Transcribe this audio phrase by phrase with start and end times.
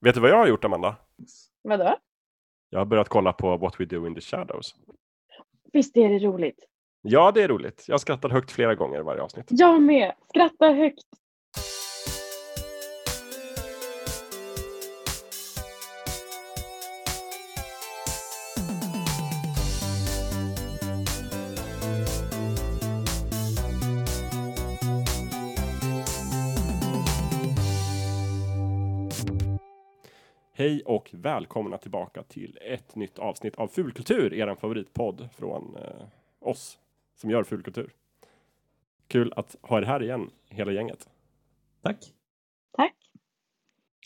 [0.00, 0.96] Vet du vad jag har gjort Amanda?
[1.62, 1.96] Vadå?
[2.70, 4.74] Jag har börjat kolla på What We Do In The Shadows.
[5.72, 6.66] Visst är det roligt?
[7.02, 7.84] Ja, det är roligt.
[7.88, 9.46] Jag skrattar högt flera gånger varje avsnitt.
[9.48, 10.12] Jag med!
[10.28, 11.04] Skratta högt!
[30.70, 36.06] Hej och välkomna tillbaka till ett nytt avsnitt av Fulkultur, er favoritpodd från eh,
[36.38, 36.78] oss
[37.14, 37.92] som gör fulkultur.
[39.08, 41.08] Kul att ha er här igen, hela gänget.
[41.82, 42.14] Tack.
[42.76, 42.96] Tack!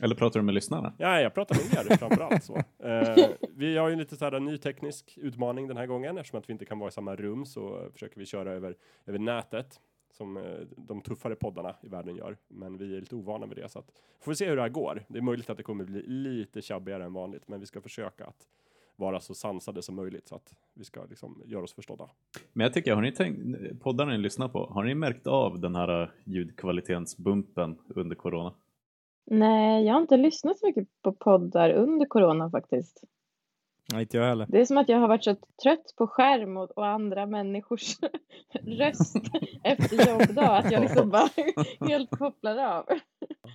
[0.03, 0.93] Eller pratar du med lyssnarna?
[0.99, 2.57] Ja, jag pratar med er framför allt så.
[2.85, 6.49] Eh, vi har ju lite så här ny teknisk utmaning den här gången eftersom att
[6.49, 9.81] vi inte kan vara i samma rum så försöker vi köra över, över nätet
[10.17, 10.43] som eh,
[10.77, 12.37] de tuffare poddarna i världen gör.
[12.49, 14.69] Men vi är lite ovana med det så att får vi se hur det här
[14.69, 15.05] går.
[15.09, 18.25] Det är möjligt att det kommer bli lite tjabbigare än vanligt, men vi ska försöka
[18.25, 18.47] att
[18.97, 22.09] vara så sansade som möjligt så att vi ska liksom göra oss förstådda.
[22.53, 23.41] Men jag tycker, har ni tänkt,
[23.81, 28.55] poddarna ni lyssnar på, har ni märkt av den här eh, ljudkvalitetsbumpen under corona?
[29.27, 33.05] Nej, jag har inte lyssnat så mycket på poddar under corona faktiskt.
[33.93, 34.47] Nej, inte jag heller.
[34.49, 37.97] Det är som att jag har varit så trött på skärm och, och andra människors
[38.63, 39.17] röst
[39.65, 41.29] efter jobbdag att jag liksom bara
[41.89, 42.85] helt kopplar av.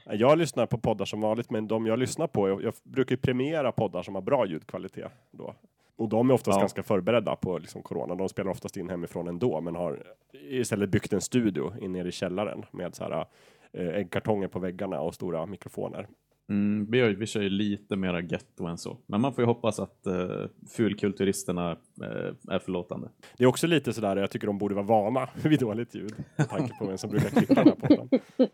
[0.06, 3.72] Jag lyssnar på poddar som vanligt, men de jag lyssnar på, jag, jag brukar premiera
[3.72, 5.54] poddar som har bra ljudkvalitet då.
[5.96, 6.60] Och de är oftast Ja.
[6.62, 8.16] ganska förberedda på liksom corona.
[8.16, 12.12] De spelar oftast in hemifrån ändå, men har istället byggt en studio in nere i
[12.12, 13.26] källaren med så här
[13.74, 16.08] eh, äggkartonger på väggarna och stora mikrofoner.
[16.50, 18.98] Mm, vi kör ju lite mera getto än så.
[19.06, 23.10] Men man får ju hoppas att uh, fulkulturisterna eh, är förlåtande.
[23.38, 26.14] Det är också lite sådär, jag tycker de borde vara vana vid dåligt ljud.
[26.36, 28.10] Med tanke på vem som brukar klippa den här podden.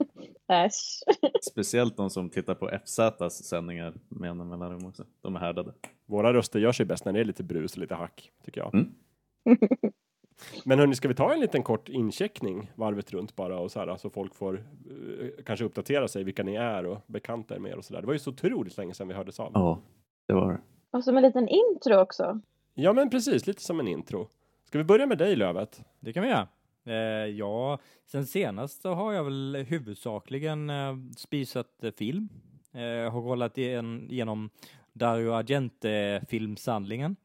[0.48, 1.04] Äsch.
[1.52, 5.06] Speciellt de som tittar på FZs sändningar med jämna mellanrum också.
[5.22, 5.74] De är härdade.
[6.06, 8.74] Våra röster gör sig bäst när det är lite brus och lite hack, tycker jag.
[8.74, 8.90] Mm.
[10.64, 13.98] Men hörni, ska vi ta en liten kort incheckning varvet runt bara och så här
[13.98, 17.78] så folk får eh, kanske uppdatera sig vilka ni är och bekanta er med er
[17.78, 18.02] och så där.
[18.02, 19.52] Det var ju så otroligt länge sedan vi hördes av.
[19.54, 19.80] Ja,
[20.28, 20.60] det var det.
[20.92, 22.40] Och som en liten intro också.
[22.74, 24.28] Ja, men precis, lite som en intro.
[24.66, 25.82] Ska vi börja med dig Lövet?
[26.00, 26.48] Det kan vi göra.
[26.86, 26.94] Eh,
[27.26, 32.30] ja, sen senast så har jag väl huvudsakligen eh, spisat eh, film.
[32.74, 34.50] Eh, har kollat igen, igenom
[34.94, 37.16] Dario Argente-filmsamlingen,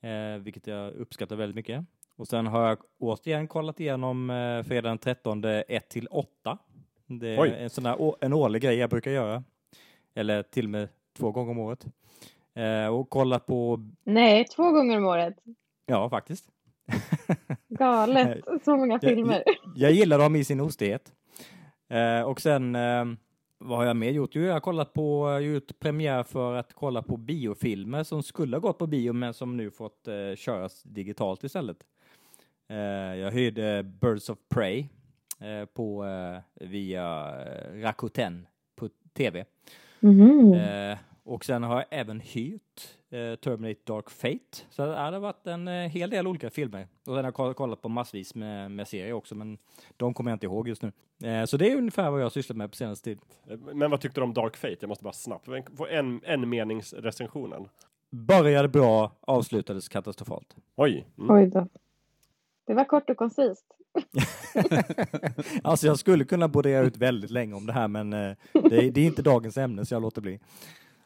[0.00, 1.84] eh, vilket jag uppskattar väldigt mycket.
[2.16, 6.58] Och sen har jag återigen kollat igenom eh, fredag den 13 1 till 8.
[7.06, 7.54] Det är Oj.
[7.58, 9.44] en sån där en årlig grej jag brukar göra.
[10.14, 10.88] Eller till och med
[11.18, 11.86] två gånger om året.
[12.54, 15.34] Eh, och kollat på, Nej, två gånger om året.
[15.86, 16.48] ja faktiskt.
[17.68, 18.44] Galet.
[18.64, 19.42] Så många Jag- filmer.
[19.76, 21.12] Jag gillar dem i sin ostighet.
[21.88, 23.04] Eh, och sen, eh,
[23.58, 24.30] vad har jag mer gjort?
[24.34, 28.56] Jo, jag har kollat på, jag gjort premiär för att kolla på biofilmer som skulle
[28.56, 31.76] ha gått på bio men som nu fått eh, köras digitalt istället.
[32.68, 32.76] Eh,
[33.20, 34.86] jag hyrde Birds of Prey
[35.40, 37.34] eh, på, eh, via
[37.82, 39.44] Rakuten på tv.
[40.54, 44.56] Eh, och sen har jag även hyrt eh, Terminator Dark Fate.
[44.70, 46.82] Så det har varit en eh, hel del olika filmer.
[46.82, 49.58] Och sen har jag koll- kollat på massvis med, med serier också, men
[49.96, 50.92] de kommer jag inte ihåg just nu.
[51.28, 53.18] Eh, så det är ungefär vad jag har sysslat med på senaste tid.
[53.74, 54.76] Men vad tyckte du om Dark Fate?
[54.80, 57.68] Jag måste bara snabbt få en, en meningsrecensionen.
[58.10, 60.56] Började bra, avslutades katastrofalt.
[60.76, 61.06] Oj.
[61.18, 61.30] Mm.
[61.36, 61.68] Oj då.
[62.66, 63.64] Det var kort och koncist.
[65.62, 68.90] alltså jag skulle kunna brodera ut väldigt länge om det här, men eh, det, är,
[68.90, 70.40] det är inte dagens ämne, så jag låter bli.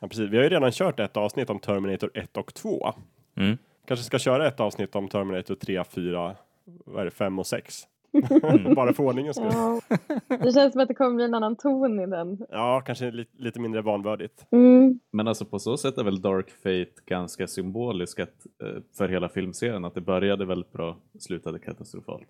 [0.00, 0.30] Ja, precis.
[0.30, 2.94] Vi har ju redan kört ett avsnitt om Terminator 1 och 2.
[3.36, 3.58] Mm.
[3.86, 7.82] Kanske ska köra ett avsnitt om Terminator 3, 4, vad är det, 5 och 6.
[8.76, 9.50] Bara för ordningens skull.
[9.52, 9.80] Ja.
[10.28, 12.46] Det känns som att det kommer bli en annan ton i den.
[12.50, 14.46] Ja, kanske li lite mindre vanvördigt.
[14.50, 15.00] Mm.
[15.10, 19.28] Men alltså på så sätt är väl Dark Fate ganska symbolisk att, eh, för hela
[19.28, 19.84] filmserien.
[19.84, 22.28] Att det började väldigt bra, slutade katastrofalt.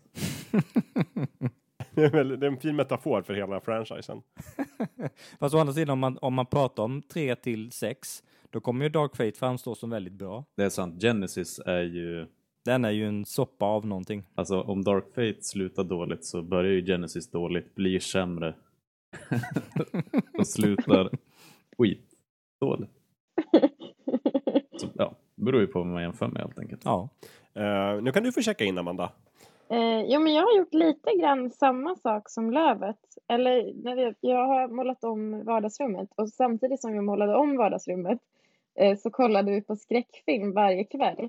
[1.94, 4.22] Det är, väl, det är en fin metafor för hela franchisen.
[5.40, 8.84] Fast å andra sidan, om man, om man pratar om 3 till 6, då kommer
[8.84, 10.44] ju Dark Fate framstå som väldigt bra.
[10.56, 12.26] Det är sant, Genesis är ju
[12.68, 14.22] Den är ju en soppa av någonting.
[14.34, 18.54] Alltså om Dark Fate slutar dåligt så börjar ju Genesis dåligt, blir sämre
[20.38, 21.10] och slutar
[21.78, 22.92] skitdåligt.
[24.76, 26.82] Så, ja, det beror ju på vad man jämför med helt enkelt.
[26.84, 27.08] Ja.
[27.54, 29.12] Eh, nu kan du få checka in Amanda.
[29.68, 33.00] Eh, jo, men jag har gjort lite grann samma sak som Lövet.
[33.28, 38.18] Eller när vi, jag har målat om vardagsrummet och samtidigt som jag målade om vardagsrummet
[38.74, 41.28] eh, så kollade vi på skräckfilm varje kväll.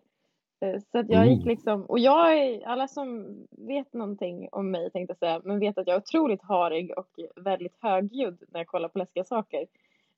[0.61, 1.47] Eh, så att jag gick Mm.
[1.47, 5.77] liksom, och jag är, alla som vet någonting om mig tänkte jag säga, men vet
[5.77, 9.67] att jag är otroligt harig och väldigt högljudd när jag kollar på läskiga saker.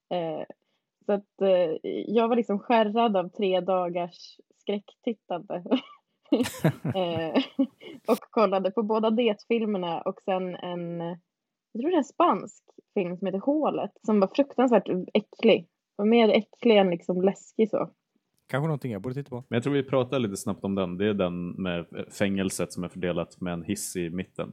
[0.09, 0.43] Eh,
[1.05, 1.77] Så att eh,
[2.07, 5.63] jag var liksom skärrad av tre dagars skräcktittande.
[8.07, 10.99] och kollade på båda det-filmerna och sen en,
[11.71, 15.67] jag tror det är en spansk film som heter Hålet som var fruktansvärt äcklig.
[15.95, 17.89] Och mer äcklig än liksom läskig så.
[18.51, 19.43] Kanske någonting jag borde titta på.
[19.47, 20.97] Men jag tror vi pratar lite snabbt om den.
[20.97, 24.51] Det är den med fängelset som är fördelat med en hiss i mitten.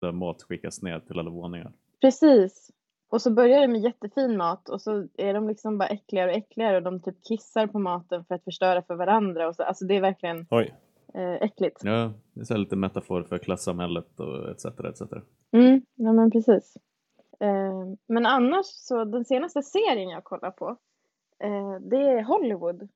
[0.00, 1.72] Där mat skickas ner till alla våningar.
[2.00, 2.70] Precis.
[3.10, 6.36] Och så börjar det med jättefin mat och så är de liksom bara äckligare och
[6.36, 9.48] äckligare och de typ kissar på maten för att förstöra för varandra.
[9.48, 10.74] Och så, alltså det är verkligen Oj.
[11.14, 11.80] eh, äckligt.
[11.84, 14.64] Ja, det är så lite metafor för klassamhället och etc.
[14.64, 15.02] etc.
[15.52, 16.76] Mm, ja men precis.
[17.40, 20.76] Eh, men annars så den senaste serien jag kollar på
[21.44, 22.88] eh, det är Hollywood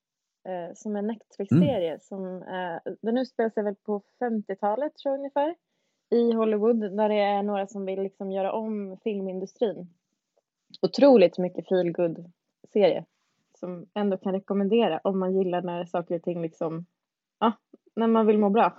[0.45, 5.55] eh, som en Netflix-serie som eh, den utspelar sig väl på 50-talet tror jag ungefär
[6.11, 9.89] i Hollywood där det är några som vill liksom göra om filmindustrin.
[10.83, 12.33] Otroligt mycket feelgood
[12.73, 13.05] serie
[13.59, 16.87] som ändå kan rekommendera om man gillar när saker och ting liksom,
[17.39, 17.53] ja,
[17.97, 18.79] när man vill må bra.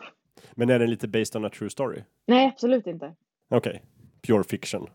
[0.51, 2.03] Men är den lite based on a true story?
[2.25, 3.15] Nej, absolut inte.
[3.49, 3.83] Okej.
[4.27, 4.87] Pure fiction.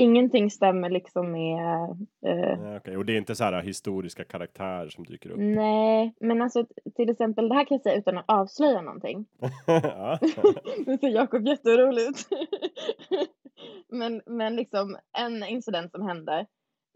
[0.00, 1.90] Ingenting stämmer liksom med
[2.26, 5.38] eh, Ja, Okej, och det är inte så här historiska karaktärer som dyker upp?
[5.38, 6.66] Nej, men alltså
[6.96, 9.26] till exempel, det här kan jag säga utan att avslöja någonting.
[10.86, 12.28] Nu ser Jakob jätteorolig ut.
[13.88, 16.46] men, men liksom en incident som hände,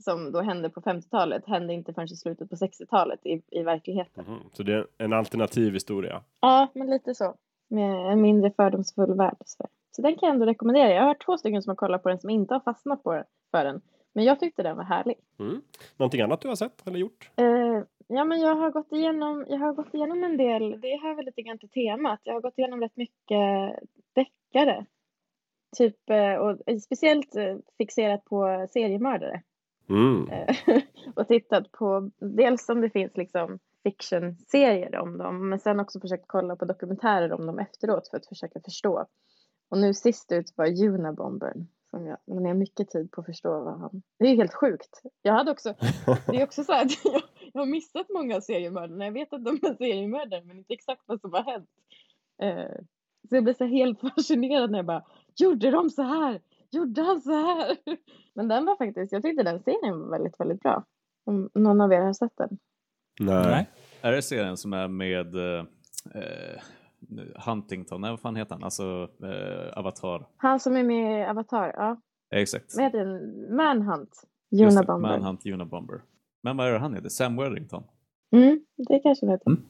[0.05, 4.25] som då hände på 50-talet, hände inte förrän i slutet på 60-talet i, i verkligheten.
[4.29, 4.39] Mhm.
[4.53, 6.23] Så det är en alternativ historia?
[6.41, 7.35] Ja, men lite så.
[7.69, 9.37] Med en mindre fördomsfull värld.
[9.45, 10.93] Så, så den kan jag ändå rekommendera.
[10.93, 13.15] Jag har hört två stycken som har kollat på den som inte har fastnat på
[13.15, 13.81] den, för den.
[14.13, 15.17] Men jag tyckte den var härlig.
[15.39, 15.63] Mm.
[15.97, 17.31] Någonting annat du har sett eller gjort?
[17.37, 21.15] Eh, ja, men jag har gått igenom, jag har gått igenom en del, det hör
[21.15, 22.21] väl lite grann till temat.
[22.23, 23.79] Jag har gått igenom rätt mycket
[24.15, 24.87] deckare.
[25.77, 29.43] Typ, eh, och speciellt eh, fixerat på seriemördare.
[29.89, 30.29] Mm.
[31.15, 36.25] Och tittat på dels om det finns liksom fiction-serier om dem, men sen också försökt
[36.27, 39.07] kolla på dokumentärer om dem efteråt för att försöka förstå.
[39.73, 43.61] Och nu sist ut var Unabombern som jag la ner mycket tid på att förstå
[43.61, 44.03] vad han...
[44.19, 45.03] Det är helt sjukt.
[45.23, 45.75] Jag hade också,
[46.27, 47.23] det är också så här att jag,
[47.53, 49.05] jag har missat många av seriemördarna.
[49.05, 51.69] Jag vet att de är seriemördare men inte exakt vad som har hänt.
[52.43, 52.83] Eh,
[53.29, 55.05] så jag blev så helt fascinerad när jag bara,
[55.37, 56.41] gjorde de så här?
[56.71, 57.77] Gjorde han så här?
[58.35, 60.85] Men den var faktiskt, jag tyckte den serien var väldigt, väldigt bra.
[61.25, 62.59] Om någon av er har sett den.
[63.21, 63.71] Nej.
[64.01, 65.65] Är det serien som är med eh,
[66.15, 66.63] eh,
[67.47, 68.03] Huntington?
[68.03, 68.65] Vad fan heter han?
[68.65, 70.27] Alltså eh, Avatar.
[70.37, 72.01] Han som är med i Avatar, ja.
[72.35, 72.77] Exakt.
[72.77, 73.57] Vad heter den?
[73.57, 74.23] Manhunt.
[74.51, 75.09] Just det, Unabomber.
[75.09, 76.03] Manhunt Unabomber.
[76.43, 77.09] Men vad är det han heter?
[77.09, 77.85] Sam Worthington?
[78.37, 79.51] Mm, det kanske det heter.
[79.51, 79.65] Mm.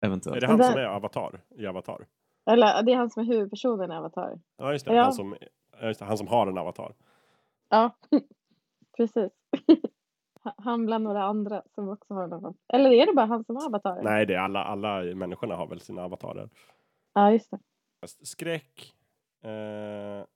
[0.00, 0.40] Är Eventuellt.
[0.40, 1.40] det han som är Avatar?
[1.58, 2.06] I Avatar?
[2.50, 4.40] Eller det är han som är huvudpersonen i Avatar.
[4.56, 4.94] Ja, just det.
[4.94, 5.02] Ja.
[5.02, 5.36] Han, som,
[5.82, 6.06] just det.
[6.06, 6.94] han som har en avatar.
[7.68, 7.96] Ja,
[8.96, 9.32] precis.
[10.56, 12.54] Han bland några andra som också har en avatar.
[12.72, 14.02] Eller är det bara han som har avatar?
[14.02, 16.48] Nej, det är alla, alla människorna har väl sina avatarer.
[17.14, 17.58] Ja, just det.
[18.26, 18.94] Skräck,
[19.44, 20.26] eh,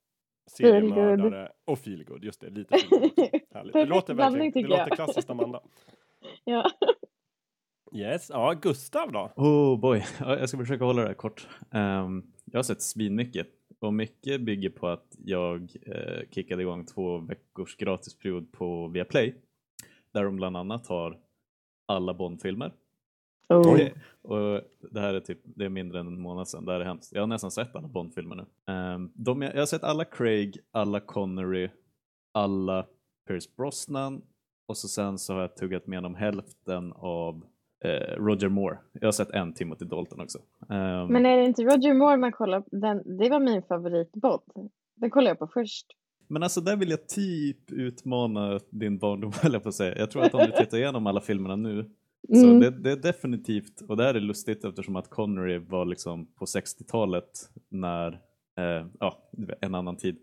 [0.51, 2.25] seriemördare och feelgood.
[2.25, 3.73] Just det, lite feelgood.
[3.73, 5.61] Det låter, blandning, det låter klassiskt Amanda.
[6.45, 6.71] Ja.
[7.95, 9.31] Yes, ja, Gustav då?
[9.37, 11.49] Oh boy, Ja, jag ska försöka hålla det här kort.
[11.71, 13.49] Ehm, jag har sett svinmycket
[13.79, 19.35] och mycket bygger på att jag eh, kickade igång två veckors gratisperiod på Viaplay
[20.13, 21.19] där de bland annat har
[21.87, 22.73] alla Bondfilmer.
[23.49, 23.89] Oh.
[24.23, 24.61] och
[24.91, 27.13] det här är typ, det är mindre än en månad sedan, det här är hemskt.
[27.13, 28.73] Jag har nästan sett alla Bondfilmer nu.
[28.73, 31.69] Ehm, de, jag har sett alla Craig, alla Connery,
[32.33, 32.87] alla
[33.29, 34.23] Pierce Brosnan
[34.67, 37.45] och så sen så har jag tuggat med om hälften av
[37.85, 38.79] eh, Roger Moore.
[38.93, 40.39] Jag har sett en Timothy Dalton också.
[40.69, 42.77] Ehm, Men är det inte Roger Moore man kollar på?
[42.77, 44.71] Den, det var min favoritbond.
[44.95, 45.87] Den kollade jag på först.
[46.33, 49.99] Men alltså där vill jag typ utmana din barndom jag på att säga.
[49.99, 51.91] Jag tror att om du tittar igenom alla filmerna nu
[52.29, 52.61] så Mm.
[52.61, 56.45] det, det är definitivt, och det här är lustigt eftersom att Connery var liksom på
[56.45, 58.13] 60-talet när,
[58.59, 60.17] eh, ja, en annan tid.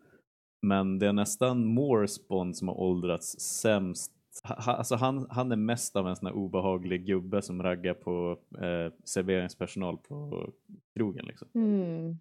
[0.61, 4.11] Men det är nästan Moores Bond som har åldrats sämst.
[4.43, 8.37] Ha, alltså han, han är mest av en sån här obehaglig gubbe som raggar på
[8.61, 10.49] eh, serveringspersonal på
[10.95, 11.47] krogen liksom.
[11.55, 12.17] Mm.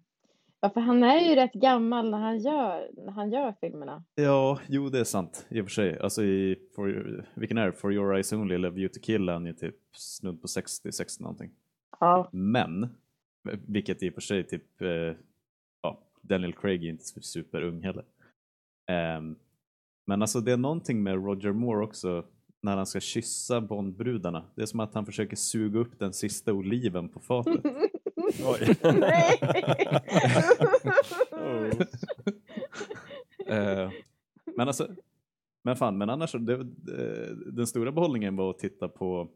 [0.61, 4.03] Ja, för han är ju rätt gammal när han gör, när han gör filmerna.
[4.15, 5.99] Ja, jo det är sant i och för sig.
[5.99, 7.71] Alltså i, for, vilken är det?
[7.71, 10.91] For your eyes only eller View to kill är han ju typ snudd på 60,
[10.91, 11.51] 60 någonting.
[11.99, 12.29] Ja.
[12.31, 12.87] Men,
[13.67, 15.15] vilket i och för sig typ, eh,
[15.81, 18.05] ja, Daniel Craig är inte superung heller.
[18.89, 19.35] Ehm,
[20.07, 22.25] men alltså det är någonting med Roger Moore också
[22.61, 24.45] när han ska kyssa Bondbrudarna.
[24.55, 27.63] Det är som att han försöker suga upp den sista oliven på fatet.
[28.45, 28.75] Oj.
[28.83, 29.39] Nej!
[33.47, 33.91] Eh,
[34.55, 34.87] men alltså,
[35.63, 39.29] Men fan, men annars, det, eh, den stora behållningen var att titta på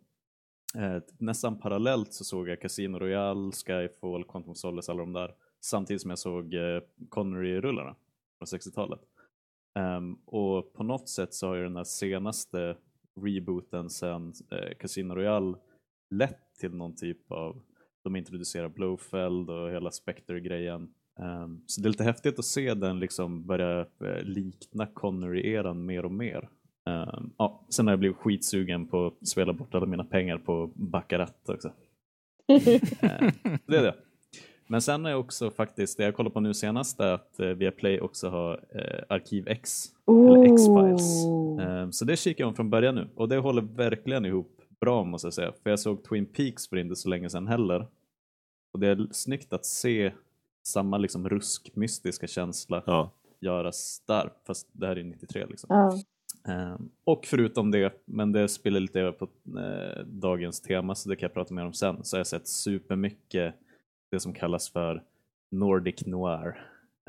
[0.78, 5.36] eh, nästan parallellt så såg jag Casino Royale, Skyfall, Quantum Solace, alla de där.
[5.62, 7.96] Samtidigt som jag såg eh, Connery-rullarna
[8.38, 9.00] från 60-talet.
[9.80, 12.78] Um, ehm, och på något sätt så har ju den här senaste
[13.22, 15.58] rebooten sen eh, Casino Royale
[16.10, 17.62] lett till någon typ av,
[18.04, 20.90] de introducerar Blowfeld och hela Spectre-grejen.
[21.20, 26.06] Ehm, så det är lite häftigt att se den liksom börja eh, likna Connery-eran mer
[26.06, 26.50] och mer.
[26.86, 30.72] Ehm, ja, sen har jag blivit skitsugen på att spela bort alla mina pengar på
[30.76, 31.72] Baccarat också.
[33.02, 33.32] Ehm,
[33.66, 33.96] det är det.
[34.68, 38.00] Men sen är också faktiskt, det jag kollar på nu senast är att eh, Viaplay
[38.00, 41.26] också har eh, Arkiv X, eller X-Files.
[41.26, 41.64] Oh.
[41.66, 45.04] Ehm, så det kikar jag om från början nu och det håller verkligen ihop bra
[45.04, 45.52] måste jag säga.
[45.64, 47.88] För jag såg Twin Peaks för inte så länge sedan heller.
[48.74, 50.12] Och det är snyggt att se
[50.64, 53.12] samma liksom rusk-mystiska känsla Ja.
[53.40, 55.68] göras stark, fast det här är 93 liksom.
[55.70, 56.00] Ja.
[56.54, 59.28] Ehm, och förutom det, men det spelar lite över på
[59.60, 62.48] eh, dagens tema så det kan jag prata mer om sen, så har jag sett
[62.48, 63.56] supermycket
[64.12, 65.04] det som kallas för
[65.52, 66.60] Nordic Noir.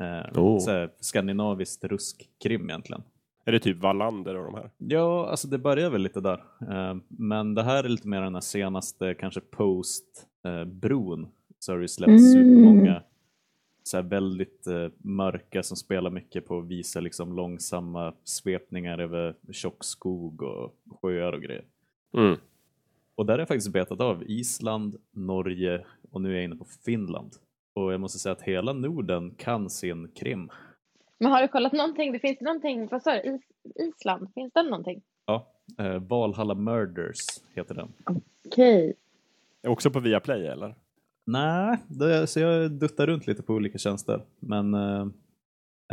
[0.01, 0.59] Ehm, Oh.
[0.59, 3.03] så här, skandinaviskt ruskkrim egentligen.
[3.45, 4.69] Är det typ Wallander och de här?
[4.77, 6.43] Ja, alltså det börjar väl lite där.
[6.71, 11.27] Ehm, men det här är lite mer den här senaste, kanske post-bron,
[11.59, 12.43] så har det ju släppts Mm.
[12.43, 13.01] supermånga
[13.83, 19.35] så här väldigt eh, mörka som spelar mycket på att visa liksom långsamma svepningar över
[19.51, 21.65] tjock skog och sjöar och grejer.
[22.17, 22.37] Mm.
[23.15, 26.65] Och där har jag faktiskt betat av Island, Norge och nu är jag inne på
[26.85, 27.31] Finland.
[27.73, 30.49] Och jag måste säga att hela Norden kan sin krim.
[31.19, 32.11] Men har du kollat någonting?
[32.11, 33.35] Det finns någonting, vad sa du?
[33.35, 33.41] Is,
[33.75, 34.33] Island?
[34.33, 35.01] Finns det någonting?
[35.25, 35.47] Ja,
[35.79, 37.19] eh, Valhalla Murders
[37.55, 37.93] heter den.
[38.45, 38.93] Okej.
[39.61, 40.75] Är Också på Viaplay eller?
[41.25, 44.25] Nej, det, så jag duttar runt lite på olika tjänster.
[44.39, 45.07] Men eh,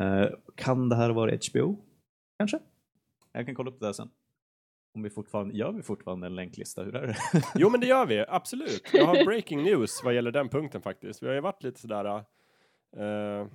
[0.00, 1.76] eh, kan det här vara HBO?
[2.38, 2.58] Kanske?
[3.32, 4.10] Jag kan kolla upp det där sen.
[4.94, 6.82] Om vi fortfarande, gör vi fortfarande en länklista?
[6.82, 7.16] Hur är det?
[7.54, 8.24] Jo, men det gör vi.
[8.28, 8.82] Absolut.
[8.92, 11.22] Jag har breaking news vad gäller den punkten faktiskt.
[11.22, 12.24] Vi har ju varit lite sådär...
[12.96, 13.46] Uh,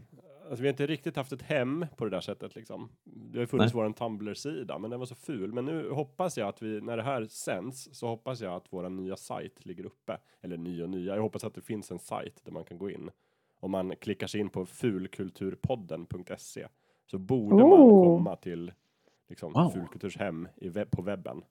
[0.50, 2.90] alltså vi har inte riktigt haft ett hem på det där sättet liksom.
[3.04, 3.84] Det har funnits Nej.
[3.84, 5.54] vår Tumblr-sida, men den var så ful.
[5.54, 8.90] Men nu hoppas jag att vi, när det här sänds, så hoppas jag att våra
[8.90, 10.18] nya sajt ligger uppe.
[10.42, 11.16] Eller nya och nya.
[11.16, 13.10] Jag hoppas att det finns en sajt där man kan gå in.
[13.60, 16.68] Om man klickar sig in på fulkulturpodden.se
[17.06, 18.18] så borde man Oh.
[18.18, 18.72] komma till
[19.30, 19.70] liksom, Wow.
[19.70, 21.44] Fulkulturshem i webb, på webben.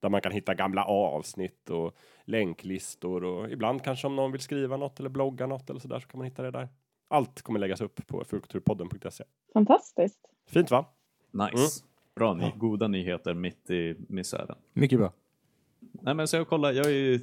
[0.00, 4.76] Där man kan hitta gamla avsnitt och länklistor och ibland kanske om någon vill skriva
[4.76, 6.68] något eller blogga något eller sådär så kan man hitta det där.
[7.12, 9.24] Allt kommer läggas upp på fulkulturpodden.se.
[9.52, 10.18] Fantastiskt.
[10.46, 10.84] Fint va?
[11.30, 11.84] Nice.
[12.14, 14.56] Bra, ny, goda nyheter mitt i misären.
[14.72, 15.12] Mycket bra.
[15.92, 17.14] Nej men så jag kollar, jag har ju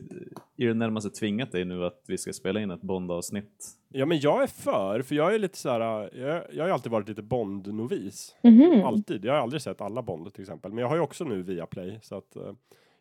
[0.55, 3.67] i det närmaste tvingat dig nu att vi ska spela in ett Bond-avsnitt.
[3.89, 5.79] Ja men jag är för, för jag är lite så här,
[6.17, 8.35] jag, jag har ju alltid varit lite Bond-novis.
[8.43, 8.85] Mhm.
[8.85, 9.25] Alltid.
[9.25, 10.71] Jag har aldrig sett alla Bond till exempel.
[10.71, 12.53] Men jag har ju också nu via Play så att eh,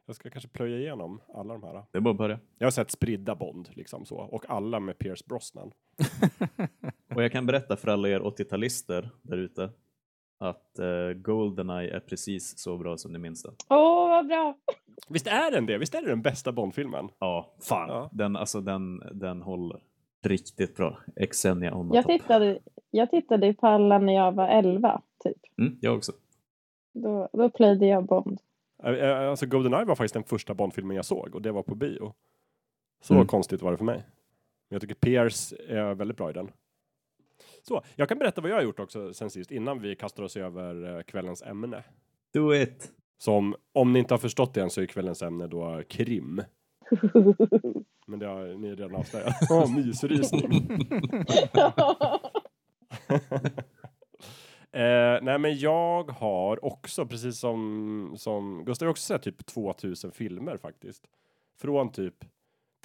[0.07, 1.83] jag ska kanske plöja igenom alla de här.
[1.91, 2.39] Det är bara att börja.
[2.59, 5.73] Jag har sett spridda Bond liksom så och alla med Pierce Brosnan.
[7.15, 9.71] Och jag kan berätta för alla er 80-talister där ute
[10.39, 13.55] att uh, Goldeneye är precis så bra som minns den.
[13.69, 14.57] Åh, vad bra.
[15.09, 15.79] Visst är den det?
[15.79, 17.09] Visst är det den bästa Bond-filmen?
[17.19, 17.89] Ja, fan.
[17.89, 18.11] Ja.
[18.13, 19.81] Den, alltså, den, den håller
[20.23, 20.99] riktigt bra.
[21.31, 22.13] Xenia on Jag top.
[22.13, 22.59] tittade,
[22.91, 25.37] jag tittade på alla när jag var 11, typ.
[25.59, 26.13] Mm, jag också.
[26.95, 28.39] Då, då plöjde jag Bond.
[28.83, 32.15] Alltså Goldeneye var faktiskt den första Bond-filmen jag såg och det var på bio.
[33.03, 33.27] Så Mm.
[33.27, 34.05] konstigt var det för mig.
[34.69, 36.51] Men jag tycker Pierce är väldigt bra i den.
[37.63, 40.37] Så, jag kan berätta vad jag har gjort också sen sist innan vi kastar oss
[40.37, 41.85] över eh, kvällens ämne.
[42.33, 42.93] Do it!
[43.19, 46.43] Som, om ni inte har förstått det än så är kvällens ämne då krim.
[48.07, 49.35] Men det har ni redan avslöjat.
[49.51, 50.79] Åh, mysrysning.
[54.73, 60.57] Eh, nej men jag har också, precis som, som Gustav, också sett typ 2000 filmer
[60.57, 61.07] faktiskt.
[61.59, 62.15] Från typ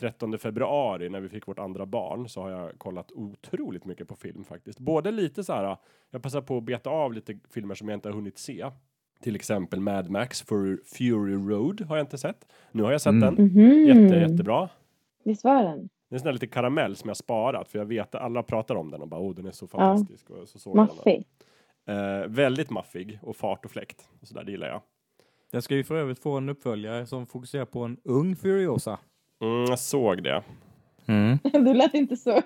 [0.02, 4.16] 13 februari när vi fick vårt andra barn så har jag kollat otroligt mycket på
[4.16, 4.80] film faktiskt.
[4.80, 5.78] Både lite så här,
[6.12, 8.66] jag passar på att beta av lite filmer som jag inte har hunnit se.
[9.22, 12.46] Till exempel Mad Max för Fury Road har jag inte sett.
[12.72, 13.36] Nu har jag sett Mm.
[13.36, 13.46] den.
[13.46, 13.86] Mhm.
[13.86, 14.70] Jätte, jättebra.
[15.24, 15.90] Visst var den?
[16.10, 18.44] Det är en sån där lite karamell som jag sparat för jag vet att alla
[18.44, 20.30] pratar om den och bara oh den är så fantastisk.
[20.30, 20.86] Och så såg den.
[20.86, 21.26] Maffig.
[21.88, 24.10] Eh, väldigt maffig och fart och fläkt.
[24.22, 24.82] Och så där, det gillar jag.
[25.52, 29.00] Jag ska ju för övrigt få en uppföljare som fokuserar på en ung Furiosa.
[29.42, 30.44] Mm, jag såg det.
[31.06, 31.38] Mm.
[31.66, 32.42] Du lät inte så.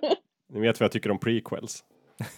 [0.47, 1.83] Ni vet vad jag tycker om prequels.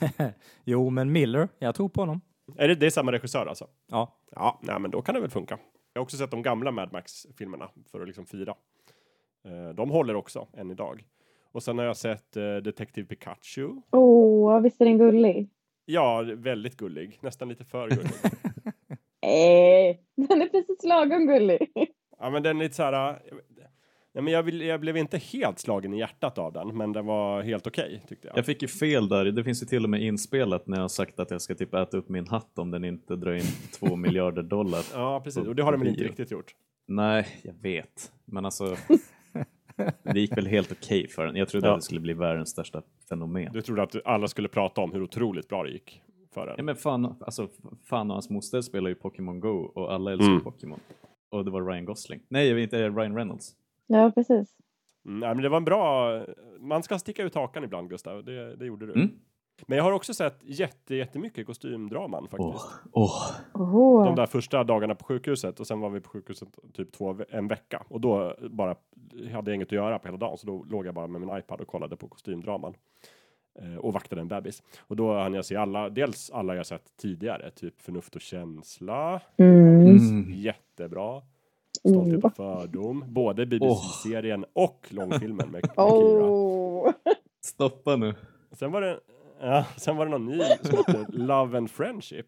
[0.64, 2.22] jo, men Miller, jag tror på honom.
[2.58, 3.68] Är det, det är samma regissör alltså?
[3.88, 4.18] Ja.
[4.32, 5.58] Ja, nej, men då kan det väl funka.
[5.94, 8.56] Jag har också sett de gamla Mad Max-filmerna för att liksom fira.
[9.46, 11.04] Eh, de håller också än idag.
[11.52, 13.70] Och sen har jag sett eh, Detective Pikachu.
[13.92, 15.50] Åh, visst är den gullig?
[15.86, 17.18] Ja, väldigt gullig.
[17.22, 18.12] Nästan lite för gullig.
[19.22, 21.72] Nej, den är precis lagom gullig.
[22.20, 23.22] Ja, men den är lite så här.
[24.18, 27.06] Nej, men jag, vill, jag blev inte helt slagen i hjärtat av den, men den
[27.06, 28.38] var helt okej tyckte jag.
[28.38, 29.26] Jag fick ju fel där.
[29.26, 31.74] Det finns ju till och med inspelat när jag har sagt att jag ska typ
[31.74, 33.44] äta upp min hatt om den inte drar in
[33.80, 34.82] två miljarder dollar.
[34.94, 35.48] Ja, precis.
[35.48, 36.52] Och det har den väl inte riktigt gjort.
[36.88, 38.12] Nej, jag vet.
[38.26, 38.76] Men alltså,
[40.14, 41.36] det gick väl helt okej för den.
[41.36, 41.74] Jag trodde Ja.
[41.74, 43.50] att det skulle bli världens största fenomen.
[43.54, 46.02] Du trodde att alla skulle prata om hur otroligt bra det gick
[46.34, 46.66] för Ja, den.
[46.66, 47.48] men fan, alltså,
[47.90, 50.44] fan och hans moster spelar ju Pokémon Go och alla älskar Mm.
[50.44, 50.80] Pokémon.
[51.32, 52.22] Och det var Ryan Gosling.
[52.30, 53.56] Nej, jag vet inte, Ryan Reynolds.
[53.88, 54.56] Ja, precis.
[55.06, 56.12] Mm, nej, men det var en bra...
[56.60, 58.24] Man ska sticka ut hakan ibland, Gustav.
[58.24, 58.94] Det, det gjorde du.
[58.94, 59.10] Mm.
[59.68, 62.66] Men jag har också sett jätte, jättemycket kostymdraman faktiskt.
[62.92, 63.32] Åh.
[63.54, 64.04] Oho.
[64.06, 67.48] De där första dagarna på sjukhuset och sen var vi på sjukhuset typ två, en
[67.48, 68.76] vecka och då bara
[69.34, 71.38] hade jag inget att göra på hela dagen så då låg jag bara med min
[71.38, 72.74] iPad och kollade på kostymdraman.
[73.60, 74.64] Eh, och vaktade en bebis.
[74.80, 79.22] Och då hann jag se alla, dels alla jag sett tidigare, typ Förnuft och känsla,
[79.38, 79.88] Mm.
[79.98, 80.32] Mm.
[80.34, 81.22] jättebra.
[81.80, 82.22] Stolthet Mm.
[82.26, 85.86] och fördom, både BBC-serien och långfilmen med, med Kira.
[85.86, 86.92] Oh.
[87.46, 88.16] Stoppa nu.
[88.52, 89.00] Sen var det,
[89.42, 92.28] ja, sen var det någon ny som heter Love and Friendship.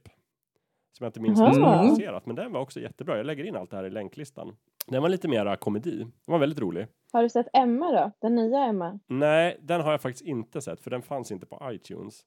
[0.97, 3.17] Som jag inte minns vem som har regisserat, men den var också jättebra.
[3.17, 4.55] Jag lägger in allt det här i länklistan.
[4.87, 5.97] Den var lite mera komedi.
[5.97, 6.87] Den var väldigt rolig.
[7.13, 8.11] Har du sett Emma då?
[8.21, 8.99] Den nya Emma?
[9.07, 12.21] Nej, den har jag faktiskt inte sett, för den fanns inte på iTunes.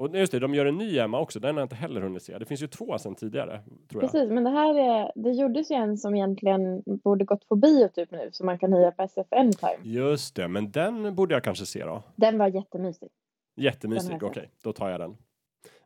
[0.00, 1.40] Och just det, de gör en ny Emma också.
[1.40, 2.38] Den har jag inte heller hunnit se.
[2.38, 4.12] Det finns ju två sedan tidigare, tror jag.
[4.12, 7.88] Precis, men det här är, det gjordes ju en som egentligen borde gått på bio
[7.88, 9.76] typ nu, som man kan hyra på SF Anytime.
[9.82, 12.02] Just det, men den borde jag kanske se då.
[12.16, 13.08] Den var jättemysig.
[13.56, 14.62] Jättemysig, okej, sett.
[14.64, 15.16] då tar jag den.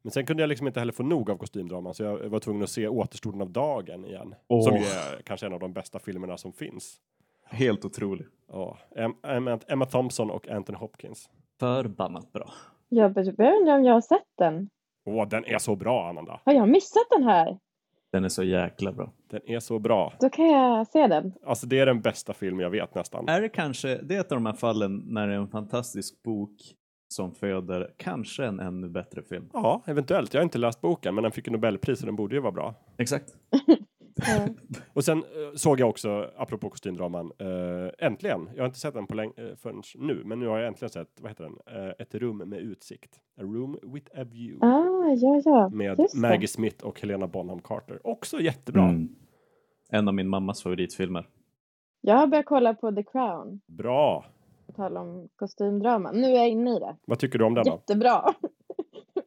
[0.03, 2.63] Men sen kunde jag liksom inte heller få nog av kostymdraman, så jag var tvungen
[2.63, 4.35] att se Återstoden av dagen igen.
[4.49, 4.63] Åh.
[4.63, 6.97] Som ju är kanske en av de bästa filmerna som finns.
[7.45, 8.27] Helt otrolig.
[8.53, 11.31] Ja, Em- Emma, Emma Thompson och Anthony Hopkins.
[11.61, 12.51] Förbannat bra.
[12.97, 14.69] Jag börjar undra om jag har sett den.
[15.07, 16.41] Åh, den är så bra, Amanda.
[16.45, 17.59] Har jag missat den här?
[18.13, 19.13] Den är så jäkla bra.
[19.31, 20.13] Den är så bra.
[20.21, 21.33] Då kan jag se den.
[21.47, 23.29] Alltså, det är den bästa film jag vet nästan.
[23.29, 26.23] Är det kanske, det är ett av de här fallen när det är en fantastisk
[26.23, 26.51] bok
[27.09, 29.51] som föder kanske en ännu bättre film.
[29.53, 30.35] Ja, eventuellt.
[30.35, 32.53] Jag har inte läst boken, men den fick ju Nobelpris och den borde ju vara
[32.53, 32.75] bra.
[32.99, 33.25] Exakt.
[34.93, 35.25] Och sen eh,
[35.55, 39.57] såg jag också, apropå kostymdraman, eh, äntligen, jag har inte sett den på läng- eh,
[39.57, 43.21] förrän nu, men nu har jag äntligen sett, vad heter den, Ett rum med utsikt.
[43.41, 44.67] A room with a view.
[44.67, 45.69] Ah, ja, ja.
[45.69, 46.21] Med Just det.
[46.21, 48.01] Maggie Smith och Helena Bonham Carter.
[48.07, 48.83] Också jättebra.
[48.89, 49.09] Mm.
[49.91, 51.29] En av min mammas favoritfilmer.
[52.01, 53.61] Jag har börjat kolla på The Crown.
[53.67, 54.25] Bra!
[54.67, 56.13] På tal om kostymdrama.
[56.13, 56.97] Nu är jag inne i det.
[57.07, 57.71] Vad tycker du om den då?
[57.71, 58.35] Jättebra.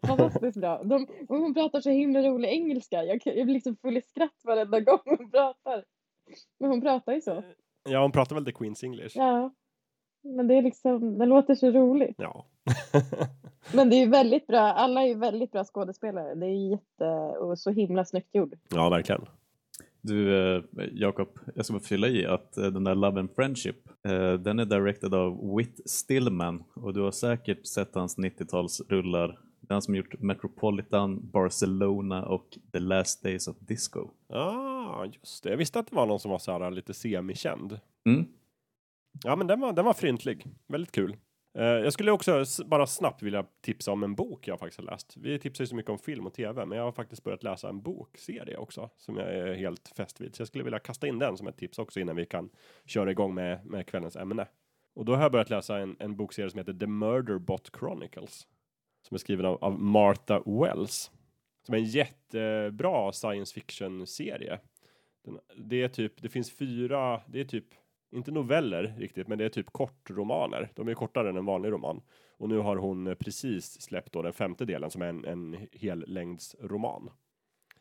[0.07, 0.83] Fantastiskt bra.
[0.83, 3.03] De, hon pratar så himla rolig engelska.
[3.03, 5.83] Jag, jag blir liksom full i skratt varenda gång hon pratar.
[6.59, 7.43] Men hon pratar ju så.
[7.89, 9.17] Ja, hon pratar väl The Queen's English?
[9.17, 9.53] Ja.
[10.23, 12.15] Men det är liksom, det låter så roligt.
[12.17, 12.45] Ja.
[13.73, 14.59] Men det är ju väldigt bra.
[14.59, 16.35] Alla är ju väldigt bra skådespelare.
[16.35, 17.05] Det är jätte,
[17.37, 18.55] och så himla snyggt gjord.
[18.69, 19.25] ja, verkligen.
[20.01, 23.75] Du, eh, Jakob, jag ska bara fylla i att eh, den där Love and Friendship,
[24.07, 29.37] eh, den är directed av Whit Stillman och du har säkert sett hans 90-talsrullar.
[29.67, 34.09] Det är han som gjort Metropolitan, Barcelona och The Last Days of Disco.
[34.27, 35.49] Ja, just det.
[35.49, 37.79] Jag visste att det var någon som var så här lite semikänd.
[38.05, 38.25] Mm.
[39.23, 40.45] Ja, men den var, den var fryntlig.
[40.67, 41.17] Väldigt kul.
[41.57, 45.17] Eh, jag skulle också bara snabbt vilja tipsa om en bok jag faktiskt har läst.
[45.17, 47.69] Vi tipsar ju så mycket om film och tv, men jag har faktiskt börjat läsa
[47.69, 50.35] en bokserie också som jag är helt fäst vid.
[50.35, 52.49] Så jag skulle vilja kasta in den som ett tips också innan vi kan
[52.85, 54.47] köra igång med, med kvällens ämne.
[54.95, 58.47] Och då har jag börjat läsa en, en bokserie som heter The Murderbot Chronicles.
[59.07, 61.11] Som är skriven av, av Martha Wells.
[61.63, 64.59] Som är en jättebra science fiction-serie.
[65.23, 67.65] Den, det är typ, det finns fyra, det är typ
[68.11, 70.71] inte noveller riktigt, men det är typ kortromaner.
[70.75, 72.01] De är kortare än en vanlig roman.
[72.37, 77.09] Och nu har hon precis släppt då den femte delen som är en, en hellängdsroman.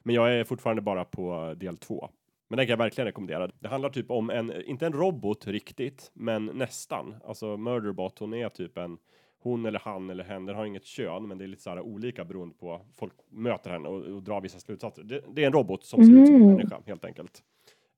[0.03, 2.09] Men jag är fortfarande bara på del två.
[2.49, 3.51] Men den kan jag verkligen rekommendera.
[3.59, 7.15] Det handlar typ om en, inte en robot riktigt, men nästan.
[7.25, 8.99] Alltså Murderbot, hon är typ en,
[9.47, 11.81] hon eller han eller hen, den har inget kön, men det är lite så här
[11.81, 15.03] olika beroende på, folk möter henne och, och drar vissa slutsatser.
[15.03, 16.57] Det, det är en robot som ser ut som en Mm.
[16.57, 17.43] människa, helt enkelt.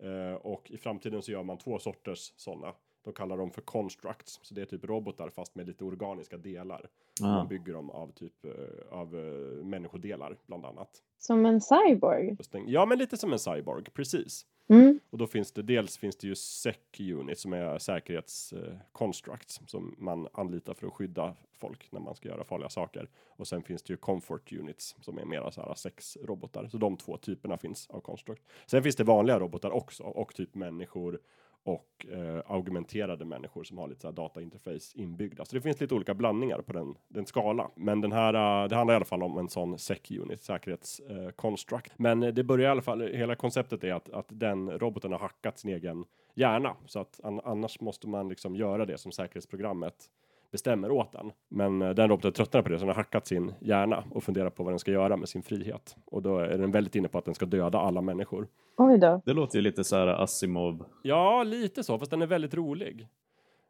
[0.02, 2.72] Eh, och i framtiden så gör man två sorters sådana.
[3.04, 4.40] De kallar dem för constructs.
[4.42, 6.88] Så det är typ robotar fast med lite organiska delar.
[7.22, 7.26] Ah.
[7.26, 8.52] Man bygger dem av typ eh,
[8.98, 10.90] av eh, människodelar bland annat.
[11.18, 12.36] Som en cyborg.
[12.66, 14.46] Ja, men lite som en cyborg, precis.
[14.68, 15.00] Mm.
[15.10, 19.94] Och då finns det dels finns det ju sec unit som är säkerhetskonstrukt eh, som
[19.98, 23.08] man anlitar för att skydda folk när man ska göra farliga saker.
[23.26, 26.68] Och sen finns det ju comfort units som är mera så här sexrobotar.
[26.68, 28.42] Så de två typerna finns av construct.
[28.66, 31.20] Sen finns det vanliga robotar också och typ människor
[31.68, 35.44] och eh, augmenterade människor som har lite så här datainterface inbyggda.
[35.44, 37.70] Så det finns lite olika blandningar på den, den skala.
[37.74, 41.90] Men den här, eh, det handlar i alla fall om en sån sec-unit, säkerhetsconstruct.
[41.90, 45.12] Eh, Men eh, det börjar i alla fall, hela konceptet är att, att den roboten
[45.12, 46.04] har hackat sin egen
[46.34, 46.76] hjärna.
[46.86, 50.10] Så att an, annars måste man liksom göra det som säkerhetsprogrammet
[50.52, 51.32] bestämmer åt den.
[51.48, 54.50] Men eh, den roboten tröttnar på det, så den har hackat sin hjärna och funderar
[54.50, 55.96] på vad den ska göra med sin frihet.
[56.06, 58.48] Och då är den väldigt inne på att den ska döda alla människor.
[58.76, 59.20] Oj då.
[59.26, 60.84] Det låter ju lite så här Asimov.
[61.02, 63.08] Ja, lite så, fast den är väldigt rolig.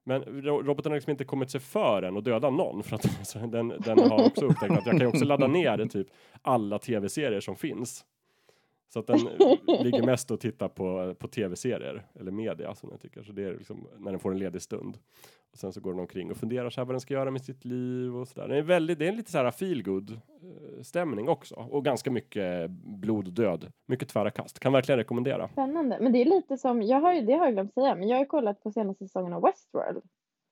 [0.04, 3.02] Men ro- roboten har liksom inte kommit sig för än och döda någon för att
[3.52, 6.06] den, den har också upptäckt att jag kan ju också ladda ner typ
[6.42, 8.04] alla tv-serier som finns.
[8.88, 9.18] Så att den
[9.82, 13.22] ligger mest och tittar på, på tv-serier eller media som jag tycker.
[13.22, 14.98] Så det är liksom när den får en ledig stund.
[15.52, 17.44] Och sen så går den omkring och funderar så här vad den ska göra med
[17.44, 18.48] sitt liv och sådär.
[18.48, 21.84] Det är väldigt, det är en lite så här feel good eh, stämning också och
[21.84, 23.72] ganska mycket blod och död.
[23.86, 24.58] Mycket tvära kast.
[24.58, 25.48] Kan verkligen rekommendera.
[25.48, 25.98] Spännande.
[26.00, 28.16] Men det är lite som, jag har ju, det har jag glömt säga, men jag
[28.16, 30.02] har ju kollat på senaste säsongen av Westworld.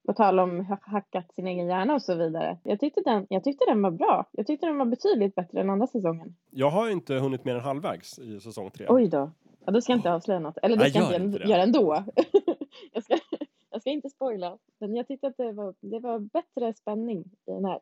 [0.06, 2.58] På tal om ha- hackat sin egen hjärna och så vidare.
[2.62, 4.26] Jag tyckte, den, jag tyckte den var bra.
[4.32, 6.36] Jag tyckte den var betydligt bättre än andra säsongen.
[6.50, 8.86] Jag har inte hunnit mer än halvvägs i säsong tre.
[8.88, 9.30] Oj då.
[9.66, 10.58] Ja, då ska jag inte avslöja något.
[10.62, 11.48] Eller det ska jag inte det.
[11.48, 12.04] göra ändå.
[12.92, 13.18] jag, ska,
[13.70, 14.58] jag ska inte spoila.
[14.80, 17.80] Men jag tyckte att det var, det var bättre spänning i den här.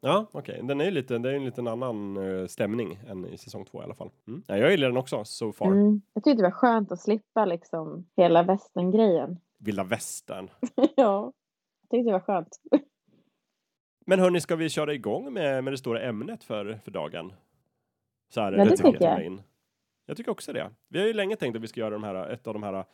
[0.00, 0.60] Ja, okej.
[0.62, 3.80] Den är ju lite, det är en liten annan eh, stämning än i säsong två
[3.80, 4.10] i alla fall.
[4.28, 4.42] Mm.
[4.46, 5.66] Ja, jag gillar den också, so far.
[5.66, 6.02] Mm.
[6.14, 9.38] Jag tyckte det var skönt att slippa liksom hela västern-grejen.
[9.58, 10.50] Vilda västern.
[10.96, 11.32] ja,
[11.98, 12.60] tyckte det var skönt.
[14.06, 17.32] Men hörni, ska vi köra igång med, med det stora ämnet för, för dagen?
[18.28, 19.24] Så här, Ja, det tycker jag.
[19.24, 19.42] In.
[20.06, 20.70] Jag tycker också det.
[20.88, 22.84] Vi har ju länge tänkt att vi ska göra de här, ett av de här,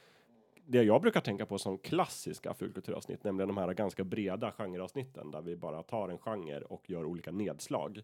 [0.66, 5.42] det jag brukar tänka på som klassiska fulkulturavsnitt, nämligen de här ganska breda genreavsnitten där
[5.42, 8.02] vi bara tar en genre och gör olika nedslag.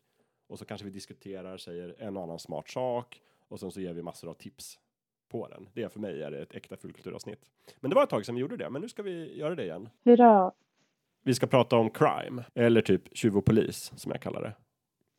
[0.48, 3.92] Och så kanske vi diskuterar, säger en och annan smart sak och sen så ger
[3.92, 4.78] vi massor av tips
[5.28, 5.68] på den.
[5.72, 7.50] Det för mig är ett äkta fulkulturavsnitt.
[7.80, 9.64] Men det var ett tag sedan vi gjorde det, men nu ska vi göra det
[9.64, 9.88] igen.
[10.04, 10.52] Hurra.
[11.26, 14.54] Vi ska prata om crime, eller typ tjuv och polis som jag kallar det.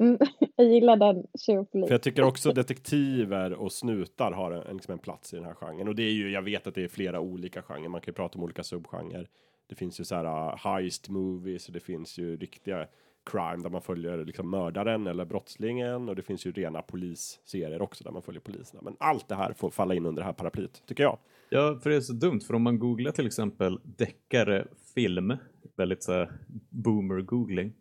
[0.04, 0.18] Mm.
[0.56, 1.88] jag gillar den tjuvpolis.
[1.88, 5.54] För jag tycker också detektiver och snutar har en, liksom en plats i den här
[5.54, 5.88] genren.
[5.88, 8.16] Och det är ju, jag vet att det är flera olika genrer, man kan ju
[8.16, 9.28] prata om olika subgenrer.
[9.70, 12.88] Det finns ju så här uh, heist movies och det finns ju riktiga
[13.32, 18.04] crime där man följer liksom mördaren eller brottslingen och det finns ju rena polisserier också
[18.04, 18.82] där man följer poliserna.
[18.84, 21.18] Men allt det här får falla in under det här paraplyet, tycker jag.
[21.50, 25.38] Ja, för det är så dumt, för om man googlar till exempel deckare film,
[25.78, 26.32] väldigt så här
[26.70, 27.72] boomer-googling,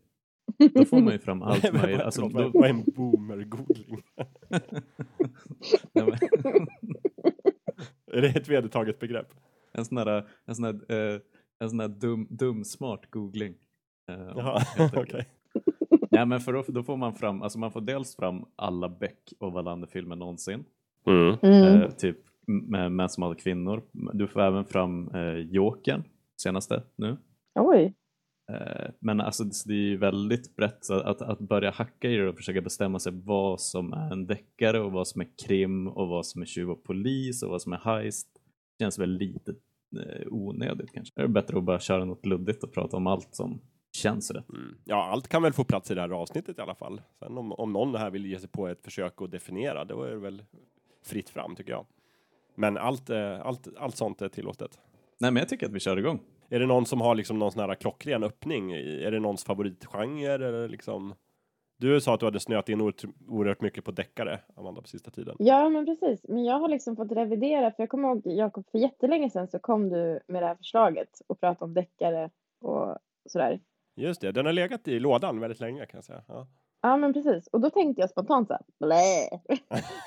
[0.74, 2.00] då får man ju fram allt möjligt.
[2.00, 4.02] Alltså, då, vad, är en boomer-googling?
[5.92, 6.18] Nej, men-
[8.12, 9.28] är det ett vedertaget begrepp?
[9.76, 11.20] en sån här, en sån här, eh,
[11.58, 13.54] en sån här dum, dum smart googling.
[14.10, 15.02] Eh, Jaha, helt okej.
[15.02, 15.28] enkelt.
[16.10, 19.32] Nej, men för då, då får man fram, alltså man får dels fram alla Beck
[19.38, 20.64] och Wallander-filmer någonsin.
[21.06, 21.36] Mm.
[21.42, 21.82] Mm.
[21.82, 23.82] Eh, typ med män som hatar kvinnor.
[23.92, 26.02] Du får även fram eh, Jokern,
[26.36, 27.16] senaste nu.
[27.56, 27.94] Oj.
[28.52, 32.28] Eh, Men alltså det är ju väldigt brett så att, att börja hacka i det
[32.28, 36.08] och försöka bestämma sig vad som är en deckare och vad som är krim och
[36.08, 38.28] vad som är tjuv och polis och vad som är heist.
[38.78, 39.54] Känns väl lite
[39.96, 41.12] eh, onödigt kanske.
[41.16, 43.60] Det är bättre att bara köra något luddigt och prata om allt som
[43.96, 44.48] känns rätt.
[44.50, 44.78] Mm.
[44.84, 47.00] Ja, allt kan väl få plats i det här avsnittet i alla fall.
[47.18, 50.10] Sen om, om någon här vill ge sig på ett försök att definiera, då är
[50.10, 50.42] det väl
[51.04, 51.86] fritt fram tycker jag.
[52.54, 54.78] Men allt, eh, allt, allt sånt är tillåtet.
[55.20, 56.20] Nej men jag tycker att vi kör igång.
[56.48, 58.72] Är det någon som har liksom någon sån här klockren öppning?
[58.72, 61.14] Är det någons favoritgenre eller liksom?
[61.78, 65.36] Du sa att du hade snöat in oerhört mycket på deckare, Amanda, på sista tiden.
[65.38, 66.24] Ja, men precis.
[66.28, 69.58] Men jag har liksom fått revidera, för jag kommer ihåg, Jakob, för jättelänge sedan så
[69.58, 72.30] kom du med det här förslaget och pratade om deckare
[72.60, 73.60] och sådär.
[73.96, 76.22] Just det, den har legat i lådan väldigt länge kan jag säga.
[76.28, 76.48] Ja.
[76.80, 77.46] Ja, men precis.
[77.46, 79.28] Och då tänkte jag spontant så här, blä.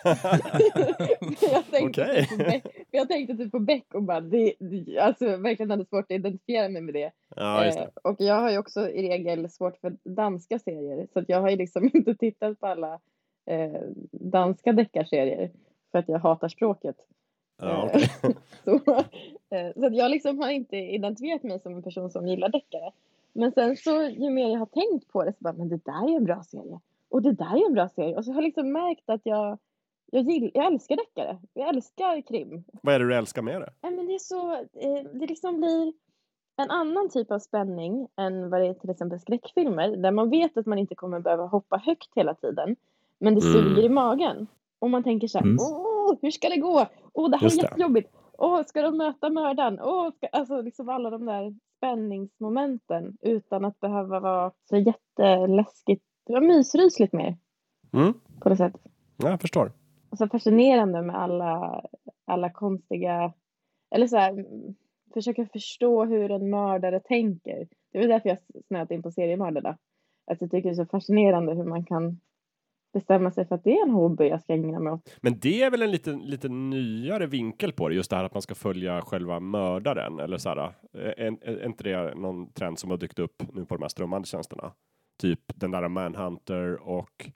[1.51, 2.27] jag, tänkte Okej.
[2.27, 6.05] typ Beck, jag tänkte typ på Beck och bara, det, det, alltså verkligen hade svårt
[6.05, 7.11] att identifiera mig med det.
[7.35, 8.09] ja, just Eh, det.
[8.09, 11.55] och jag har ju också i regel svårt för danska serier, så jag har ju
[11.55, 12.99] liksom inte tittat på alla
[13.45, 15.51] eh, danska deckarserier
[15.91, 16.95] för att jag hatar språket.
[17.61, 18.09] Ja, Eh, okej.
[18.63, 18.73] så,
[19.55, 22.91] eh, så jag liksom har inte identifierat mig som en person som gillar deckare.
[23.33, 26.09] Men sen så ju mer jag har tänkt på det så bara, men det där
[26.11, 26.79] är en bra serie.
[27.09, 28.15] Och det där är en bra serie.
[28.17, 29.57] Och så har jag liksom märkt att jag,
[30.11, 31.37] jag, gill, jag älskar deckare.
[31.53, 32.63] Jag älskar krim.
[32.83, 33.73] Vad är det du älskar med det?
[33.81, 35.93] Nej, men det är så, eh, det liksom blir
[36.57, 39.95] en annan typ av spänning än vad det är till exempel skräckfilmer.
[39.97, 42.75] Där man vet att man inte kommer behöva hoppa högt hela tiden.
[43.19, 43.53] Men det Mm.
[43.53, 44.47] suger i magen.
[44.79, 45.57] Och man tänker så här, Mm.
[45.59, 46.85] åh, hur ska det gå?
[47.13, 47.67] Åh, det här Just är det.
[47.69, 48.13] jättejobbigt.
[48.41, 49.79] Åh, ska de möta mördaren?
[49.81, 50.27] Åh, ska...
[50.27, 56.05] Alltså liksom alla de där spänningsmomenten utan att behöva vara så jätteläskigt.
[56.25, 57.37] Det var mysrysligt mer
[57.93, 58.13] Mm.
[58.41, 58.73] på något sätt.
[59.17, 59.71] Ja, jag förstår.
[60.09, 61.81] Och så fascinerande med alla,
[62.25, 63.33] alla konstiga,
[63.95, 64.45] eller så här,
[65.13, 67.67] försöka förstå hur en mördare tänker.
[67.91, 69.77] Det är väl därför jag snöat in på seriemördarna.
[70.31, 72.19] Att jag tycker det är så fascinerande hur man kan
[72.93, 75.17] bestämma sig för att det är en hobby jag ska ägna mig åt.
[75.21, 78.33] Men det är väl en lite, lite nyare vinkel på det, just det här att
[78.33, 80.57] man ska följa själva mördaren, eller så här,
[80.93, 83.89] är, är, är inte det någon trend som har dykt upp nu på de här
[83.89, 84.71] strömmande tjänsterna?
[85.21, 87.31] Typ den där Manhunter och,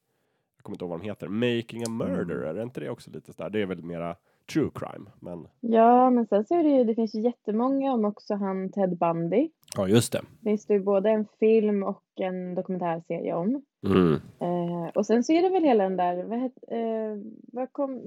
[0.57, 2.57] jag kommer inte ihåg vad de heter, Making a Murderer, Mm.
[2.57, 4.15] är inte det också lite sådär, det är väl mera
[4.53, 8.05] true crime, men Ja, men sen så är det ju, det finns ju jättemånga om
[8.05, 9.49] också han Ted Bundy.
[9.77, 10.21] ja, just det.
[10.39, 13.63] Det finns det ju både en film och en dokumentärserie om.
[13.83, 14.13] Mm.
[14.39, 17.17] Eh, och sen så är det väl hela den där, vad heter, eh,
[17.53, 18.01] vad kom,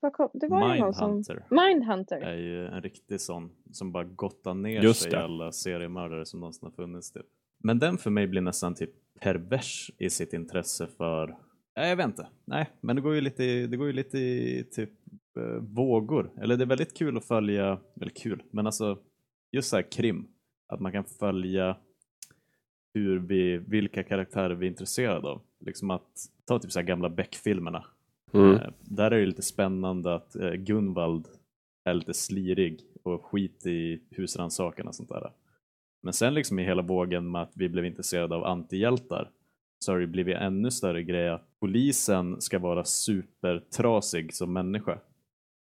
[0.00, 4.04] vad kom, det var ju någon som, Mindhunter är ju en riktig sån som bara
[4.04, 7.12] gottar ner Just sig i alla seriemördare som någonsin har funnits.
[7.12, 7.26] Typ.
[7.62, 11.36] Men den för mig blir nästan typ pervers i sitt intresse för,
[11.76, 14.18] nej jag vet inte, nej men det går ju lite, i- det går ju lite
[14.18, 14.90] i typ
[15.36, 16.30] eh, vågor.
[16.42, 18.98] Eller det är väldigt kul att följa, eller kul, men alltså
[19.52, 20.28] just så här krim.
[20.68, 21.76] Att man kan följa
[22.94, 25.40] hur vi, vilka karaktärer vi är intresserade av.
[25.60, 27.84] Liksom att ta typ så gamla Beck-filmerna.
[28.32, 28.54] Mm.
[28.54, 31.28] Eh, Där är det lite spännande att eh, Gunvald
[31.84, 35.30] är lite slirig och skit i husrannsakan och sånt där.
[36.02, 39.30] Men sen liksom i hela vågen med att vi blev intresserade av antihjältar
[39.78, 44.98] så har det blivit ännu större grej att polisen ska vara supertrasig som människa.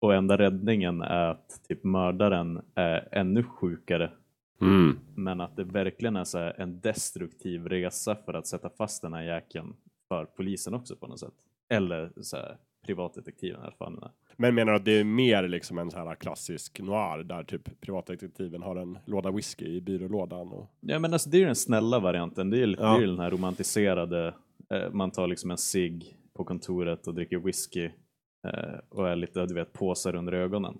[0.00, 4.10] Och enda räddningen är att typ mördaren är ännu sjukare
[4.60, 4.98] Mm.
[5.14, 9.12] men att det verkligen är så här en destruktiv resa för att sätta fast den
[9.12, 9.76] här jäkeln
[10.08, 11.34] för polisen också på något sätt.
[11.68, 14.08] Eller så här, privatdetektiven i alla fall.
[14.36, 17.80] Men menar du att det är mer liksom en så här klassisk noir där typ
[17.80, 21.54] privatdetektiven har en låda whisky i byrålådan och Ja men alltså det är ju den
[21.56, 22.50] snälla varianten.
[22.50, 22.82] Det är ju Ja.
[22.82, 24.34] det är ju den här romantiserade,
[24.70, 27.84] eh, man tar liksom en cigg på kontoret och dricker whisky
[28.46, 30.78] eh, och är lite, du vet, påsar under ögonen.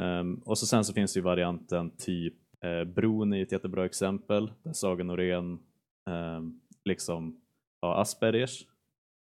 [0.00, 4.52] Ehm, och så sen så finns ju varianten typ eh, Bron är ett jättebra exempel
[4.62, 5.58] där Saga Norén
[6.08, 6.40] eh,
[6.84, 7.40] liksom
[7.82, 8.66] har Aspergers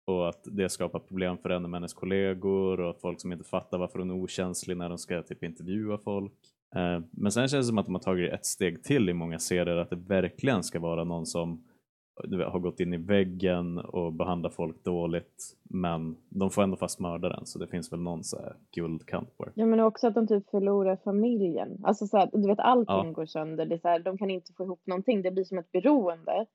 [0.07, 3.79] och att det skapar problem för henne med hennes kollegor och folk som inte fattar
[3.79, 6.33] varför hon är okänslig när de ska typ intervjua folk.
[6.77, 9.39] Eh, Men sen känns det som att de har tagit ett steg till i många
[9.39, 11.65] serier att det verkligen ska vara någon som
[12.31, 17.01] vet, har gått in i väggen och behandlar folk dåligt men de får ändå fast
[17.01, 19.51] mördaren så det finns väl någon så här guldkant på det.
[19.55, 21.81] Ja men också att de typ förlorar familjen.
[21.83, 23.13] Alltså så här, du vet allting Ja.
[23.13, 23.67] går sönder.
[23.67, 25.23] Det är så här, de kan inte få ihop någonting.
[25.23, 26.47] Det blir som ett beroende.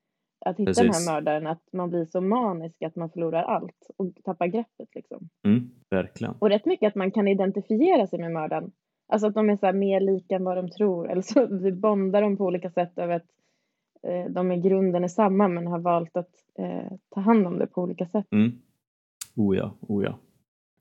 [0.46, 1.08] Att hitta den Precis.
[1.08, 5.30] här mördaren, att man blir så manisk att man förlorar allt och tappar greppet liksom.
[5.46, 6.34] Mm, verkligen.
[6.40, 8.72] Och rätt mycket att man kan identifiera sig med mördaren.
[9.08, 11.12] Alltså att de är så här mer lika än vad de tror.
[11.12, 13.26] Eller så vi bondar dem på olika sätt över att
[14.30, 17.82] de i grunden är samma men har valt att eh, ta hand om det på
[17.82, 18.28] olika sätt.
[18.32, 18.52] Mm.
[19.36, 20.20] Oh ja, oh ja.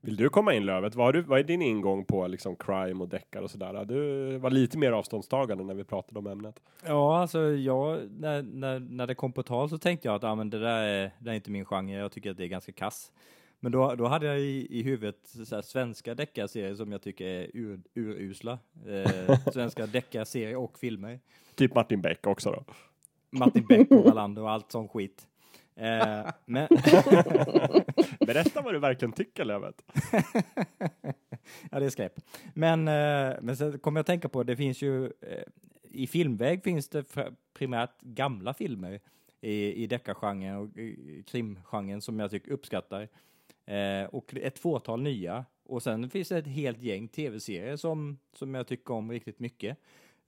[0.01, 0.95] Vill du komma in Lövet?
[0.95, 3.85] Vad, du, vad är din ingång på liksom crime och deckare och sådär?
[3.85, 6.59] Du var lite mer avståndstagande när vi pratade om ämnet.
[6.85, 10.35] Ja, alltså jag, när, när, när det kom på tal så tänkte jag att ah,
[10.35, 12.71] men det där är, det är inte min genre, jag tycker att det är ganska
[12.71, 13.11] kass.
[13.59, 17.25] Men då, då hade jag i, i huvudet så här, svenska deckarserier som jag tycker
[17.25, 18.59] är ur, urusla.
[18.87, 21.19] Eh, svenska deckarserier och filmer.
[21.55, 22.63] Typ Martin Beck också då.
[23.29, 25.27] Martin Beck och Wallander och allt sån skit.
[25.75, 26.67] Eh, men
[28.19, 29.81] Berätta vad du verkligen tycker Lövet.
[31.71, 32.13] ja, det är skräp.
[32.53, 35.43] Men, eh, men sen kommer jag att tänka på, det finns ju, eh,
[35.83, 37.05] i filmväg finns det
[37.53, 38.99] primärt gamla filmer
[39.41, 40.69] i, i deckargenren och
[41.25, 43.07] krimgenren som jag tycker uppskattar.
[43.65, 45.45] Eh, och ett fåtal nya.
[45.65, 49.77] Och sen finns det ett helt gäng tv-serier som, som jag tycker om riktigt mycket.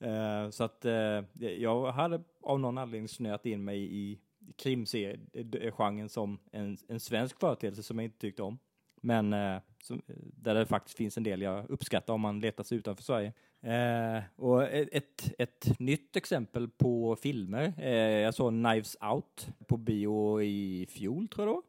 [0.02, 4.20] Eh, så att eh, jag hade av någon anledning snöat in mig i
[4.58, 8.60] krimseriegenren som en, en svensk företeelse som jag inte tyckte om.
[9.02, 12.78] Men eh, som, där det faktiskt finns en del jag uppskattar om man letar sig
[12.78, 13.34] utanför Sverige.
[13.62, 17.74] Eh, och ett, ett, nytt exempel på filmer.
[17.78, 21.64] Eh, jag såg Knives Out på bio i fjol tror jag då.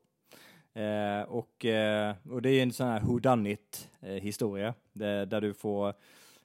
[0.75, 5.27] Eh, och, eh, och det är en sån här who done it eh, historia där,
[5.27, 5.95] där du får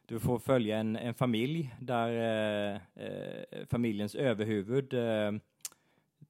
[0.07, 5.31] du får följa en, en familj där eh, eh, familjens överhuvud eh,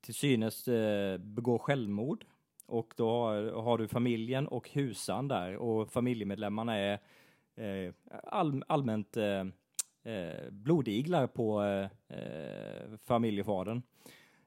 [0.01, 2.25] till synes eh, begår självmord.
[2.65, 6.99] Och då har, har du familjen och husan där och familjemedlemmarna är
[7.55, 9.45] eh, all, allmänt eh,
[10.03, 13.81] eh blodiglar på eh, eh, familjefadern.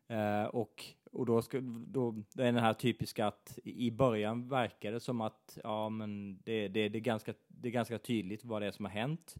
[0.08, 4.92] Eh, och och då, ska, då det är den här typiska att i början verkar
[4.92, 8.62] det som att ja, men det, det, det, är ganska, det är ganska tydligt vad
[8.62, 9.36] det är som har hänt.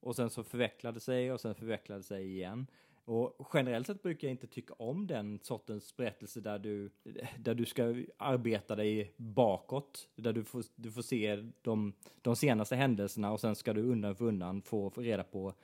[0.00, 2.66] Och sen så förvecklade sig och sen förvecklade sig igen.
[3.06, 6.90] Och generellt sett brukar jag inte tycka om den sortens berättelse där du,
[7.38, 10.08] där du ska arbeta dig bakåt.
[10.16, 14.16] Där du får, du får se de, de senaste händelserna och sen ska du undan
[14.16, 15.54] för undan få, få reda på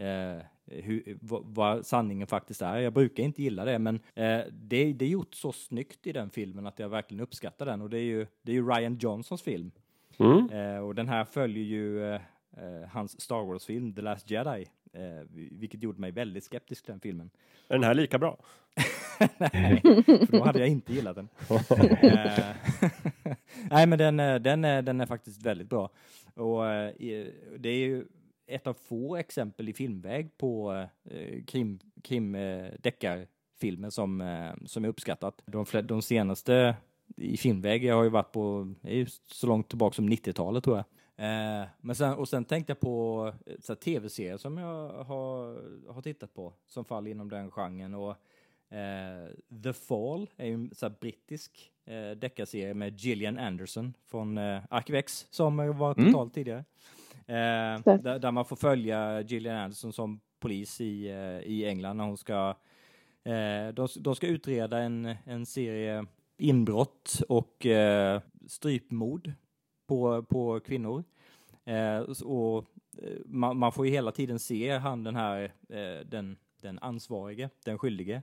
[0.00, 2.76] eh, hur, vad, sanningen faktiskt är.
[2.76, 6.30] Jag brukar inte gilla det, men eh, det, det är gjort så snyggt i den
[6.30, 7.82] filmen att jag verkligen uppskattar den.
[7.82, 9.70] Och det är ju, det är ju Ryan Johnsons film.
[10.18, 10.50] Mm.
[10.50, 12.20] Eh, och den här följer ju eh,
[12.90, 17.30] hans Star Wars-film The Last Jedi, eh, vilket gjorde mig väldigt skeptisk till den filmen.
[17.68, 18.38] Är den här lika bra?
[19.38, 21.28] Nej, för då hade jag inte gillat den.
[22.02, 22.56] Eh,
[23.70, 25.90] Nej, men den, den, är, den är faktiskt väldigt bra.
[26.34, 26.62] Och
[27.58, 28.06] det är ju
[28.50, 30.72] ett av få exempel i filmväg på
[31.04, 35.42] eh, krim, krim eh, deckarfilmer som, eh, som är uppskattat.
[35.46, 36.76] De, de senaste
[37.16, 40.84] i filmväg jag har ju varit på, ju så långt tillbaka som 90-talet tror jag.
[41.16, 43.32] Eh, men sen, och sen tänkte jag på
[43.68, 47.94] eh, tv-serier som jag har, har tittat på som faller inom den genren.
[47.94, 48.10] Och,
[48.76, 49.28] eh,
[49.64, 55.26] The Fall är ju en så brittisk eh, deckarserie med Gillian Anderson från eh, Arkivex
[55.30, 56.12] som var Mm.
[56.12, 56.64] totalt tidigare.
[57.30, 62.04] Eh, där, där man får följa Gillian Anderson som polis i, eh, i England när
[62.04, 62.48] hon ska
[63.24, 66.06] eh, de, de ska utreda en, en serie
[66.38, 69.32] inbrott och eh, strypmord
[69.88, 71.04] på, på kvinnor.
[71.64, 72.64] Eh, och
[73.24, 77.78] man, man får ju hela tiden se han den här, eh, den, den ansvarige, den
[77.78, 78.22] skyldige.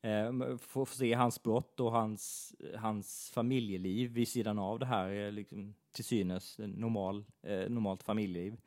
[0.00, 5.74] Eh, får se hans brott och hans, hans familjeliv vid sidan av det här, liksom,
[5.98, 8.60] till synes normal, eh, normalt familjeliv.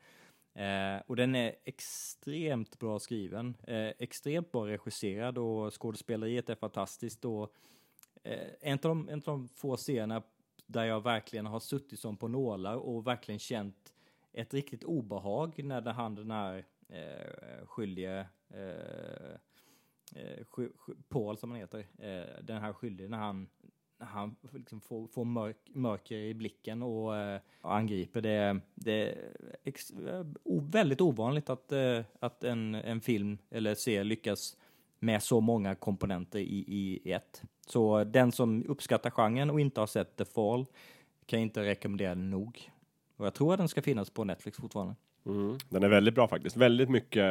[0.54, 7.24] Eh, och den är extremt bra skriven, eh, extremt bra regisserad och skådespeleriet är fantastiskt.
[7.24, 7.54] Och,
[8.22, 10.22] eh, en, av de, en av de få scener
[10.66, 13.94] där jag verkligen har suttit som på nålar och verkligen känt
[14.32, 19.32] ett riktigt obehag när det han den här eh, skyldige eh,
[20.14, 20.46] eh
[21.08, 23.48] Paul som han heter, eh, den här skyldige när han
[24.04, 28.20] han liksom får, får mörk, mörker i blicken och, eh, och angriper.
[28.20, 29.14] Det, det är
[29.64, 30.24] ex, eh,
[30.62, 34.56] väldigt ovanligt att, eh, att en, en film eller serie lyckas
[34.98, 37.42] med så många komponenter i, i ett.
[37.66, 40.66] Så den som uppskattar genren och inte har sett The Fall
[41.26, 42.70] kan jag inte rekommendera den nog.
[43.16, 44.94] Och jag tror att den ska finnas på Netflix fortfarande.
[45.26, 45.58] Mm.
[45.68, 46.56] Den är väldigt bra faktiskt.
[46.56, 47.24] Väldigt mycket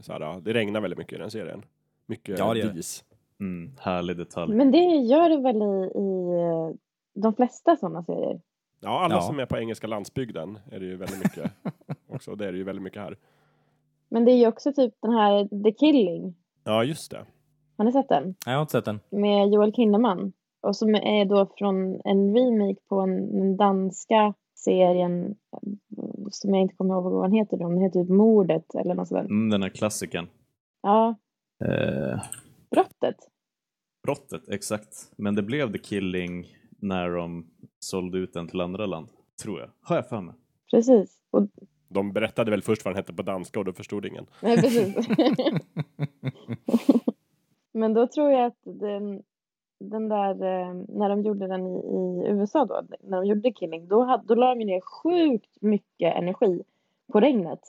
[0.00, 1.64] så här, det regnar väldigt mycket i den serien.
[2.06, 3.04] Mycket Ja, dis.
[3.40, 4.54] Mm, härlig detalj.
[4.54, 6.76] Men det gör det väl i, i eh,
[7.22, 8.40] de flesta sådana serier?
[8.80, 9.20] Ja, alla Ja.
[9.20, 11.52] som är på engelska landsbygden är det ju väldigt mycket
[12.08, 12.34] också.
[12.34, 13.16] Det är det ju väldigt mycket här.
[14.08, 16.34] Men det är ju också typ den här The Killing.
[16.64, 17.24] Ja, just det.
[17.76, 18.24] Har ni sett den?
[18.24, 19.00] Nej, jag har inte sett den.
[19.10, 20.32] Med Joel Kinnaman.
[20.62, 25.68] Och som är då från en remake på en, den danska serien eh,
[26.30, 27.56] som jag inte kommer ihåg vad den heter.
[27.56, 29.30] Den heter typ Mordet eller något sånt.
[29.30, 30.26] Mm, den här klassikern.
[30.82, 31.14] Ja,
[31.64, 32.20] Eh,
[32.70, 33.16] Brottet.
[34.02, 35.12] brottet, exakt.
[35.16, 36.46] Men det blev The Killing
[36.78, 37.46] när de
[37.78, 39.08] sålde ut den till andra land.
[39.42, 39.70] Tror jag.
[39.80, 40.34] Har jag för mig.
[40.70, 41.22] Precis.
[41.30, 41.46] Och,
[41.88, 44.26] De berättade väl först vad den hette på danska och då förstod ingen.
[44.42, 44.96] nej, precis.
[47.72, 49.22] Men då tror jag att den,
[49.80, 53.88] den där, eh, när de gjorde den i, i USA då, när de gjorde Killing,
[53.88, 56.62] då, hade, då la de ner sjukt mycket energi
[57.12, 57.60] på regnet.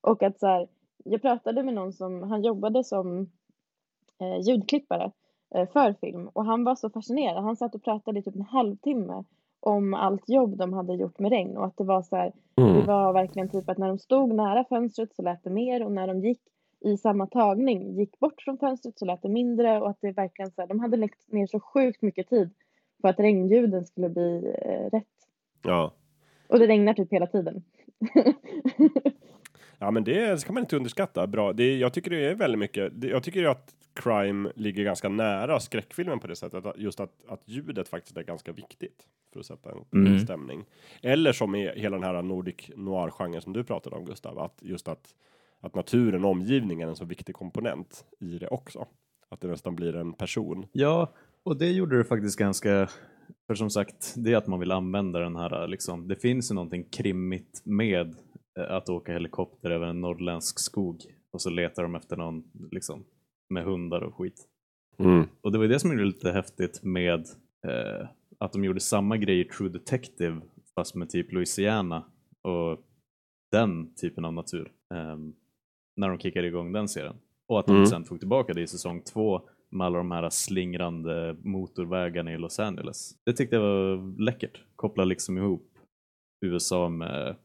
[0.00, 0.68] Och att så här,
[1.04, 3.30] jag pratade med någon som, han jobbade som
[4.20, 5.10] ljudklippare
[5.54, 7.42] eh, för film och han var så fascinerad.
[7.42, 9.24] Han satt och pratade i typ en halvtimme
[9.60, 12.86] om allt jobb de hade gjort med regn och att det var så här, det
[12.86, 16.06] var verkligen typ att när de stod nära fönstret så lät det mer och när
[16.06, 16.40] de gick
[16.80, 20.50] i samma tagning gick bort från fönstret så lät det mindre och att det verkligen
[20.50, 22.50] så här, de hade lagt ner så sjukt mycket tid
[23.00, 25.06] för att regnljuden skulle bli eh, rätt.
[25.62, 25.92] Ja.
[26.48, 27.62] Och det regnar typ hela tiden.
[29.82, 31.26] Ja, men det ska man inte underskatta.
[31.26, 31.52] Bra.
[31.52, 32.92] Det, jag tycker det är väldigt mycket.
[33.00, 36.66] Det, jag tycker ju att crime ligger ganska nära skräckfilmen på det sättet.
[36.66, 40.18] Att just att, att ljudet faktiskt är ganska viktigt för att sätta en Mm.
[40.18, 40.64] stämning.
[41.02, 44.38] Eller som i hela den här Nordic noir-genren som du pratade om Gustav.
[44.38, 45.14] Att just att,
[45.60, 48.86] att naturen och omgivningen är en så viktig komponent i det också.
[49.28, 50.66] Att det nästan blir en person.
[50.72, 51.12] Ja,
[51.42, 52.88] och det gjorde det faktiskt ganska...
[53.46, 56.54] För som sagt, det är att man vill använda den här, liksom, det finns ju
[56.54, 58.14] någonting krimmigt med
[58.68, 60.96] att åka helikopter över en norrländsk skog
[61.30, 63.04] och så letar de efter någon liksom,
[63.50, 64.46] med hundar och skit.
[65.40, 67.20] Och det var det som gjorde det lite häftigt med
[67.66, 68.08] eh,
[68.38, 70.40] att de gjorde samma grej i True Detective
[70.74, 72.04] fast med typ Louisiana
[72.42, 72.80] och
[73.52, 74.72] den typen av natur.
[74.94, 75.34] ehm,
[75.96, 77.16] när de kickade igång den serien.
[77.48, 77.86] Och att de Mm.
[77.86, 79.40] sen tog tillbaka det i säsong två
[79.70, 83.14] med alla de här slingrande motorvägarna i Los Angeles.
[83.24, 84.62] Det tyckte jag var läckert.
[84.76, 85.78] Koppla liksom ihop
[86.40, 87.36] USA med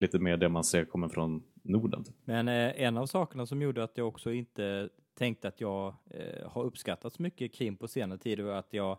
[0.00, 2.04] lite mer det man ser kommer från Norden.
[2.04, 2.14] typ.
[2.24, 6.50] Men eh, en av sakerna som gjorde att jag också inte tänkte att jag eh,
[6.50, 8.98] har uppskattat så mycket krim på senare tid och att jag,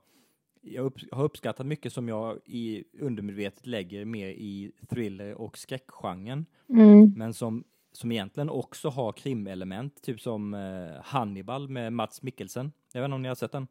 [0.61, 6.45] jag upp, har uppskattat mycket som jag i undermedvetet lägger mer i thriller och skräckgenren.
[6.69, 7.13] Mm.
[7.17, 12.71] Men som, som egentligen också har krimelement, typ som eh, Hannibal med Mats Mikkelsen.
[12.93, 13.67] Jag vet inte om ni har sett den?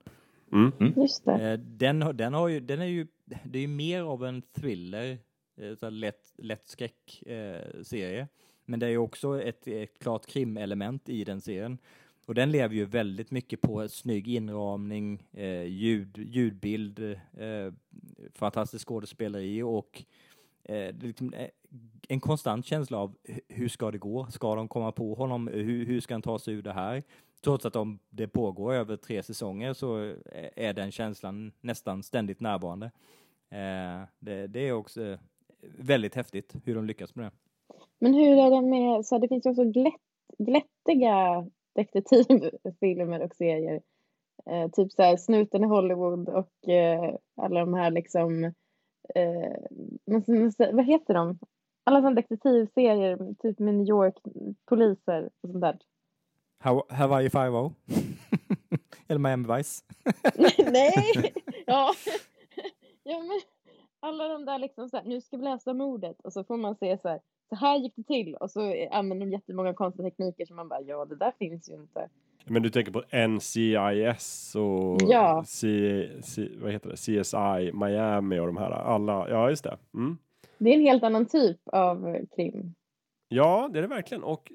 [0.53, 0.73] Mm.
[0.97, 1.51] Just det.
[1.53, 3.07] Eh, den, har- den, har ju, den är ju,
[3.45, 5.19] det är ju mer av en thriller,
[5.61, 7.59] Eh, så lätt, lätt skräckserie.
[7.59, 8.29] Eh, serie.
[8.65, 11.79] Men det är ju också ett, ett klart krimelement i den serien.
[12.27, 16.99] Och den lever ju väldigt mycket på snygg inramning, eh, ljud, ljudbild,
[17.39, 17.73] eh,
[18.35, 20.05] fantastisk skådespeleri och
[20.65, 21.49] eh, liksom, eh,
[22.09, 23.15] en konstant känsla av
[23.49, 24.27] hur ska det gå?
[24.27, 25.49] Ska de komma på honom?
[25.49, 27.03] Hur, hur ska han ta sig ur det här?
[27.41, 32.41] Trots att de, det pågår över tre säsonger så eh, är den känslan nästan ständigt
[32.41, 32.87] närvarande.
[33.51, 35.19] Eh, det, det är också
[35.79, 37.31] väldigt häftigt hur de lyckas med det.
[37.99, 39.95] Men hur är det med, så det finns ju också glätt,
[40.39, 43.81] glättiga detektivfilmer och serier.
[44.47, 48.45] Eh, typ så här Snuten i Hollywood och eh, alla de här liksom,
[49.15, 49.53] eh,
[50.73, 51.39] vad heter de?
[51.85, 54.15] Alla sådana detektivserier, typ med New York,
[54.65, 55.79] poliser och sånt där.
[56.65, 57.73] Haw- Hawaii Five-O.
[59.09, 59.85] Eller Miami Vice.
[60.73, 61.33] Nej!
[61.67, 61.95] Ja.
[63.03, 63.41] ja, men
[64.01, 66.77] alla de där liksom så här, nu ska vi läsa mordet och så får man
[66.77, 70.47] se så här, så här gick det till och så använder de jättemånga konstiga tekniker
[70.47, 72.09] som man bara, ja det där finns ju inte.
[72.45, 75.45] Men du tänker på NCIS och Ja.
[75.47, 75.69] C,
[76.23, 76.97] C, vad heter det?
[76.97, 78.71] CSI Miami och de här.
[78.71, 79.79] Alla, ja just det.
[79.95, 80.19] Mm.
[80.59, 82.75] Det är en helt annan typ av krim.
[83.29, 84.25] Ja, det är det verkligen.
[84.25, 84.53] Och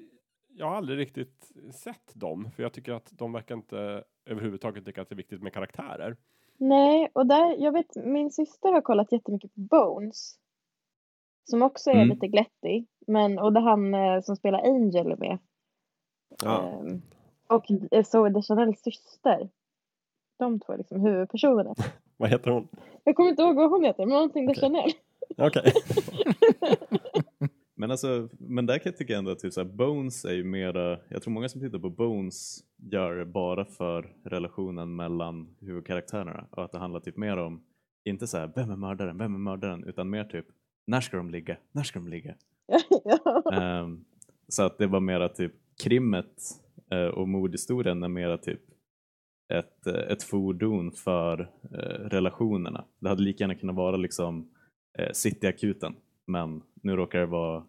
[0.48, 5.02] jag har aldrig riktigt sett dem, för jag tycker att de verkar inte överhuvudtaget tycka
[5.02, 6.16] att det är viktigt med karaktärer.
[6.58, 10.34] Nej, och där, jag vet, min syster har kollat jättemycket på Bones.
[11.50, 12.08] Som också är Mm.
[12.08, 12.86] lite glättig.
[13.06, 15.38] Men, och det han eh, som spelar Angel är med.
[16.44, 16.62] Ja.
[16.62, 17.02] Ehm,
[17.46, 19.48] och eh, så är det Chanels syster.
[20.38, 21.74] De två är liksom huvudpersonerna.
[22.16, 22.68] Vad heter hon?
[23.04, 24.60] Jag kommer inte ihåg vad hon heter, men någonting med Okej.
[24.70, 24.90] Chanel.
[25.38, 25.72] Okej.
[27.76, 30.44] Men alltså, men där kan jag tycka ändå att typ så här, Bones är ju
[30.44, 36.46] mera, jag tror många som tittar på Bones gör det bara för relationen mellan huvudkaraktärerna
[36.50, 37.64] och att det handlar typ mer om,
[38.04, 40.46] inte så här, vem är mördaren, vem är mördaren, utan mer typ,
[40.86, 42.34] när ska de ligga, när ska de ligga?
[43.52, 44.04] Ehm,
[44.48, 45.52] så att det var mera typ
[45.82, 46.42] krimmet
[46.90, 48.60] eh, och mordhistorien är mera typ
[49.52, 52.84] ett, eh, ett fordon för eh, relationerna.
[52.98, 54.50] Det hade lika gärna kunnat vara liksom
[55.12, 55.94] Cityakuten
[56.26, 57.64] men nu råkar det vara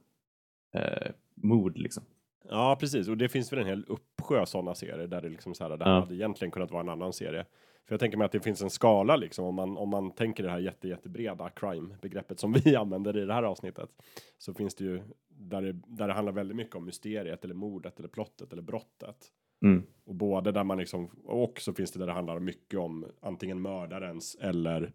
[0.73, 2.03] eh, mord liksom.
[2.49, 3.07] Ja, precis.
[3.07, 5.85] Och det finns väl en hel uppsjö sådana serier där det liksom så här, det
[5.85, 5.99] här Ja.
[5.99, 7.45] hade egentligen kunnat vara en annan serie.
[7.85, 10.43] För jag tänker mig att det finns en skala liksom om man, om man tänker
[10.43, 13.89] det här jätte, jättebreda crime-begreppet som vi använder i det här avsnittet.
[14.37, 17.99] Så finns det ju där det, där det handlar väldigt mycket om mysteriet eller mordet
[17.99, 19.31] eller plottet eller brottet.
[19.63, 19.83] Mm.
[20.05, 23.61] Och både där man liksom, och så finns det där det handlar mycket om antingen
[23.61, 24.93] mördarens eller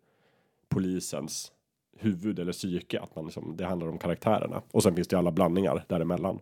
[0.68, 1.52] polisens
[1.98, 3.00] huvud eller psyke.
[3.00, 4.62] Att man liksom, det handlar om karaktärerna.
[4.70, 6.40] Och sen finns det alla blandningar däremellan.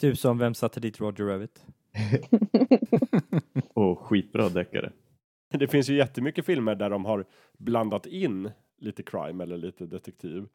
[0.00, 1.64] Typ som Vem satte dit Roger Rabbit?
[3.74, 4.92] Och skitbra deckare.
[5.48, 7.24] Det finns ju jättemycket filmer där de har
[7.58, 10.46] blandat in lite crime eller lite detektiv.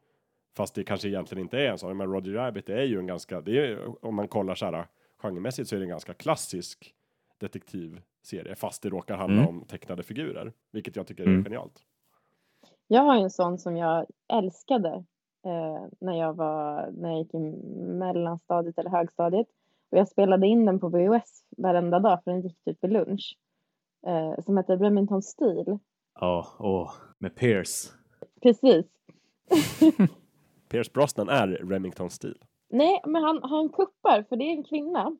[0.56, 1.96] Fast det kanske egentligen inte är en sån.
[1.96, 4.86] Men Roger Rabbit är ju en ganska, det är, om man kollar så här
[5.18, 6.94] genremässigt så är det en ganska klassisk
[7.38, 8.54] detektivserie.
[8.54, 9.48] Fast det råkar handla Mm.
[9.48, 10.52] om tecknade figurer.
[10.72, 11.44] Vilket jag tycker är Mm.
[11.44, 11.82] genialt.
[12.88, 15.04] Jag har en sån som jag älskade
[15.44, 17.38] eh, när jag var, när jag gick i
[17.98, 19.46] mellanstadiet eller högstadiet.
[19.90, 23.38] Och jag spelade in den på VHS varenda dag för den gick typ vid lunch.
[24.06, 25.78] Eh, som heter Remington Steel.
[26.20, 27.92] Ja, åh, med Pierce.
[28.42, 28.86] Precis.
[30.68, 32.38] Pierce Brosnan är Remington Steel.
[32.70, 35.16] Nej, men han, han kuppar för det är en kvinna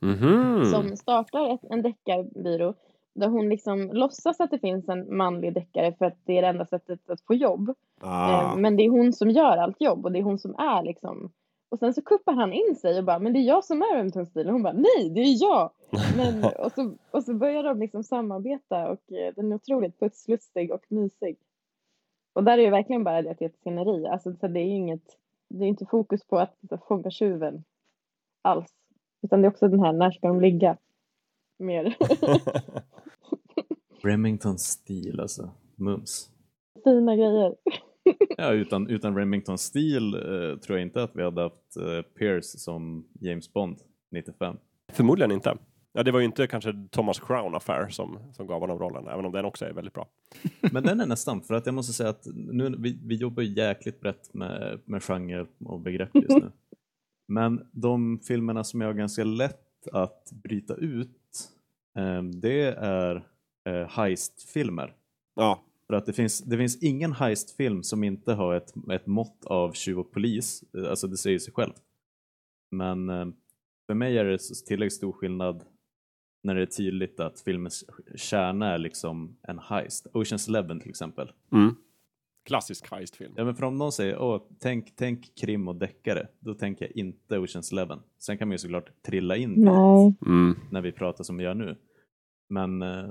[0.00, 0.64] Mhm.
[0.64, 2.74] som startar ett, en deckarbyrå
[3.16, 6.48] där hon liksom låtsas att det finns en manlig deckare för att det är det
[6.48, 7.74] enda sättet att få jobb.
[8.00, 8.52] Ah.
[8.52, 10.82] Eh, Men det är hon som gör allt jobb och det är hon som är
[10.82, 11.32] liksom.
[11.68, 14.16] Och sen så kuppar han in sig och bara, men det är jag som är.
[14.46, 15.70] Och hon bara, nej, det är jag.
[16.16, 20.72] Men, och, så, och så börjar de liksom samarbeta och eh, den är otroligt putslustig
[20.72, 21.36] och mysig.
[22.32, 24.06] Och där är det verkligen bara det att det är ett sceneri.
[24.06, 25.16] Alltså så det är ju inget,
[25.48, 26.56] det är inte fokus på att
[26.88, 27.64] fånga tjuven
[28.42, 28.72] alls.
[29.22, 30.76] Utan det är också den här, när ska de ligga?
[31.58, 31.96] Mer
[34.02, 36.30] Remington Steel alltså, mums.
[36.84, 37.54] fina grejer.
[38.36, 42.58] Ja, utan, utan Remington Steel eh, tror jag inte att vi hade haft eh, Pierce
[42.58, 43.76] som James Bond
[44.10, 44.56] 95.
[44.92, 45.56] Förmodligen inte.
[45.92, 49.24] Ja, det var ju inte kanske Thomas Crown Affair som, som gav honom rollen, även
[49.24, 50.08] om den också är väldigt bra.
[50.72, 53.48] Men den är nästan, för att jag måste säga att nu, vi, vi jobbar ju
[53.48, 56.52] jäkligt brett med, med genre och begrepp just nu.
[57.28, 61.48] Men de filmerna som jag ganska lätt att bryta ut
[61.98, 63.26] eh, det är
[63.66, 64.94] eh, heistfilmer.
[65.34, 69.44] Ja, För att det finns, det finns ingen heistfilm som inte har ett, ett mått
[69.44, 71.82] av tjuv och polis, Eh, alltså det säger sig självt.
[72.70, 73.26] Men eh,
[73.86, 75.64] för mig är det tillräckligt stor skillnad
[76.42, 77.84] när det är tydligt att filmens
[78.16, 80.06] kärna är liksom en heist.
[80.12, 81.32] Oceans Eleven till exempel.
[81.52, 81.74] mm.
[82.44, 83.32] klassisk heistfilm.
[83.36, 86.96] Ja men för om någon säger åh, tänk, tänk krim och deckare, då tänker jag
[86.96, 87.98] inte Oceans Eleven.
[88.18, 90.14] Sen kan man ju såklart trilla in Nej.
[90.26, 90.56] Mm.
[90.70, 91.76] när vi pratar som vi gör nu.
[92.48, 93.08] Men, eh,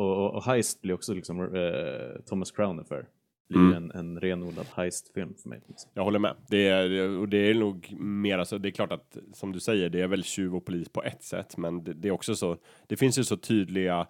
[0.00, 3.06] och, och, och Heist blir också liksom eh, Thomas Crown Affair.
[3.48, 3.74] Blir Mm.
[3.74, 5.60] en, en renodlad heistfilm för mig.
[5.68, 5.90] Liksom.
[5.94, 6.34] Jag håller med.
[6.48, 9.88] Det är, och det är nog mer, alltså, det är klart att som du säger,
[9.90, 12.56] det är väl tjuv och polis på ett sätt, men det, det är också så,
[12.86, 14.06] det finns ju så tydliga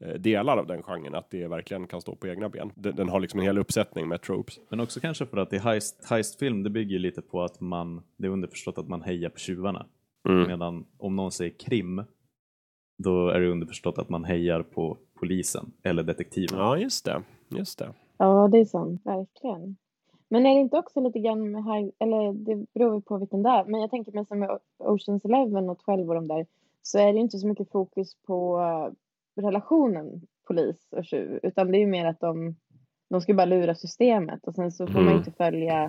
[0.00, 2.72] eh, delar av den genren att det verkligen kan stå på egna ben.
[2.74, 4.60] Den, den har liksom en hel uppsättning med tropes.
[4.68, 8.02] Men också kanske för att i heist, heistfilm, det bygger ju lite på att man,
[8.16, 9.86] det är underförstått att man hejar på tjuvarna.
[10.28, 10.48] Mm.
[10.48, 12.04] Medan om någon säger krim,
[12.98, 16.58] då är det underförstått att man hejar på polisen eller detektiven.
[16.58, 17.22] Ja, just det.
[17.48, 17.92] Just det.
[18.18, 19.00] Ja, det är sant.
[19.04, 19.76] Verkligen.
[20.28, 23.48] Men är det inte också lite grann med high, eller det beror på vilken det
[23.50, 26.46] är, men jag tänker mig som med Oceans Eleven och 12 och de där,
[26.82, 28.92] så är det ju inte så mycket fokus på eh,
[29.42, 32.56] relationen polis och tjuv, utan det är ju mer att de,
[33.10, 35.12] de ska bara lura systemet och sen så får man Mm.
[35.12, 35.84] ju inte följa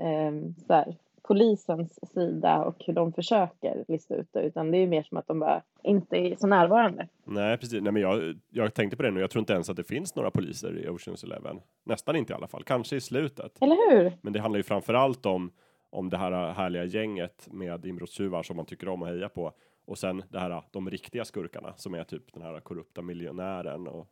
[0.00, 0.32] eh,
[0.66, 4.86] så här, polisens sida och hur de försöker lista ut det, utan det är ju
[4.86, 7.08] mer som att de bara inte är så närvarande.
[7.24, 7.82] Nej, precis.
[7.82, 9.20] Nej, men jag, jag tänkte på det nu.
[9.20, 11.60] Jag tror inte ens att det finns några poliser i Oceans Eleven.
[11.84, 12.62] Nästan inte i alla fall.
[12.62, 13.62] Kanske i slutet.
[13.62, 14.12] Eller hur?
[14.20, 15.50] Men det handlar ju framför allt om,
[15.90, 19.52] om det här härliga gänget med inbrottstjuvar som man tycker om att heja på.
[19.86, 24.06] Och sen det här, de riktiga skurkarna som är typ den här korrupta miljonären och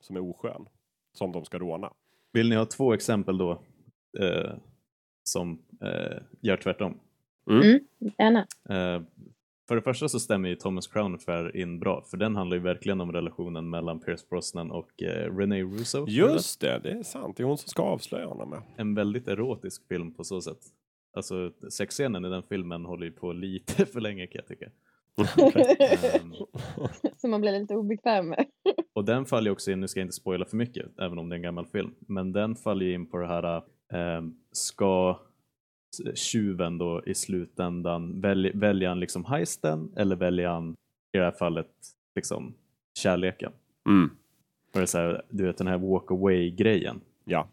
[0.00, 0.68] som är oskön.
[1.12, 1.92] Som de ska råna.
[2.32, 3.50] Vill ni ha två exempel då
[4.18, 4.52] eh,
[5.28, 7.00] som eh, gör tvärtom?
[8.18, 8.40] Gärna.
[8.68, 9.02] Eh,
[9.68, 12.62] för det första så stämmer ju Thomas Crown Affair in bra, för den handlar ju
[12.62, 16.06] verkligen om relationen mellan Pierce Brosnan och eh, René Russo.
[16.08, 17.36] Just det, det är sant.
[17.36, 18.50] Det är hon som ska avslöja honom.
[18.50, 18.62] Med.
[18.76, 20.58] En väldigt erotisk film på så sätt.
[21.16, 24.70] Alltså sexscenen i den filmen håller ju på lite för länge kan jag tycka.
[26.14, 26.32] Ehm,
[27.16, 28.46] Som man blir lite obekväm med.
[28.94, 31.28] och den faller ju också in, nu ska jag inte spoila för mycket, även om
[31.28, 33.62] det är en gammal film, men den faller ju in på det här, ehm,
[34.52, 35.18] ska
[36.14, 40.72] tjuven då i slutändan välj, välja han liksom heisten eller välja han
[41.12, 41.70] i det här fallet
[42.14, 42.54] liksom
[42.98, 43.52] kärleken?
[43.88, 44.10] Mm.
[44.72, 47.00] Och det är så här, du vet den här walk away grejen.
[47.24, 47.48] Ja.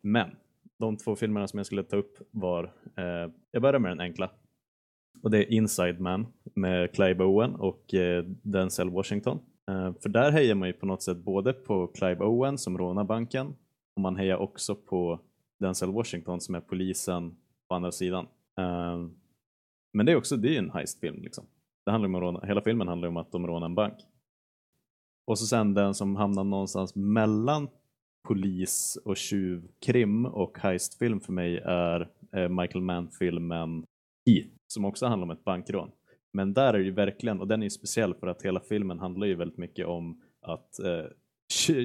[0.00, 0.30] Men
[0.78, 2.64] de två filmerna som jag skulle ta upp var,
[2.96, 4.30] eh, jag börjar med den enkla.
[5.22, 9.38] Och det är Inside Man med Clive Owen och eh, Denzel Washington.
[9.68, 13.04] Eh, för där hejar man ju på något sätt både på Clive Owen som rånar
[13.04, 13.54] banken
[13.96, 15.20] och man hejar också på
[15.58, 17.36] Denzel Washington som är polisen
[17.68, 18.26] på andra sidan.
[18.58, 19.06] Eh,
[19.92, 21.46] men det är också, det är ju en heistfilm liksom.
[21.84, 23.94] Det handlar om att råna, hela filmen handlar om att de rånar en bank.
[25.26, 27.68] Och så sen den som hamnar någonstans mellan
[28.28, 33.84] polis och tjuvkrim och heistfilm för mig är eh, Michael Mann-filmen
[34.26, 35.90] Heat som också handlar om ett bankrån.
[36.32, 38.98] Men där är det ju verkligen, och den är ju speciell för att hela filmen
[38.98, 41.04] handlar ju väldigt mycket om att eh,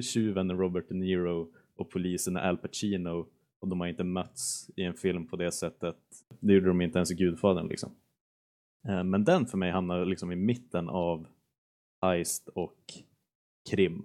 [0.02, 3.26] tjuven Robert De Niro och polisen Al Pacino
[3.64, 5.96] och de har inte mötts i en film på det sättet.
[6.40, 7.94] Det gjorde de inte ens i Gudfadern liksom.
[8.88, 11.26] Eh, men den för mig hamnar liksom i mitten av
[12.02, 12.76] heist och
[13.70, 14.04] krim.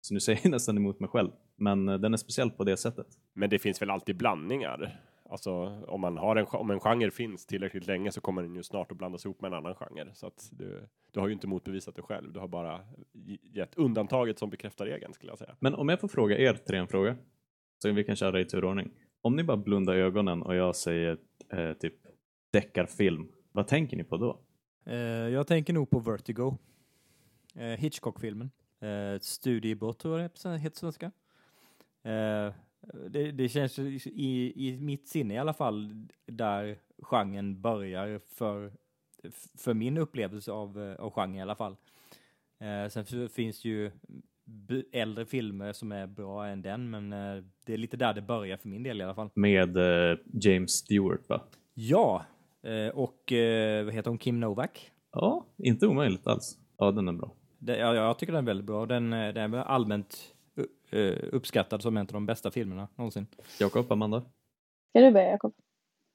[0.00, 1.30] Så nu säger jag nästan emot mig själv.
[1.56, 3.06] Men eh, den är speciell på det sättet.
[3.32, 5.00] Men det finns väl alltid blandningar.
[5.30, 5.52] Alltså
[5.88, 8.92] om man har en, om en genre finns tillräckligt länge så kommer den ju snart
[8.92, 10.14] att blandas ihop med en annan genre.
[10.14, 12.32] Så att du, du har ju inte motbevisat det själv.
[12.32, 12.80] Du har bara
[13.12, 15.56] ge- gett undantaget som bekräftar regeln skulle jag säga.
[15.60, 17.16] Men om jag får fråga er tre en fråga.
[17.78, 18.90] Så vi kan köra i turordning.
[19.20, 21.18] Om ni bara blundar ögonen och jag säger
[21.52, 21.94] eh, typ
[22.50, 23.28] deckarfilm.
[23.52, 24.40] Vad tänker ni på då?
[24.86, 24.96] Eh,
[25.28, 26.56] jag tänker nog på Vertigo.
[27.54, 28.50] Eh, Hitchcock-filmen.
[28.80, 31.06] Eh, Studiebrott tror jag det heter på svenska.
[32.02, 32.52] Eh,
[33.10, 38.72] det, det känns i, i mitt sinne i alla fall där genren börjar för,
[39.58, 41.76] för min upplevelse av, eh, av genren i alla fall.
[42.58, 43.90] Eh, sen finns det ju
[44.92, 48.56] äldre filmer som är bra än den, men eh, det är lite där det börjar
[48.56, 49.30] för min del i alla fall.
[49.34, 51.40] Med eh, James Stewart va?
[51.74, 52.24] Ja,
[52.62, 54.90] eh, och eh, vad heter hon, Kim Novak?
[55.12, 56.58] Ja, inte omöjligt alls.
[56.78, 57.32] Ja, den är bra.
[57.58, 58.86] Det, ja, jag tycker den är väldigt bra.
[58.86, 60.34] Den, eh, den är allmänt
[60.94, 63.26] uh, uppskattad som en av de bästa filmerna någonsin.
[63.60, 64.20] Jakob, Amanda?
[64.90, 65.54] Ska du börja Jakob?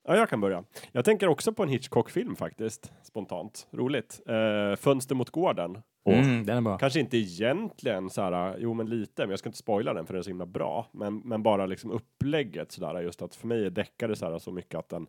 [0.07, 0.63] Ja, jag kan börja.
[0.91, 3.67] Jag tänker också på en Hitchcock-film faktiskt, spontant.
[3.71, 4.21] Roligt.
[4.25, 5.81] Eh, Fönster mot gården.
[6.03, 6.19] Åh.
[6.19, 6.77] Mm, den är bra.
[6.77, 10.13] Kanske inte egentligen så här, jo men lite, men jag ska inte spoila den för
[10.13, 10.87] den är så himla bra.
[10.91, 14.51] Men, men bara liksom upplägget sådär, just att för mig är deckare så här så
[14.51, 15.07] mycket att den,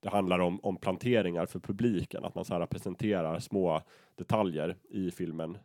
[0.00, 3.82] det handlar om, om planteringar för publiken, att man så här presenterar små
[4.14, 5.58] detaljer i filmen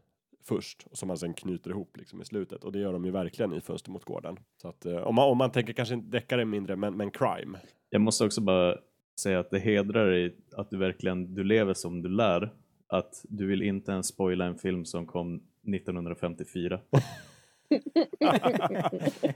[0.44, 3.12] först och som man sen knyter ihop liksom i slutet och det gör de ju
[3.12, 4.38] verkligen i Fönster mot gården.
[4.62, 7.58] Så att eh, om man, om man tänker kanske deckare mindre men, men crime.
[7.90, 8.78] Jag måste också bara
[9.20, 12.54] säga att det hedrar dig att du verkligen du lever som du lär.
[12.92, 15.36] Att du vill inte ens spoila en film som kom
[15.76, 16.80] 1954.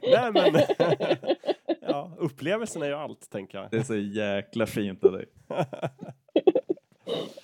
[0.01, 0.53] Nej men,
[1.81, 3.71] ja, upplevelsen är ju allt tänker jag.
[3.71, 5.25] Det är så jäkla fint av dig.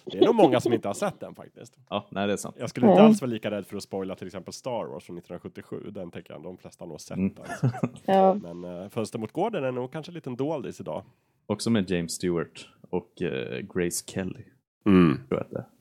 [0.06, 1.80] Det är nog många som inte har sett den faktiskt.
[1.90, 2.56] Ja, nej det är sant.
[2.60, 5.18] Jag skulle inte alls vara lika rädd för att spoila till exempel Star Wars från
[5.18, 5.92] 1977.
[5.92, 7.18] Den tänker jag de flesta har nog sett.
[7.18, 7.36] Mm.
[7.40, 7.70] Alltså.
[8.06, 11.04] Ja, Men uh, Fönster mot gården är nog kanske en liten doldis idag.
[11.46, 14.46] Också med James Stewart och eh, Grace Kelly.
[14.86, 15.16] Mm.
[15.16, 15.81] Tror jag att det är.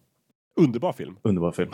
[0.61, 1.17] Underbar film.
[1.23, 1.71] Underbar film.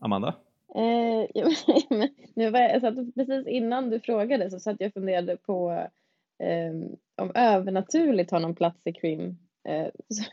[0.00, 0.34] Amanda?
[0.74, 1.44] Eh,
[1.98, 5.36] men nu var jag, jag satt, precis innan du frågade så satt jag och funderade
[5.36, 5.70] på
[6.38, 6.90] eh,
[7.22, 9.38] om övernaturligt har någon plats i Krim.
[9.68, 10.24] Eh, så,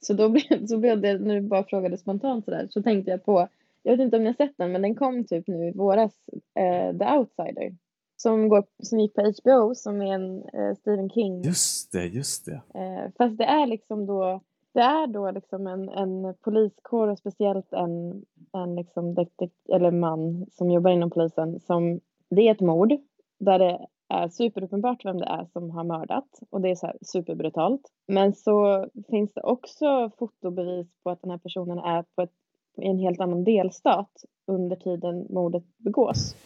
[0.00, 3.24] så då blev, så blev det, när du bara frågade spontant sådär, så tänkte jag
[3.24, 3.48] på,
[3.82, 6.12] jag vet inte om ni har sett den, men den kom typ nu i våras,
[6.54, 7.76] eh, The Outsider.
[8.16, 12.46] Som, går, som gick på HBO, som är en eh, Stephen King Just det, just
[12.46, 12.62] det.
[12.74, 14.40] Eh, fast det är liksom då,
[14.74, 20.46] det är då liksom en, en poliskår och speciellt en, en liksom detektiv, eller man
[20.50, 22.00] som jobbar inom polisen som,
[22.30, 22.92] det är ett mord
[23.38, 27.82] där det är superuppenbart vem det är som har mördat och det är så superbrutalt.
[28.06, 32.32] Men så finns det också fotobevis på att den här personen är på ett,
[32.76, 34.10] i en helt annan delstat
[34.46, 36.36] under tiden mordet begås.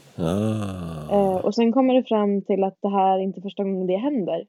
[1.10, 3.96] Eh, och sen kommer det fram till att det här är inte första gången det
[3.96, 4.46] händer.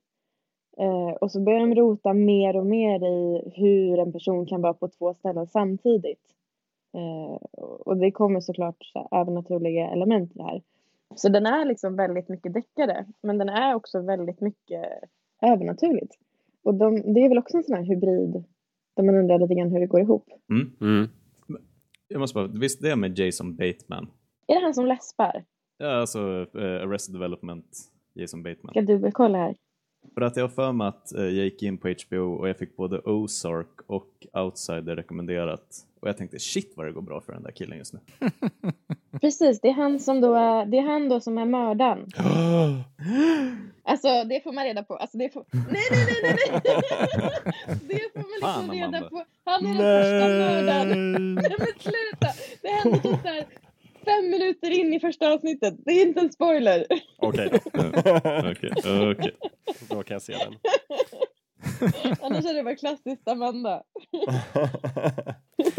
[0.80, 4.74] Eh, och så börjar de rota mer och mer i hur en person kan vara
[4.74, 6.36] på två ställen samtidigt.
[6.94, 10.62] Eh, och det kommer såklart så här, övernaturliga element i det här.
[11.16, 14.86] Så den är liksom väldigt mycket deckare, men den är också väldigt mycket
[15.42, 16.14] övernaturligt.
[16.64, 18.44] Och de, det är väl också en sån här hybrid
[18.96, 20.26] där man undrar lite grann hur det går ihop.
[20.50, 20.72] Mm.
[20.82, 21.10] Mm.
[22.08, 24.08] Jag måste bara, visst det är med Jason Bateman?
[24.48, 25.44] Är det han som läspar?
[25.78, 26.20] Ja, alltså
[26.56, 27.78] eh, Arrested Development,
[28.14, 28.70] Jason Bateman.
[28.70, 29.56] Ska jag dubbelkolla här?
[30.14, 32.58] För att jag har för mig att eh, jag gick in på HBO och jag
[32.58, 35.86] fick både Ozark och Outsider rekommenderat.
[36.00, 38.00] Och jag tänkte shit vad det går bra för den där killen just nu.
[39.22, 42.06] Precis, det är han som då är, det är han då som är mördaren.
[43.84, 44.96] Alltså det får man reda på.
[44.96, 45.46] Alltså, det får...
[45.52, 46.84] Nej, nej, nej, nej, nej!
[47.88, 49.26] Det får man liksom Fan, reda på.
[49.46, 51.36] Han är den första mördaren.
[51.36, 52.28] Nej men sluta!
[52.62, 53.46] Det händer typ såhär
[54.06, 55.76] fem minuter in i första avsnittet.
[55.86, 56.86] Det är inte en spoiler.
[57.18, 57.58] Okej då.
[58.52, 58.72] Okej,
[59.12, 59.32] okej.
[59.90, 60.56] då kan jag se den.
[62.22, 63.84] Annars är det bara klassiskt Amanda.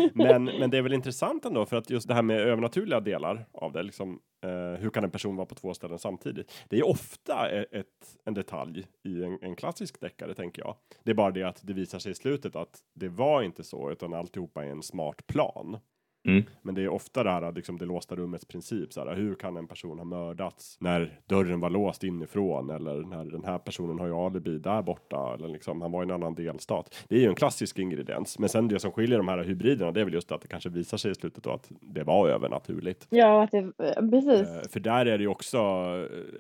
[0.15, 3.47] men, men det är väl intressant ändå för att just det här med övernaturliga delar
[3.53, 6.53] av det, liksom, eh, hur kan en person vara på två ställen samtidigt?
[6.69, 10.77] Det är ofta e- ett, en detalj i en, en klassisk deckare, tänker jag.
[11.05, 13.91] Det är bara det att det visar sig i slutet att det var inte så,
[13.91, 15.79] utan alltihopa är en smart plan.
[16.25, 16.45] Mm.
[16.63, 18.93] Men det är ofta det här, liksom det låsta rummets princip.
[18.93, 22.71] Så här, hur kan en person ha mördats när dörren var låst inifrån?
[22.71, 25.35] Eller när den här personen har ju alibi där borta.
[25.35, 27.05] Eller liksom, han var i en annan delstat.
[27.09, 28.39] Det är ju en klassisk ingrediens.
[28.39, 30.69] Men sen det som skiljer de här hybriderna, det är väl just att det kanske
[30.69, 33.07] visar sig i slutet då att det var övernaturligt.
[33.11, 34.49] Ja, att det, eh, precis.
[34.49, 35.59] Eh, för där är det ju också,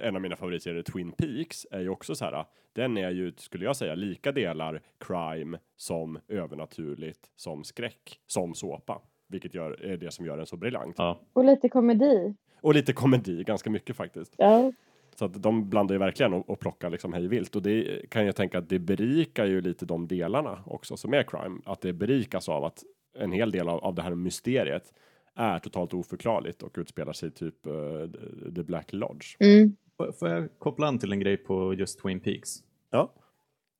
[0.01, 3.33] eh, en av mina favoritserier, Twin Peaks, är ju också så här, den är ju,
[3.37, 9.01] skulle jag säga, lika delar crime som övernaturligt, som skräck, som såpa.
[9.31, 10.95] Vilket gör, är det som gör den så briljant.
[10.99, 12.35] Ja, Och lite komedi.
[12.61, 14.35] Och lite komedi, ganska mycket faktiskt.
[14.37, 14.72] Ja,
[15.14, 17.57] Så att de blandar ju verkligen och, och plockar liksom hej vilt.
[17.57, 21.22] Och det kan jag tänka att det berikar ju lite de delarna också som är
[21.22, 21.61] crime.
[21.64, 22.83] Att det berikas av att
[23.18, 24.93] en hel del av, av det här mysteriet
[25.35, 28.11] är totalt oförklarligt och utspelar sig typ uh,
[28.55, 29.26] The Black Lodge.
[29.39, 29.76] mm.
[30.18, 32.51] Får- jag koppla an till en grej på just Twin Peaks?
[32.91, 33.12] Ja.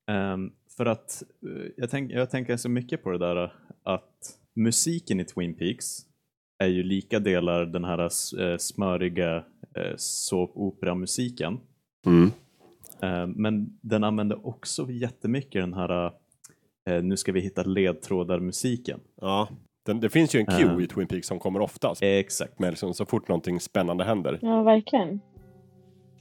[0.07, 3.49] Ehm, för att eh, jag, tänk, jag tänker så mycket på det där eh,
[3.83, 5.97] att musiken i Twin Peaks
[6.63, 7.99] är ju lika delar den här
[8.41, 9.35] eh, smöriga
[9.75, 11.59] eh, såpopera-musiken.
[12.05, 12.31] Mm.
[13.01, 16.05] Ehm, men den använder också jättemycket den här
[16.89, 18.99] eh, nu ska vi hitta ledtrådar-musiken.
[19.21, 19.47] Ja.
[19.85, 20.81] Den, det finns ju en cue Ja.
[20.81, 22.03] i Twin Peaks som kommer oftast.
[22.03, 22.59] Exakt.
[22.59, 24.39] Men liksom, så fort någonting spännande händer.
[24.41, 25.19] ja verkligen.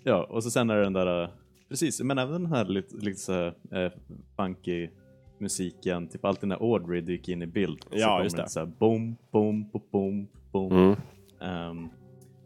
[0.04, 1.28] Ja, och så sen är det den där, eh,
[1.68, 3.92] precis, men även den här lite, lite så här, eh,
[4.36, 4.88] funky
[5.40, 7.82] musiken, typ alltid när Audrey dyker in i bild.
[7.82, 8.48] så Ja, kommer just det.
[8.48, 10.72] Så här, boom, boom, boom, boom, boom.
[10.72, 10.96] Mm.
[11.40, 11.88] Ehm,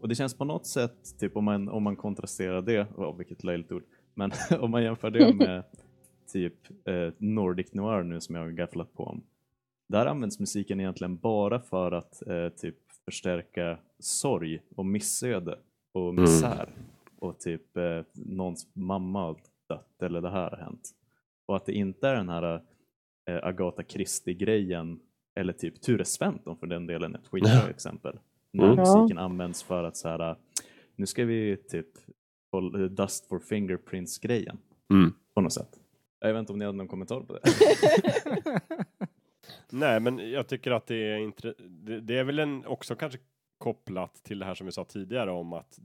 [0.01, 3.43] och det känns på något sätt, typ om man, om man kontrasterar det, oh, vilket
[3.43, 3.83] löjligt ord,
[4.13, 5.63] men om man jämför det med
[6.33, 9.23] typ eh, Nordic Noir nu som jag har gafflat på om.
[9.89, 12.75] Där används musiken egentligen bara för att eh, typ
[13.05, 15.59] förstärka sorg och missöde
[15.93, 16.21] och Mm.
[16.21, 16.69] misär.
[17.19, 19.35] Och typ eh, någons mamma har
[19.69, 20.89] dött eller det här har hänt.
[21.45, 22.61] Och att det inte är den här eh,
[23.27, 24.99] Agatha Christie-grejen
[25.35, 28.19] eller typ Ture Sventon för den delen ett skitbra exempel.
[28.51, 28.75] När Mm.
[28.75, 30.35] musiken används för att så här,
[30.95, 31.87] nu ska vi typ
[32.51, 34.57] hålla- Dust for Fingerprints-grejen
[34.89, 35.13] Mm.
[35.33, 35.79] på något sätt.
[36.19, 37.41] Jag vet inte om ni hade någon kommentar på det?
[39.69, 41.31] Nej, men jag tycker att det är,
[41.69, 43.19] det, det är väl en, också kanske
[43.57, 45.79] kopplat till det här som vi sa tidigare om att,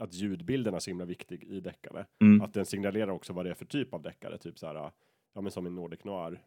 [0.00, 2.06] att ljudbilden är så himla viktig i deckare.
[2.22, 2.40] Mm.
[2.40, 4.90] Att den signalerar också vad det är för typ av deckare, typ så här,
[5.34, 6.40] ja men som i Nordic Noir,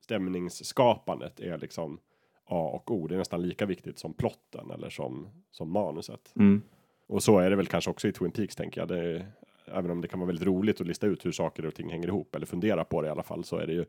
[0.00, 1.98] stämningsskapandet är liksom
[2.46, 3.06] A och O.
[3.06, 6.32] Det är nästan lika viktigt som plotten eller som, som manuset.
[6.36, 6.62] Mm.
[7.06, 8.88] Och så är det väl kanske också i Twin Peaks tänker jag.
[8.88, 9.26] Det
[9.66, 12.08] även om det kan vara väldigt roligt att lista ut hur saker och ting hänger
[12.08, 13.84] ihop eller fundera på det i alla fall så är det ju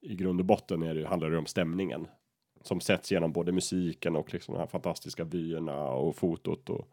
[0.00, 2.06] i grund och botten är det, ju- handlar det om stämningen
[2.60, 6.88] som sätts genom både musiken och liksom de här fantastiska vyerna och fotot och,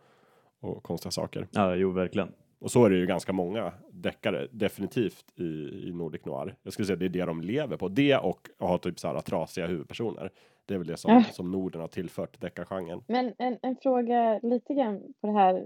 [0.59, 1.47] och konstiga saker.
[1.51, 2.32] Ja, jo verkligen.
[2.60, 5.43] Och så är det ju ganska många deckare, definitivt i,
[5.88, 6.55] i Nordic Noir.
[6.64, 7.88] Jag skulle säga det är det de lever på.
[7.88, 10.32] Det och ha typ så här trasiga huvudpersoner.
[10.66, 11.24] Det är väl det som, Ja.
[11.32, 13.03] som Norden har tillfört deckargenren.
[13.07, 15.66] Men en, en fråga lite grann på det här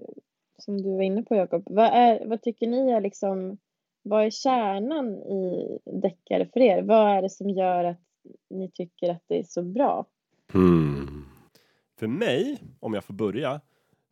[0.57, 1.63] som du var inne på Jakob.
[1.65, 3.57] Vad, är, vad tycker ni är liksom,
[4.03, 6.81] vad är kärnan i deckare för er?
[6.81, 7.99] Vad är det som gör att
[8.49, 10.05] ni tycker att det är så bra?
[10.53, 11.25] Hmm.
[11.99, 13.61] För mig, om jag får börja,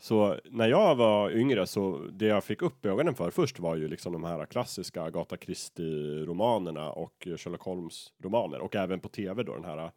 [0.01, 3.87] så när jag var yngre så det jag fick upp ögonen för först var ju
[3.87, 9.65] liksom de här klassiska Agatha Christie-romanerna och Sherlock Holmes-romaner och även på tv då den
[9.65, 9.91] här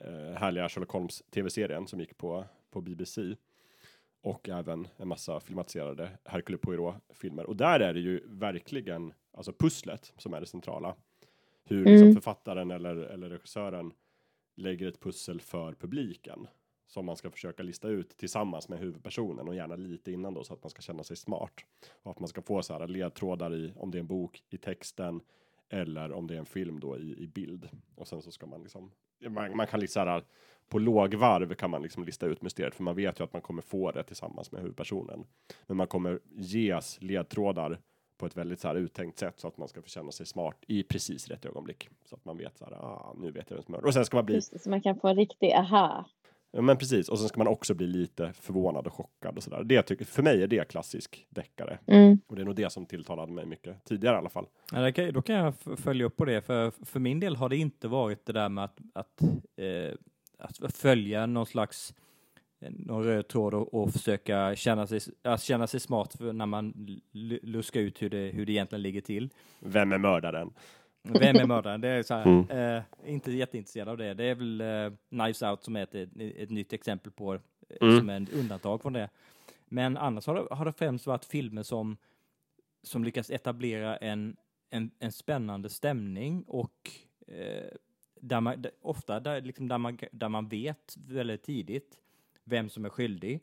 [0.00, 3.36] eh, härliga Sherlock Holmes tv-serien som gick på, på BBC.
[4.22, 7.46] Och även en massa filmatiserade Hercule Poirot-filmer.
[7.46, 10.94] Och där är det ju verkligen alltså pusslet som är det centrala.
[11.64, 12.14] Hur liksom Mm.
[12.14, 13.92] författaren eller, eller regissören
[14.56, 16.46] lägger ett pussel för publiken
[16.90, 20.54] som man ska försöka lista ut tillsammans med huvudpersonen och gärna lite innan då så
[20.54, 21.54] att man ska känna sig smart
[22.02, 24.58] och att man ska få så här ledtrådar i om det är en bok i
[24.58, 25.20] texten
[25.68, 28.62] eller om det är en film då i, i bild och sen så ska man
[28.62, 28.90] liksom
[29.28, 30.24] man, man kan liksom så här
[30.68, 33.62] på lågvarv kan man liksom lista ut mysteriet för man vet ju att man kommer
[33.62, 35.26] få det tillsammans med huvudpersonen.
[35.66, 37.78] Men man kommer ges ledtrådar
[38.16, 40.56] på ett väldigt så här uttänkt sätt så att man ska få känna sig smart
[40.66, 43.64] i precis rätt ögonblick så att man vet så här ah, nu vet jag vem
[43.64, 45.52] som är och sen ska man bli Just det, så man kan få en riktig
[45.52, 46.04] aha.
[46.52, 49.64] Ja, men precis, och sen ska man också bli lite förvånad och chockad och sådär.
[49.64, 51.78] Det tycker, för mig är det klassisk deckare.
[51.86, 52.18] Mm.
[52.26, 54.46] Och det är nog det som tilltalade mig mycket, tidigare i alla fall.
[54.72, 57.56] Ja, kan, då kan jag följa upp på det, för för min del har det
[57.56, 59.22] inte varit det där med att, att,
[59.56, 59.94] eh,
[60.38, 61.94] att följa någon slags
[62.60, 66.46] eh, någon röd tråd och, och försöka känna sig, att känna sig smart för när
[66.46, 66.74] man
[67.42, 69.30] luskar ut hur det, hur det egentligen ligger till.
[69.60, 70.50] Vem är mördaren?
[71.02, 71.80] Vem är mördaren?
[71.80, 72.50] Det är så här, Mm.
[72.76, 74.14] eh, inte jätteintresserad av det.
[74.14, 77.40] Det är väl eh, Knives Out som är ett, ett, nytt exempel på, eh,
[77.80, 77.98] Mm.
[77.98, 79.08] som är ett undantag från det.
[79.66, 81.96] Men annars har det, har det främst varit filmer som,
[82.82, 84.36] som lyckas etablera en,
[84.70, 86.90] en, en spännande stämning och
[87.26, 87.70] eh,
[88.20, 91.98] där man, där, ofta där, liksom där, man, där man vet väldigt tidigt
[92.44, 93.40] vem som är skyldig.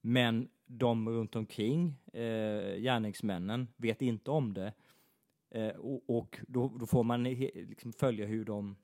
[0.00, 4.72] Men de runt omkring eh, gärningsmännen vet inte om det.
[5.50, 8.76] Eh, och och då, då får man liksom följa hur de,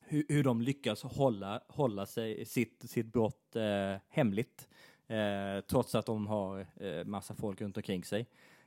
[0.00, 4.68] hur, hur de lyckas hålla, hålla sig, sitt, sitt brott eh, hemligt.
[5.06, 8.26] Eh, trots att de har eh, massa folk runt omkring sig.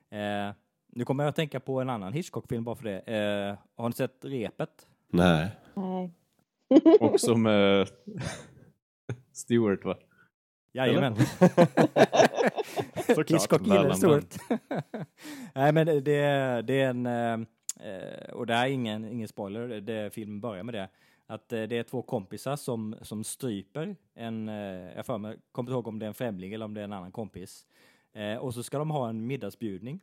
[0.09, 0.51] Eh,
[0.87, 2.99] nu kommer jag att tänka på en annan Hitchcock-film bara för det.
[2.99, 4.87] Eh, har ni sett Repet?
[5.07, 5.51] Nej.
[5.73, 6.11] Nej.
[6.99, 7.89] Också med
[9.31, 9.97] Stewart va?
[10.73, 11.15] Jajamän.
[13.07, 13.31] Såklart.
[13.31, 14.35] Hitchcock gillar stort.
[15.55, 19.81] Nej men det, det är, det är en, eh, och det är ingen, ingen spoiler,
[19.81, 20.89] det, filmen börjar med det.
[21.27, 25.69] Att eh, det är två kompisar som, som stryper en, eh, jag för mig, kommer
[25.69, 27.65] inte ihåg om det är en främling eller om det är en annan kompis.
[28.39, 29.99] Och så ska de ha en middagsbjudning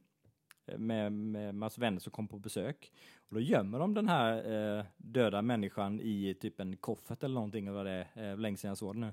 [0.78, 2.92] med, med massa vänner som kommer på besök.
[3.28, 7.66] Och då gömmer de den här eh, döda människan i typ en koffert eller någonting,
[7.66, 9.12] eller vad det är, eh, länge sedan jag såg det nu.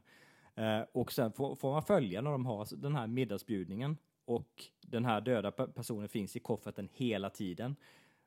[0.58, 5.06] Eh, och sen får, får man följa när de har den här middagsbjudningen och den
[5.06, 7.76] här döda pe- personen finns i kofferten hela tiden.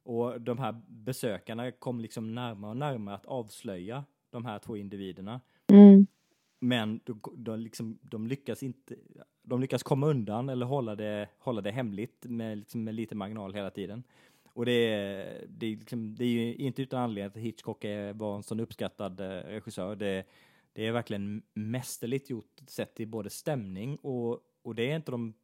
[0.02, 5.40] Och de här besökarna kommer liksom närmare och närmare att avslöja de här två individerna.
[5.72, 6.06] Mm.
[6.60, 8.96] Men de, de, liksom, de lyckas inte,
[9.42, 13.54] de lyckas komma undan eller hålla det, hålla det hemligt med, liksom, med lite marginal
[13.54, 14.02] hela tiden.
[14.52, 18.12] Och det är, det, är liksom, det är ju inte utan anledning att Hitchcock är,
[18.12, 19.96] var en sån uppskattad eh, regissör.
[19.96, 20.24] Det,
[20.72, 25.34] det är verkligen mästerligt gjort sett till både stämning och, och det är inte de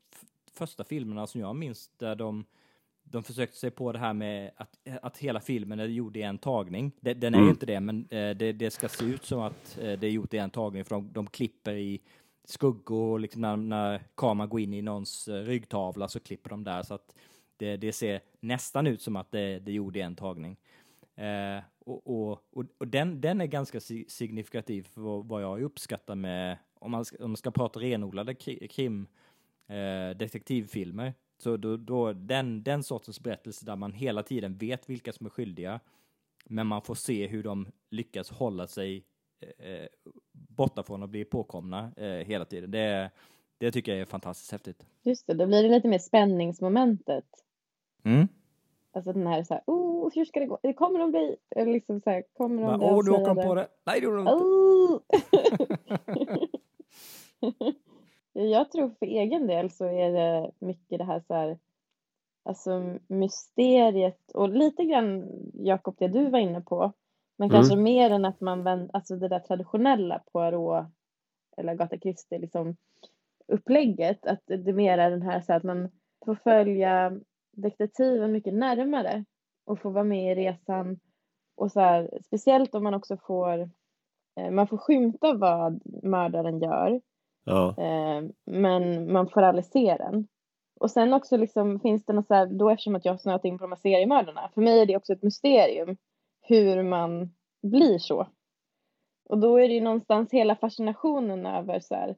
[0.52, 2.44] första filmerna som jag minns där de
[3.10, 6.38] de försökte sig på det här med att, att hela filmen är gjord i en
[6.38, 6.92] tagning.
[7.00, 7.50] Det, den är ju Mm.
[7.50, 10.34] inte det, men eh, det, det ska se ut som att eh, det är gjort
[10.34, 12.00] i en tagning, för de, de klipper i
[12.44, 16.82] skuggor, liksom när, när kameran går in i någons eh, ryggtavla så klipper de där,
[16.82, 17.14] så att
[17.56, 20.56] det, det ser nästan ut som att det, det gjort i en tagning.
[21.16, 26.14] Eh, och och, och, och den, den är ganska si- signifikativ för vad, jag uppskattar
[26.14, 29.06] med, om man ska, om man ska prata renodlade kri- krim,
[29.66, 35.12] eh, detektivfilmer, så då, då den, den sortens berättelse där man hela tiden vet vilka
[35.12, 35.80] som är skyldiga,
[36.44, 39.04] men man får se hur de lyckas hålla sig
[39.58, 39.86] eh,
[40.32, 42.70] borta från att bli påkomna eh, hela tiden.
[42.70, 43.10] Det,
[43.58, 44.86] det tycker jag är fantastiskt häftigt.
[45.02, 47.24] Just det, då blir det lite mer spänningsmomentet.
[48.02, 48.28] Mm.
[48.96, 50.58] Alltså den här så här, oh, hur ska det gå?
[50.76, 53.68] Kommer de bli, eller liksom så här, kommer de bli Åh, du åker på det!
[53.86, 54.44] Nej, det gjorde de inte!
[54.44, 55.00] Oh!
[58.32, 61.58] jag tror för egen del så är det mycket det här så här,
[62.44, 66.92] alltså mysteriet och lite grann Jakob det du var inne på.
[67.36, 67.54] Men Mm.
[67.54, 70.86] kanske mer än att man vänder, alltså det där traditionella Poirot
[71.56, 72.76] eller Agatha Christie liksom
[73.48, 74.26] upplägget.
[74.26, 75.90] Att det mer är den här så här, att man
[76.24, 77.20] får följa
[77.56, 79.24] detektiven mycket närmare
[79.66, 81.00] och får vara med i resan.
[81.56, 83.70] Och så här, speciellt om man också får,
[84.40, 87.00] eh, man får skymta vad mördaren gör.
[87.44, 87.74] Ja.
[87.78, 90.28] Eh, men man får aldrig se den.
[90.80, 93.44] Och sen också liksom, finns det något så här, då eftersom att jag har snöat
[93.44, 95.96] in på de här seriemördarna, för mig är det också ett mysterium
[96.42, 98.26] hur man blir så.
[99.28, 102.16] Och då är det ju någonstans hela fascinationen över så här,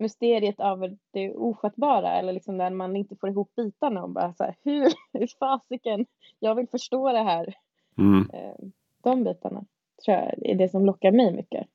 [0.00, 4.44] mysteriet över det ofattbara eller liksom där man inte får ihop bitarna och bara så
[4.44, 6.06] här, hur, hur fasiken,
[6.38, 7.54] jag vill förstå det här.
[7.98, 8.30] Mm.
[8.32, 8.68] Eh,
[9.02, 9.64] de bitarna
[10.04, 11.66] tror jag är det som lockar mig mycket.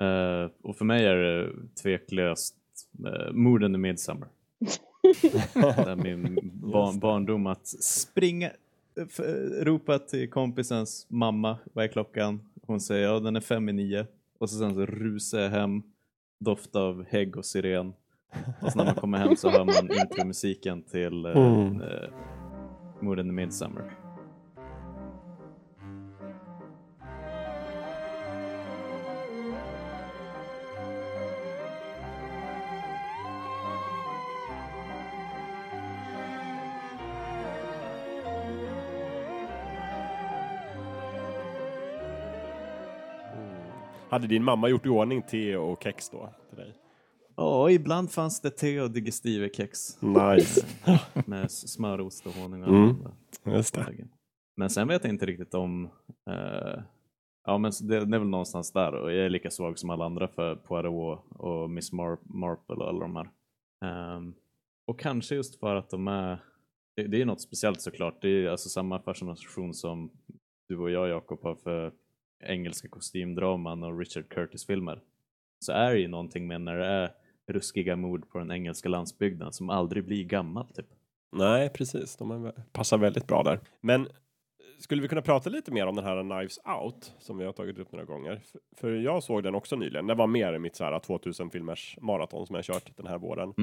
[0.00, 1.52] Eh, och för mig är det
[1.82, 2.56] tveklöst
[3.06, 4.28] uh, Morden i Midsummer.
[5.24, 8.50] Det är min barn, barndom att springa,
[9.62, 12.40] ropa till kompisens mamma, vad är klockan?
[12.66, 14.06] Hon säger ja den är fem i nio.
[14.38, 15.82] Och så sen så rusar jag hem,
[16.40, 17.92] doft av hägg och siren.
[18.62, 21.80] Och så när man kommer hem så hör man intromusiken till uh, Mm.
[21.80, 22.08] uh,
[23.00, 23.90] Morden i Midsummer.
[44.14, 46.74] Hade din mamma gjort i ordning te och kex då till dig?
[47.36, 50.66] Ja, ibland fanns det te och digestive-kex Nice.
[51.26, 52.96] med smörost och honung och Mm.
[53.44, 54.08] Just det.
[54.56, 55.84] Men sen vet jag inte riktigt om...
[56.30, 56.82] Eh,
[57.46, 60.04] ja, men det, det är väl någonstans där och jag är lika svag som alla
[60.04, 63.30] andra för Poirot och Miss Mar- Marple och alla de här.
[63.84, 64.34] Ehm,
[64.86, 66.38] och kanske just för att de är...
[66.96, 68.22] Det, det är något speciellt såklart.
[68.22, 70.10] Det är alltså samma fascination som
[70.68, 71.92] du och jag Jakob har för
[72.40, 75.00] engelska kostymdraman och Richard Curtis-filmer.
[75.60, 77.10] Så är det ju någonting med när det är
[77.46, 80.86] ruskiga mord på den engelska landsbygden som aldrig blir gammal typ.
[81.32, 82.16] Nej, precis.
[82.16, 83.60] De passar väldigt bra där.
[83.80, 84.08] Men eh,
[84.78, 87.78] skulle vi kunna prata lite mer om den här Knives Out som vi har tagit
[87.78, 88.42] upp några gånger?
[88.76, 90.06] För, jag såg den också nyligen.
[90.06, 93.18] Det var mer än mitt så här 2000 filmers maraton som jag kört den här
[93.18, 93.54] våren.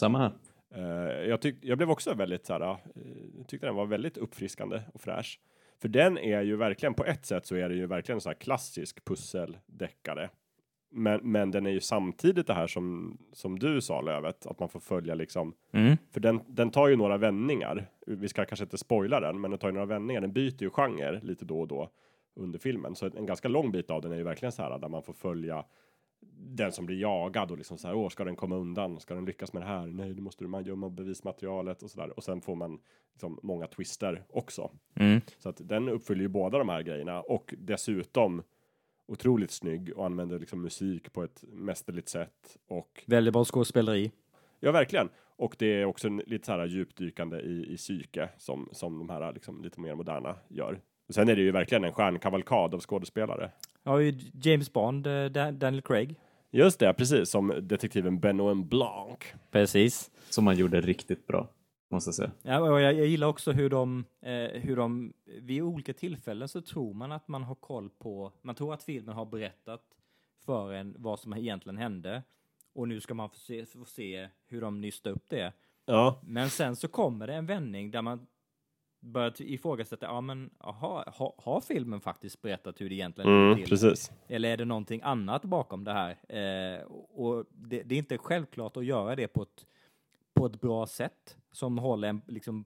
[0.00, 0.32] Samma här.
[0.74, 4.82] Eh, jag, tyck, jag blev också väldigt så här, uh, tyckte den var väldigt uppfriskande
[4.94, 5.40] och fräsch.
[5.84, 8.34] För den är ju verkligen, på ett sätt så är det ju verkligen så här
[8.34, 10.30] klassisk pusseldeckare.
[10.90, 14.68] Men, men den är ju samtidigt det här som, som du sa Lövet, att man
[14.68, 15.96] får följa liksom Mm.
[16.12, 17.86] för den, den tar ju några vändningar.
[18.06, 20.20] Vi ska kanske inte spoila den, men den tar ju några vändningar.
[20.20, 21.90] Den byter ju genre lite då och då
[22.36, 22.94] under filmen.
[22.94, 25.12] Så en ganska lång bit av den är ju verkligen så här där man får
[25.12, 25.64] följa
[26.36, 29.00] den som blir jagad och liksom så här, åh, ska den komma undan?
[29.00, 29.86] Ska den lyckas med det här?
[29.86, 32.16] Nej, då måste man gömma bevismaterialet och så där.
[32.16, 32.78] Och sen får man
[33.12, 34.70] liksom många twister också.
[34.94, 35.20] Mm.
[35.38, 38.42] Så att den uppfyller ju båda de här grejerna och dessutom
[39.06, 44.10] otroligt snygg och använder liksom musik på ett mästerligt sätt och Väldigt bra skådespeleri.
[44.60, 45.08] Ja, verkligen.
[45.36, 49.08] Och det är också en, lite så här djupdykande i, i psyke som, som de
[49.08, 50.80] här liksom, lite mer moderna gör.
[51.08, 53.50] Sen är det ju verkligen en stjärnkavalkad av skådespelare.
[53.84, 56.14] Ja, ju James Bond, eh, Dan- Daniel Craig.
[56.50, 59.18] Just det, precis som detektiven Benoit Blanc.
[59.50, 60.10] Precis.
[60.30, 61.48] Som man gjorde riktigt bra,
[61.90, 62.30] måste jag säga.
[62.42, 66.60] Ja, och jag, jag gillar också hur de, eh, hur de, vid olika tillfällen så
[66.60, 69.82] tror man att man har koll på, man tror att filmen har berättat
[70.44, 72.22] för en vad som egentligen hände.
[72.72, 75.52] Och nu ska man få se, få se hur de nystar upp det.
[75.86, 78.26] Ja, Men sen så kommer det en vändning där man
[79.04, 83.56] börjar t- ifrågasätta, ja men aha, ha, har filmen faktiskt berättat hur det egentligen mm,
[83.56, 83.68] till?
[83.68, 84.12] precis.
[84.28, 86.10] Eller är det någonting annat bakom det här?
[86.28, 89.66] Eh, och det, det är inte självklart att göra det på ett,
[90.34, 92.64] på ett bra sätt som håller en liksom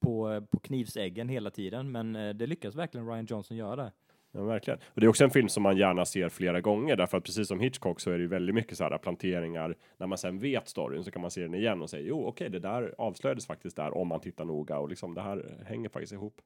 [0.00, 1.92] på, på knivsäggen hela tiden.
[1.92, 3.92] Men eh, det lyckas verkligen Ryan Johnson göra där.
[4.34, 4.78] Ja, verkligen.
[4.94, 7.48] Och det är också en film som man gärna ser flera gånger därför att precis
[7.48, 9.74] som Hitchcock så är det ju väldigt mycket så här planteringar.
[9.96, 12.50] När man sen vet storyn så kan man se den igen och säga jo, okej,
[12.50, 16.12] det där avslöjades faktiskt där om man tittar noga och liksom det här hänger faktiskt
[16.12, 16.40] ihop.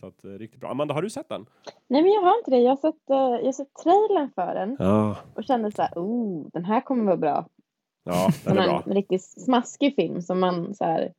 [0.00, 0.70] Så att, eh, riktigt bra.
[0.70, 1.46] Amanda, har du sett den?
[1.88, 2.58] Nej, men jag har inte det.
[2.58, 5.16] Jag har sett, eh, jag har sett trailern för den Ja.
[5.34, 7.46] och kände så här, oh, den här kommer vara bra.
[8.04, 8.82] Ja, den är bra.
[8.86, 11.12] en riktigt smaskig film som man så här,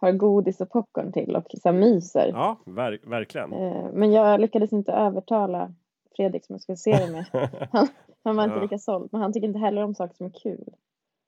[0.00, 2.28] har godis och popcorn till och så myser.
[2.34, 3.52] Ja, ver verkligen.
[3.52, 5.72] Eh, Men jag lyckades inte övertala
[6.16, 7.24] Fredrik som jag skulle se den med.
[7.72, 7.88] Han,
[8.24, 8.62] han var inte Ja.
[8.62, 10.64] lika såld, men han tycker inte heller om saker som är kul.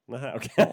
[0.06, 0.66] Nej, okej.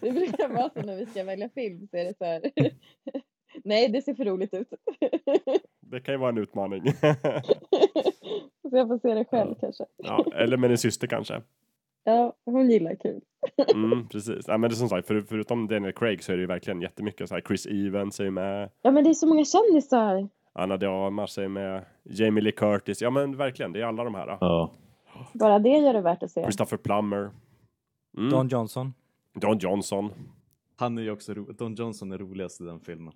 [0.00, 2.42] det brukar vara så när vi ska välja film så är det så här.
[3.64, 4.68] Nej, det ser för roligt ut.
[5.80, 6.82] det kan ju vara en utmaning.
[8.70, 9.84] så jag får se det själv kanske.
[9.96, 11.42] ja, eller med din syster kanske.
[12.04, 13.20] Ja, hon gillar kul.
[13.74, 14.44] Mm, precis.
[14.48, 16.80] Ja, men det är som sagt, för, förutom Daniel Craig så är det ju verkligen
[16.80, 17.42] jättemycket så här.
[17.42, 18.70] Chris Evans är ju med.
[18.82, 20.28] Ja, men det är så många kändisar.
[20.52, 21.84] Anna de Armas är med.
[22.02, 23.02] Jamie Lee Curtis.
[23.02, 23.72] Ja, men verkligen.
[23.72, 24.26] Det är alla de här.
[24.40, 24.72] Ja.
[25.32, 26.42] Bara det gör det värt att se.
[26.42, 27.30] Christopher Plummer.
[28.16, 28.30] Mm.
[28.30, 28.94] Don Johnson.
[29.34, 30.12] Don Johnson.
[30.76, 33.12] Han är ju också ro- Don Johnson är roligast i den filmen.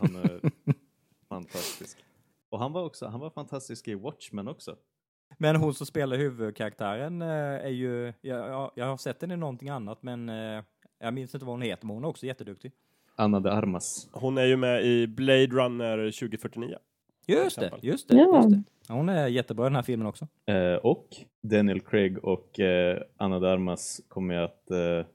[0.00, 0.40] Han är
[1.28, 1.98] fantastisk.
[2.50, 4.76] Och han var också, han var fantastisk i Watchmen också.
[5.42, 9.36] Men hon som spelar huvudkaraktären eh, är ju, jag, jag, jag har sett henne i
[9.36, 10.62] någonting annat men eh,
[11.00, 12.72] jag minns inte vad hon heter men hon är också jätteduktig.
[13.16, 14.08] Anna de Armas.
[14.12, 16.76] Hon är ju med i Blade Runner 2049.
[17.26, 18.36] Just det, just det, Ja.
[18.36, 18.62] just det.
[18.88, 20.28] Ja, Hon är jättebra i den här filmen också.
[20.46, 21.06] Eh, och
[21.42, 25.06] Daniel Craig och eh, Anna de Armas kommer ju att eh,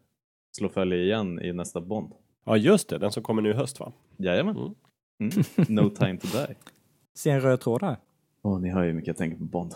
[0.57, 2.13] slå följe igen i nästa Bond.
[2.45, 2.97] Ja, just det.
[2.97, 3.91] Den som kommer nu i höst, va?
[4.17, 4.55] Jajamän.
[4.57, 4.73] Mm.
[5.19, 5.65] Mm.
[5.69, 6.55] No time to die.
[7.15, 7.97] Se en röd tråd där.
[8.41, 9.75] Åh, ni hör ju hur mycket jag tänker på Bond.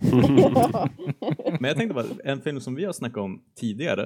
[0.00, 0.88] Ja.
[1.60, 4.02] Men jag tänkte bara, en film som vi har snackat om tidigare,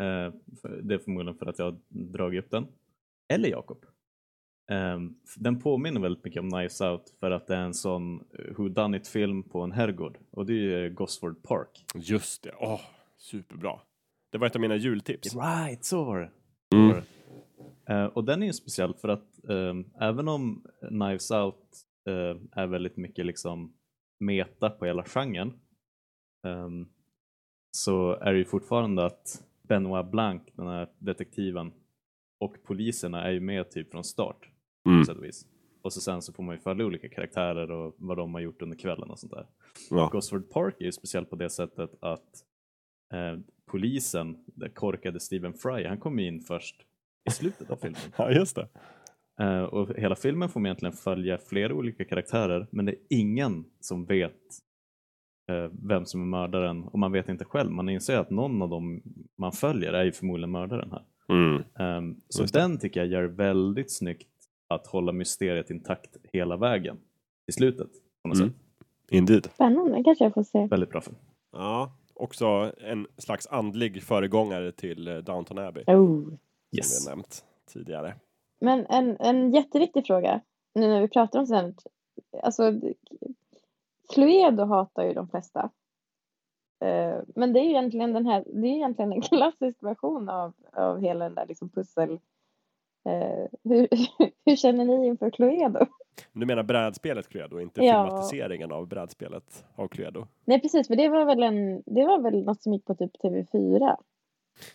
[0.00, 0.32] eh,
[0.62, 2.66] för- det är förmodligen för att jag har dragit upp den,
[3.28, 3.84] eller Jakob.
[4.70, 4.98] Eh,
[5.36, 8.24] den påminner väldigt mycket om Knives Out för att det är en sån
[8.56, 11.84] who done it film på en herrgård och det är ju Gosford Park.
[11.94, 12.52] Just det.
[12.60, 12.80] Åh,
[13.18, 13.80] superbra.
[14.32, 15.34] Det var ett av mina jultips.
[15.36, 16.30] Right, så var det.
[16.76, 16.96] Mm.
[17.88, 21.56] Eh, och den är ju speciell för att ehm, även om Knives Out
[22.08, 23.72] eh, är väldigt mycket liksom
[24.18, 25.52] meta på hela genren
[26.46, 26.88] ehm,
[27.70, 31.72] så är det ju fortfarande att Benoit Blanc, den här detektiven
[32.40, 34.50] och poliserna är ju med typ från start
[34.84, 35.04] på Mm.
[35.04, 35.46] sätt och vis.
[35.82, 38.62] Och så sen så får man ju följa olika karaktärer och vad de har gjort
[38.62, 39.46] under kvällen och sånt där.
[39.90, 40.08] Ja.
[40.12, 42.44] Gosford Park är ju speciellt på det sättet att
[43.12, 46.86] eh, polisen, den korkade Stephen Fry, han kom in först
[47.28, 48.00] i slutet av filmen.
[48.18, 48.68] ja, just det.
[49.40, 53.64] Eh, och hela filmen får man egentligen följa flera olika karaktärer men det är ingen
[53.80, 54.32] som vet
[55.50, 57.70] eh, vem som är mördaren och man vet inte själv.
[57.70, 59.02] Man inser att någon av dem
[59.38, 61.04] man följer är ju förmodligen mördaren här.
[61.28, 61.62] Mm.
[61.78, 64.28] Ehm, så Just den tycker jag gör väldigt snyggt
[64.68, 66.96] att hålla mysteriet intakt hela vägen
[67.44, 67.90] till slutet.
[68.22, 68.48] På något Mm.
[68.50, 68.58] sätt.
[69.10, 69.48] Indeed.
[69.54, 70.66] Spännande, kanske jag får se.
[70.66, 71.16] Väldigt bra film.
[71.52, 75.82] Ja, också en slags andlig föregångare till eh, Downton Abbey.
[75.86, 76.22] Oh.
[76.24, 76.38] Som
[76.76, 77.06] Yes.
[77.06, 78.14] vi har nämnt tidigare.
[78.60, 80.40] Men en, en jätteviktig fråga,
[80.74, 81.86] nu när vi pratar om sånt.
[82.42, 82.72] Alltså,
[84.14, 85.70] Cluedo hatar ju de flesta.
[86.84, 90.52] Eh, Men det är ju egentligen den här, det är egentligen en klassisk version av,
[90.72, 92.10] av hela den där liksom pussel.
[93.08, 93.88] Eh, hur,
[94.44, 95.86] hur känner ni inför Cluedo?
[96.32, 98.04] Du menar brädspelet Cluedo, inte Ja.
[98.04, 100.26] filmatiseringen av brädspelet av Cluedo?
[100.44, 103.16] Nej precis, för det var väl en, det var väl något som gick på typ
[103.22, 103.96] TV4?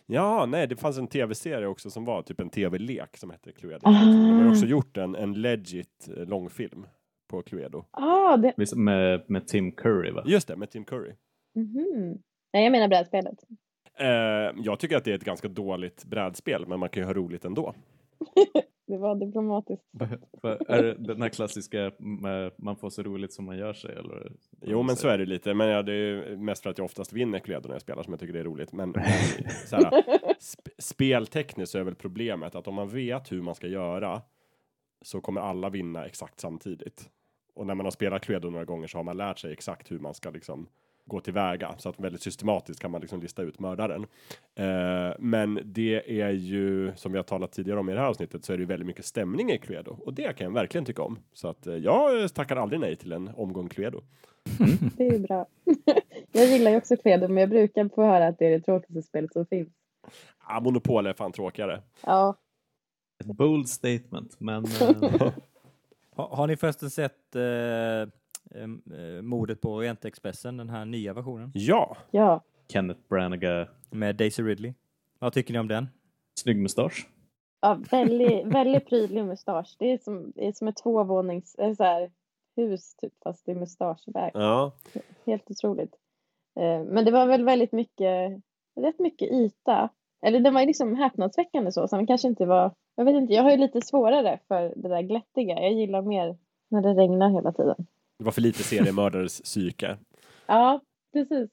[0.05, 3.81] Ja, nej, det fanns en tv-serie också som var typ en tv-lek som hette Cluedo.
[3.83, 4.05] Ah.
[4.05, 6.85] De har också gjort en, en legit eh, långfilm
[7.29, 7.83] på Cluedo.
[7.91, 10.23] Ah, det, Visst, Med, med Tim Curry va?
[10.25, 11.11] Just det, med Tim Curry.
[11.55, 12.17] mhm.
[12.53, 13.37] Nej jag menar brädspelet.
[13.99, 14.07] Eh,
[14.63, 17.45] jag tycker att det är ett ganska dåligt brädspel, men man kan ju ha roligt
[17.45, 17.73] ändå.
[18.87, 19.85] Det var diplomatiskt.
[20.67, 21.91] Är det den här klassiska
[22.57, 23.95] man får så roligt som man gör sig?
[23.95, 24.31] Eller?
[24.61, 25.53] Jo, men så är det lite.
[25.53, 28.13] Men ja, det är mest för att jag oftast vinner Cluedo när jag spelar som
[28.13, 28.73] jag tycker det är roligt.
[28.73, 28.93] Men,
[29.67, 30.03] så här,
[30.51, 34.21] sp speltekniskt så är väl problemet att om man vet hur man ska göra
[35.01, 37.09] så kommer alla vinna exakt samtidigt.
[37.53, 39.99] Och när man har spelat Cluedo några gånger så har man lärt sig exakt hur
[39.99, 40.67] man ska liksom
[41.11, 44.05] gå tillväga så att väldigt systematiskt kan man liksom lista ut mördaren.
[44.55, 48.45] Eh, men det är ju som vi har talat tidigare om i det här avsnittet
[48.45, 51.01] så är det ju väldigt mycket stämning i Cluedo och det kan jag verkligen tycka
[51.03, 51.19] om.
[51.33, 54.01] Så att eh, jag tackar aldrig nej till en omgång Cluedo.
[54.97, 55.45] Det är ju bra.
[56.31, 59.09] jag gillar ju också Cluedo men jag brukar få höra att det är det tråkigaste
[59.09, 59.69] spelet som finns.
[60.37, 61.81] Ah, Monopol är fan tråkigare.
[62.05, 62.35] Ja,
[63.19, 65.33] Ett bold statement, men eh,
[66.15, 68.20] Har, har ni förresten sett eh,
[68.55, 68.63] eh,
[68.99, 71.51] eh, mordet på Orientexpressen, den här nya versionen?
[71.53, 72.41] Ja, ja.
[72.73, 74.73] Kenneth Branagh, Med Daisy Ridley.
[75.19, 75.87] Vad tycker ni om den?
[76.39, 77.09] snygg mustasch.
[77.61, 79.75] ja väldigt, väldigt prydlig mustasch.
[79.79, 82.11] Det är som, det är som ett tvåvånings eh, så här,
[82.55, 84.31] hus typ fast i mustaschväg.
[84.33, 84.71] ja,
[85.25, 85.95] Helt otroligt.
[86.59, 88.41] Eh, Men det var väl väldigt mycket,
[88.79, 89.89] rätt mycket yta
[90.21, 92.71] Eller den var ju liksom häpnadsväckande så, så den kanske inte var...
[92.95, 95.61] Jag vet inte, jag har ju lite svärare för det där glättiga.
[95.61, 96.37] Jag gillar mer
[96.69, 97.87] när det regnar hela tiden.
[98.21, 99.97] Det var för lite seriemördares psyke.
[100.47, 100.81] Ja,
[101.13, 101.49] precis.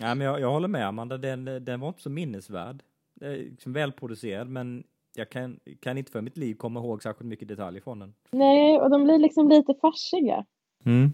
[0.00, 2.82] Ja, men jag, jag håller med Amanda, den, den var inte så minnesvärd.
[3.14, 4.84] Det är liksom välproducerad, men
[5.16, 8.14] jag kan, kan inte för mitt liv komma ihåg särskilt mycket detaljer från den.
[8.30, 10.44] Nej, och de blir liksom lite farsiga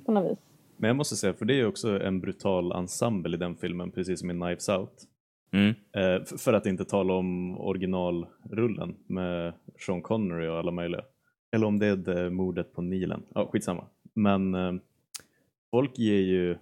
[0.05, 0.39] på något vis.
[0.77, 3.91] Men jag måste säga, för det är ju också en brutal ensemble i den filmen,
[3.91, 5.03] precis som i Knives Out.
[5.53, 5.69] Mm.
[5.69, 9.53] Eh, för att inte tala om originalrullen med
[9.87, 11.03] Sean Connery och alla möjliga.
[11.53, 13.23] Eller om det är det mordet på Nilen.
[13.35, 13.85] Ja, skitsamma.
[14.17, 14.73] Men eh,
[15.71, 16.57] folk ger ju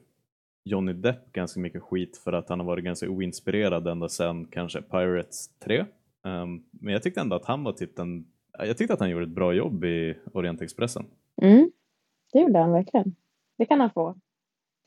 [0.64, 4.82] Johnny Depp ganska mycket skit för att han har varit ganska oinspirerad ända sedan kanske
[4.82, 5.84] Pirates 3.
[6.24, 8.26] Ehm, men jag tyckte ändå att han var typ den
[8.58, 11.06] jag tyckte att han gjorde ett bra jobb i Orientexpressen.
[11.42, 11.70] Mm.
[12.32, 13.14] Det gjorde han verkligen.
[13.56, 14.14] Det kan han få.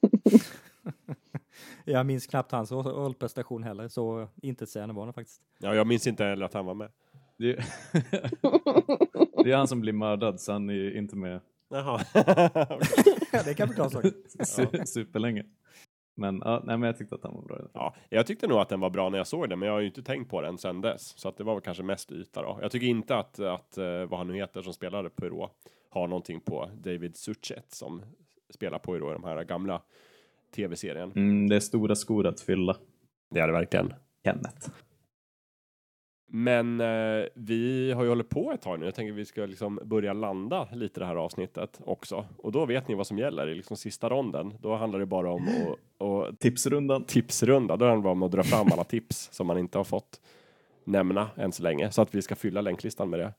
[1.86, 5.41] Jag minns knappt hans roll- rollprestation heller, så inte sägande var den faktiskt.
[5.59, 6.89] Ja, jag minns inte heller att han var med.
[7.38, 7.55] Det är,
[9.43, 11.39] det är han som blir mördad så han är ju inte med
[11.70, 11.99] Jaha.
[13.45, 14.03] det kan bli bra sak.
[14.39, 15.45] su- superlänge.
[16.15, 17.57] Men, ja, nej, men jag tyckte att han var bra.
[17.74, 19.80] Ja, jag tyckte nog att den var bra när jag såg den, men jag har
[19.82, 21.13] ju inte tänkt på den sedan dess.
[21.20, 22.59] Så att det var väl kanske mest yta då.
[22.61, 25.51] Jag tycker inte att, att eh, vad han nu heter som spelade Poirot
[25.89, 28.01] har någonting på David Suchet som
[28.49, 29.82] spelar Poirot i de här gamla
[30.55, 31.11] tv-serien.
[31.15, 32.76] Mm, det är stora skor att fylla.
[33.30, 33.93] Det är det verkligen.
[34.24, 34.70] Kenneth.
[36.30, 38.86] Men eh, vi har ju hållit på ett tag nu.
[38.86, 42.25] Jag tänker vi ska liksom börja landa lite det här avsnittet också.
[42.38, 44.53] Och då vet ni vad som gäller i liksom sista ronden.
[44.61, 47.03] Då handlar det bara om att, att Tipsrundan.
[47.03, 47.78] tipsrunda.
[47.78, 50.21] Då handlar det bara om att dra fram alla tips som man inte har fått
[50.84, 51.91] nämna än så länge.
[51.91, 53.34] Så att vi ska fylla länklistan med det.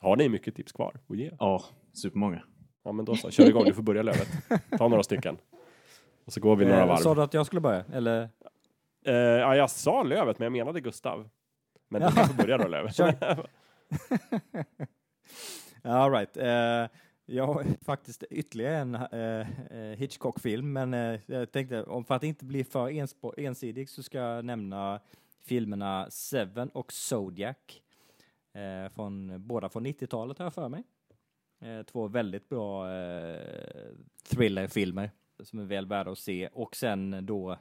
[0.00, 1.30] Har ni mycket tips kvar att ge?
[1.38, 1.62] Ja,
[1.92, 2.42] supermånga.
[2.84, 3.30] Ja, men då så.
[3.30, 3.64] Kör igång.
[3.64, 4.28] Du får börja Lövet.
[4.78, 5.36] Ta några stycken.
[6.24, 7.16] Och så går vi några Eh, Sa varv.
[7.16, 7.84] du att jag skulle börja?
[7.92, 8.28] Eller?
[9.06, 11.28] Eh, ja, jag sa Lövet, men jag menade Gustav.
[11.92, 12.88] Men du kan få börja då.
[12.92, 13.46] Kör.
[15.82, 16.36] All right.
[16.36, 16.88] Eh,
[17.26, 22.44] jag har faktiskt ytterligare en eh, Hitchcock-film, men eh, jag tänkte om för att inte
[22.44, 25.00] bli för ensidig så ska jag nämna
[25.44, 27.56] filmerna Seven och Zodiac.
[28.94, 30.84] Från, båda från 90-talet har jag för mig.
[31.86, 32.86] Två väldigt bra
[34.28, 35.10] thrillerfilmer
[35.42, 36.48] som är väl värda att se.
[36.52, 37.56] Och sen då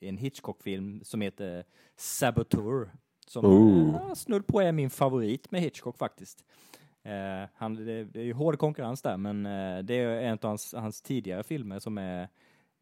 [0.00, 1.64] en Hitchcock-film som heter
[1.96, 2.90] Saboteur.
[3.28, 4.14] Som Oh.
[4.14, 6.44] snudd på är min favorit med Hitchcock faktiskt.
[7.02, 10.48] Eh, han, det, det är ju hård konkurrens där, men eh, det är en av
[10.48, 12.22] hans, hans tidigare filmer som är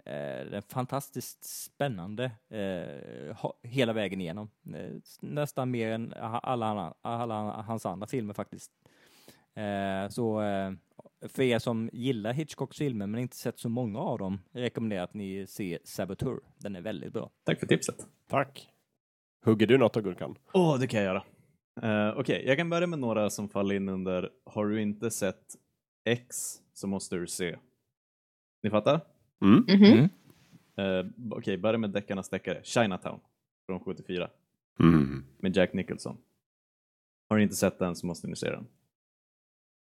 [0.05, 4.51] eh, den fantastiskt spännande eh, ha, hela vägen igenom.
[4.75, 4.91] Eh,
[5.21, 8.71] nästan mer än alla, alla, alla hans andra filmer faktiskt.
[9.55, 10.73] Eh, så eh,
[11.29, 15.05] för er som gillar Hitchcocks filmer men inte sett så många av dem rekommenderar jag
[15.05, 16.41] att ni ser Saboteur.
[16.59, 17.31] Den är väldigt bra.
[17.45, 18.07] Tack för tipset.
[18.29, 18.69] Tack.
[19.47, 20.35] Hugger du något då Gurkan?
[20.53, 21.23] Åh, det kan jag göra.
[22.11, 25.57] Uh, Okej, jag kan börja med några som faller in under Har du inte sett
[26.05, 26.37] X
[26.73, 27.57] så måste du se.
[28.63, 29.01] Ni fattar?
[29.43, 29.65] Mm.
[29.69, 30.09] Mhm.
[30.81, 32.61] Uh, Okej, börja med deckarnas deckare.
[32.65, 33.21] Chinatown
[33.67, 34.31] från 74
[34.81, 35.25] Mm.
[35.39, 36.17] med Jack Nicholson.
[37.29, 38.67] Har ni inte sett den så måste ni se den.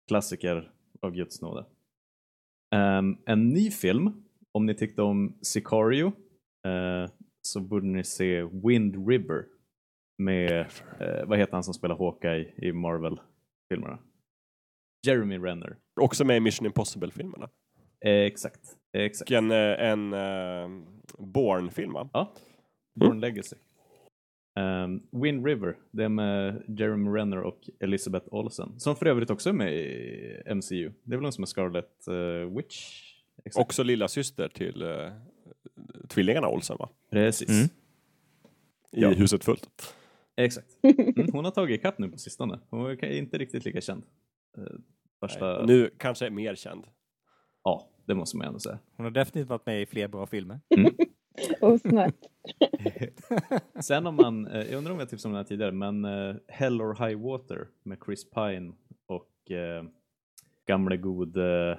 [0.08, 0.70] Klassiker
[1.00, 1.66] av Guds nåde.
[2.74, 4.22] Ehm, en ny film,
[4.52, 6.12] om ni tyckte om Sicario
[6.66, 7.10] eh,
[7.42, 9.44] så borde ni se Wind River
[10.18, 10.60] med,
[11.00, 13.98] eh, vad heter han som spelar Hawkeye i Marvel-filmerna?
[15.06, 15.76] Jeremy Renner.
[16.00, 17.48] Också med i Mission Impossible-filmerna.
[18.04, 18.60] Eh, exakt,
[18.92, 19.30] exakt.
[19.30, 20.84] Och en, eh, en uh,
[21.18, 22.08] Bourne-film va?
[22.12, 22.32] Ja,
[22.94, 23.56] Born Legacy.
[24.60, 28.80] Um, Wind River, det är med Jeremy Renner och Elizabeth Olsen.
[28.80, 30.92] Som för övrigt också är med i MCU.
[31.04, 33.04] Det är väl hon som är Scarlet uh, Witch?
[33.44, 33.64] Exakt.
[33.64, 35.12] Också lilla syster till uh,
[36.10, 36.88] tvillingarna Olsen va?
[37.10, 37.48] Precis.
[37.48, 37.64] Mm.
[38.92, 39.08] I Ja.
[39.10, 39.94] Huset fullt.
[40.36, 40.78] Exakt.
[40.82, 42.58] Mm, hon har tagit ikapp nu på sistone.
[42.70, 44.02] Hon är inte riktigt lika känd.
[44.58, 44.64] Eh,
[45.20, 45.56] första...
[45.56, 46.84] Nej, Nu kanske är mer känd.
[47.64, 48.78] Ja, det måste man ändå säga.
[48.96, 50.60] Hon har definitivt varit med i fler bra filmer.
[51.60, 52.14] Osnört.
[53.80, 56.36] Sen om man, eh, jag undrar om jag tipsade om den här tidigare, men eh,
[56.48, 58.72] Hell or High Water med Chris Pine
[59.06, 59.26] och
[60.66, 61.78] gamle gode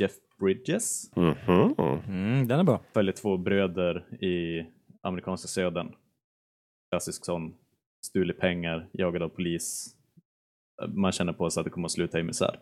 [0.00, 1.16] Jeff Bridges.
[1.16, 1.74] Mhm.
[2.08, 2.82] Mm, den är bra.
[2.92, 4.66] följer två bröder i
[5.00, 5.94] amerikanska södern.
[6.90, 7.54] Klassisk sån,
[8.06, 9.96] stulit pengar, jagad av polis.
[10.88, 12.60] Man känner på sig att det kommer att sluta i misär.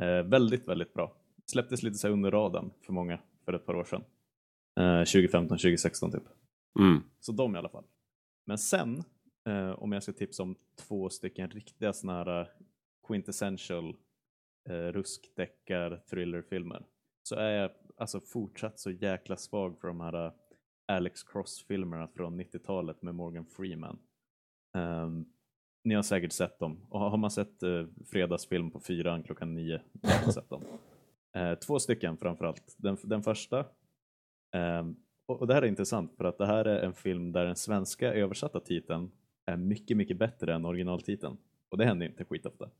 [0.00, 1.16] Eh, väldigt, väldigt bra.
[1.46, 4.04] Släpptes lite så under radarn för många för ett par år sedan.
[4.80, 6.22] Eh, 2015, 2016 typ.
[6.78, 7.02] Mm.
[7.20, 7.84] Så de i alla fall.
[8.46, 9.04] Men sen,
[9.48, 10.56] eh, om jag ska tipsa om
[10.88, 12.46] två stycken riktiga såna här eh,
[13.06, 13.96] quintessential
[14.66, 16.86] eh, ruskdeckar thrillerfilmer
[17.22, 20.32] så är jag alltså fortsatt så jäkla svag för de här eh,
[20.88, 23.98] Alex Cross-filmerna från 90-talet med Morgan Freeman.
[24.76, 25.26] Um,
[25.84, 26.86] ni har säkert sett dem.
[26.90, 30.62] Och har man sett uh, fredagsfilm på fyran klockan nio, har man sett dem.
[31.36, 32.74] Uh, två stycken framförallt.
[32.78, 33.66] Den, den första,
[34.54, 37.44] um, och, och det här är intressant för att det här är en film där
[37.44, 39.10] den svenska översatta titeln
[39.46, 41.36] är mycket, mycket bättre än originaltiteln.
[41.68, 42.70] Och det händer inte skitofta.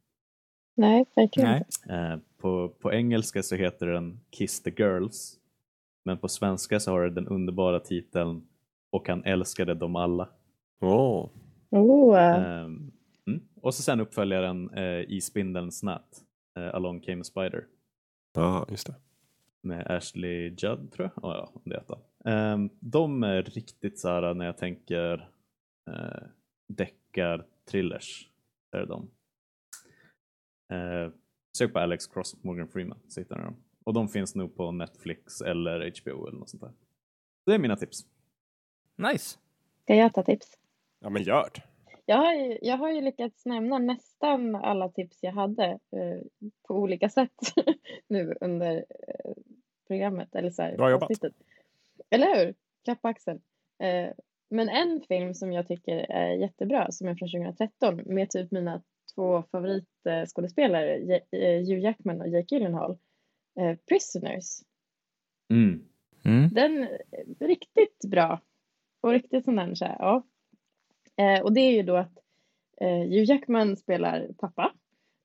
[0.77, 1.63] Nej, verkligen Nej.
[1.67, 1.95] inte.
[1.95, 5.39] Eh, på, på engelska så heter den Kiss the Girls.
[6.05, 8.43] Men på svenska så har den den underbara titeln
[8.91, 10.29] Och han älskade dem alla.
[10.81, 11.29] Oh,
[12.19, 12.93] Ehm,
[13.27, 13.43] mm.
[13.63, 16.25] Och så sen uppföljaren eh, I spindelns nät,
[16.59, 17.65] eh, Along came a spider.
[18.35, 18.95] Ja, just det.
[19.63, 21.25] Med Ashley Judd tror jag.
[21.25, 22.31] Oh, ja, det.
[22.31, 25.29] Ehm, de är riktigt så här när jag tänker
[25.91, 26.23] eh,
[26.69, 28.29] deckar-thrillers.
[28.73, 29.11] Är det de.
[30.69, 31.13] Eh,
[31.59, 33.57] sök på Alex Cross och Morgan Freeman så hittar ni dem.
[33.85, 36.73] Och de finns nog på Netflix eller HBO eller något sånt där.
[37.47, 38.07] Det är mina tips.
[38.97, 39.39] Nice.
[39.83, 40.59] ska jag ta tips?
[41.01, 41.63] Ja, men gör det.
[42.09, 46.75] Jag har, ju, jag har ju lyckats nämna nästan alla tips jag hade eh, på
[46.75, 47.35] olika sätt
[48.09, 49.33] nu under eh,
[49.87, 50.35] programmet.
[50.35, 51.11] Eller så här, Bra jobbat.
[51.11, 51.35] avsnittet.
[52.11, 52.55] Eller hur?
[52.85, 53.41] Klapp på axeln.
[53.79, 54.09] Eh,
[54.49, 58.83] men en film som jag tycker är jättebra, som är från 2013, med typ mina
[59.17, 60.97] två favoritskådespelare,
[61.31, 62.99] eh, Hugh Jackman och Jake Gyllenhaal,
[63.61, 64.45] eh, Prisoners.
[65.51, 65.85] Mm.
[66.25, 66.49] Mm.
[66.49, 68.41] Den är riktigt bra.
[69.01, 70.23] Och riktigt sån där, så här, ja.
[71.17, 72.19] Eh, och det är ju då att
[72.81, 74.73] eh, Hugh Jackman spelar pappa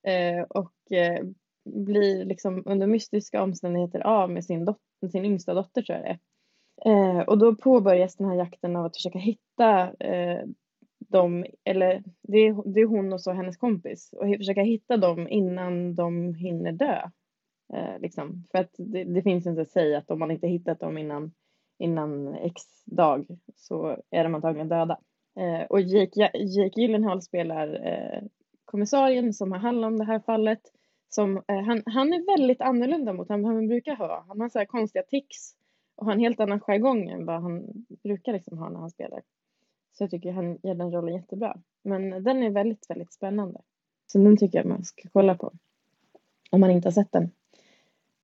[0.08, 1.26] eh, och eh,
[1.66, 6.10] blir liksom under mystiska omständigheter av med sin, dot- sin yngsta dotter tror jag det
[6.10, 6.20] är.
[6.86, 10.46] Eh, och då påbörjas den här jakten av att försöka hitta eh,
[11.12, 15.28] de, eller det är, det är hon och så hennes kompis, och försöka hitta dem
[15.28, 17.02] innan de hinner dö.
[17.74, 18.44] Eh, liksom.
[18.52, 21.32] För att det, det finns inte att säga att om man inte hittat dem innan,
[21.80, 23.26] innan x dag
[23.56, 24.98] så är de antagligen döda.
[25.40, 28.24] Eh, och Jake, Jake Gyllenhaal spelar eh,
[28.66, 30.62] kommissarien som har hand om det här fallet.
[31.10, 34.26] Som, eh, han, han är väldigt annorlunda mot vad han brukar ha.
[34.28, 35.56] Han har så här konstiga tics
[35.96, 39.22] och har en helt annan jargong än vad han brukar liksom ha när han spelar.
[39.92, 41.58] Så jag tycker han gör den rollen jättebra.
[41.84, 43.62] Men den är väldigt, väldigt spännande.
[44.08, 45.52] Så den tycker jag man ska kolla på.
[46.52, 47.24] Om man inte har sett den.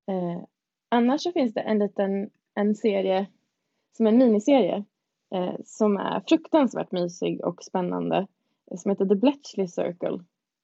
[0.08, 0.44] Eh,
[0.90, 3.28] annars så finns det en liten en serie
[3.98, 4.84] som är en miniserie
[5.36, 8.28] eh, som är fruktansvärt mysig och spännande
[8.72, 10.20] eh, som heter The Bletchley Circle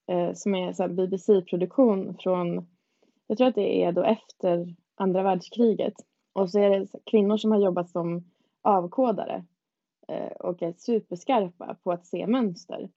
[0.07, 2.67] eh, som är en BBC-produktion från
[3.27, 5.93] jag tror att det är då efter andra världskriget
[6.33, 8.23] och så är det så- kvinnor som har jobbat som
[8.61, 9.45] avkodare
[10.13, 12.89] Eh, och är superskarpa på att se mönster.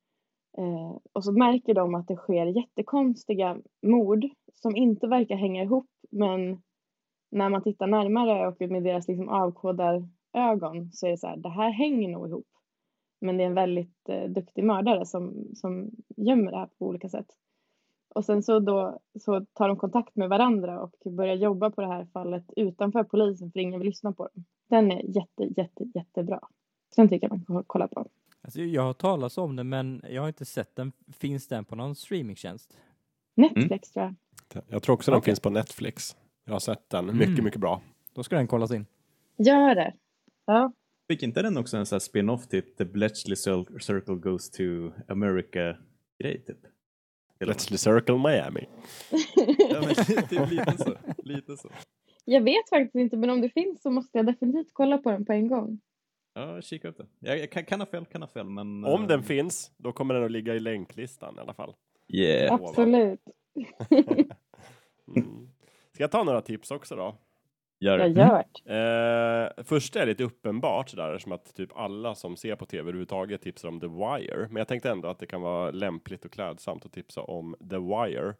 [0.59, 4.24] Eh, och så märker de att det sker jättekonstiga mord
[4.55, 6.62] som inte verkar hänga ihop men
[7.30, 11.48] när man tittar närmare och med deras liksom avkodarögon så är det så här, det
[11.48, 12.48] här hänger nog ihop.
[13.20, 17.09] Men det är en väldigt eh, duktig mördare som, som gömmer det här på olika
[17.09, 17.26] sätt.
[18.14, 21.86] Och sen så då så tar de kontakt med varandra och börjar jobba på det
[21.86, 24.44] här fallet utanför polisen för ingen vill lyssna på dem.
[24.68, 26.40] Den är jätte, jätte, jättebra.
[26.97, 28.07] Den tycker jag man kan kolla på.
[28.43, 30.93] Alltså, jag har talat om den, men jag har inte sett den.
[31.19, 32.77] Finns den på någon streamingtjänst?
[33.35, 34.05] Netflix tror
[34.53, 34.63] jag.
[34.69, 35.25] Jag tror också den Okej.
[35.25, 36.17] finns på Netflix.
[36.45, 37.07] Jag har sett den.
[37.07, 37.45] Mycket, Mm.
[37.45, 37.81] mycket bra.
[38.15, 38.87] Då ska den kollas in.
[39.37, 39.95] Gör det.
[40.47, 40.73] Ja.
[41.09, 44.63] Fick inte den också en sån här spin-off till The Bletchley Cir- Circle Goes to
[45.09, 46.59] America-grej typ?
[47.39, 48.67] Bletchley Circle Miami.
[49.71, 49.95] Ja, men
[50.29, 50.95] typ lite så.
[51.19, 51.69] Lite så.
[52.25, 55.25] Jag vet faktiskt inte men om det finns så måste jag definitivt kolla på den
[55.25, 55.81] på en gång.
[56.37, 57.07] Ja, kika upp det.
[57.19, 58.85] Jag, jag kan, kan ha fel, kan ha fel, men...
[58.85, 61.75] Om eh, den finns, då kommer den att ligga i länklistan i alla fall.
[62.09, 62.55] Yeah.
[62.55, 63.21] Absolut.
[65.17, 65.49] Mm.
[65.93, 67.17] Ska jag ta några tips också då?
[67.81, 68.21] Gör Jag det.
[68.21, 69.57] gör det.
[69.59, 72.81] Eh, först är det lite uppenbart sådär som att typ alla som ser på tv
[72.83, 74.49] överhuvudtaget tipsar om The Wire.
[74.51, 77.77] Men jag tänkte ändå att det kan vara lämpligt och klädsamt att tipsa om The
[77.79, 78.35] Wire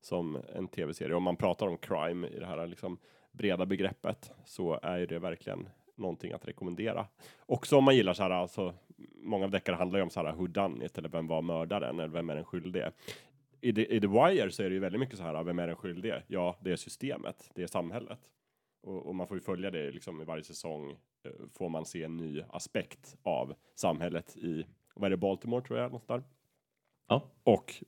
[0.00, 1.14] som en tv-serie.
[1.14, 2.98] Om man pratar om crime i det här liksom
[3.32, 5.68] breda begreppet så är det verkligen
[6.00, 7.06] någonting att rekommendera.
[7.46, 8.74] Också om man gillar så här, alltså
[9.14, 11.98] många av deckare handlar ju om så här who done it eller vem var mördaren
[11.98, 12.92] eller vem är den skyldige.
[13.60, 15.66] I The, I The Wire så är det ju väldigt mycket så här, vem är
[15.66, 16.22] den skyldige?
[16.26, 18.18] Ja, det är systemet, det är samhället.
[18.82, 20.90] Och, och man får ju följa det liksom i varje säsong.
[21.24, 25.78] eh, Får man se en ny aspekt av samhället i, vad är det, Baltimore tror
[25.78, 26.22] jag, något där.
[27.08, 27.22] Ja.
[27.42, 27.84] Och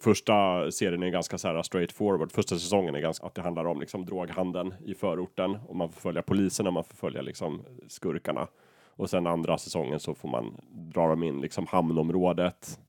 [0.00, 2.32] första serien är ganska så här straight forward.
[2.32, 6.00] Första säsongen är ganska att det handlar om liksom droghandeln i förorten och man får
[6.00, 8.48] följa polisen och man får följa liksom skurkarna.
[8.88, 12.80] Och sen andra säsongen så får man dra dem in liksom hamnområdet.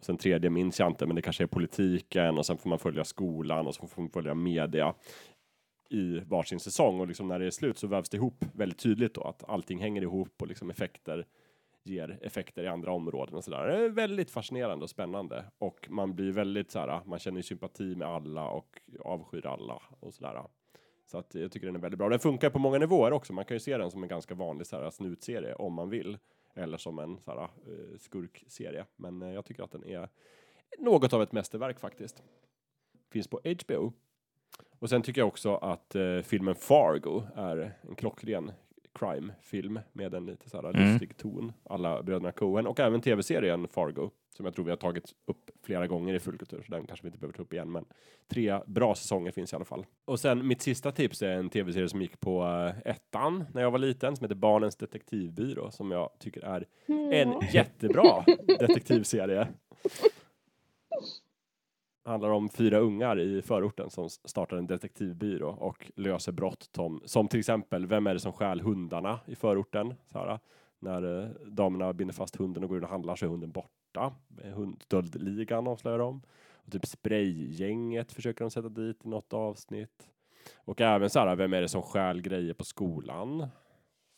[0.00, 3.04] Sen tredje minns jag inte, men det kanske är politiken och sen får man följa
[3.04, 4.94] skolan och så får man följa media
[5.90, 9.14] i varsin säsong och liksom när det är slut så vävs det ihop väldigt tydligt
[9.14, 11.26] då att allting hänger ihop och liksom effekter
[11.86, 13.66] ger effekter i andra områden och sådär.
[13.66, 17.96] Det är väldigt fascinerande och spännande och man blir väldigt så här, man känner sympati
[17.96, 20.42] med alla och avskyr alla och sådär.
[21.06, 22.08] Så att jag tycker den är väldigt bra.
[22.08, 23.32] Den funkar på många nivåer också.
[23.32, 26.18] Man kan ju se den som en ganska vanlig så här, snutserie om man vill
[26.54, 28.84] eller som en så här, eh, skurkserie.
[28.96, 30.08] Men eh, jag tycker att den är
[30.78, 32.22] något av ett mästerverk faktiskt.
[33.10, 33.92] Finns på HBO.
[34.78, 38.52] Och sen tycker jag också att eh, filmen Fargo är en klockren
[38.98, 40.92] crime-film med en lite så här Mm.
[40.92, 41.52] lustig ton.
[41.64, 45.86] Alla bröderna Coen och även tv-serien Fargo som jag tror vi har tagit upp flera
[45.86, 46.62] gånger i Fullkultur.
[46.66, 47.84] Så den kanske vi inte behöver ta upp igen, men
[48.30, 49.86] tre bra säsonger finns i alla fall.
[50.04, 53.70] Och sen mitt sista tips är en tv-serie som gick på eh, ettan när jag
[53.70, 57.38] var liten som heter Barnens detektivbyrå som jag tycker är en Mm.
[57.52, 58.24] jättebra
[58.58, 59.48] detektivserie.
[62.06, 67.28] Handlar om fyra ungar i förorten som startar en detektivbyrå och löser brott som, som
[67.28, 69.94] till exempel, vem är det som stjäl hundarna i förorten?
[70.12, 70.38] Så här,
[70.78, 74.12] när eh, damerna binder fast hunden och går in och handlar så är hunden borta.
[74.44, 76.22] Eh, Hund, stöldligan avslöjar de.
[76.52, 80.08] Och typ spraygänget försöker de sätta dit i något avsnitt.
[80.56, 83.46] Och även så här, vem är det som stjäl grejer på skolan?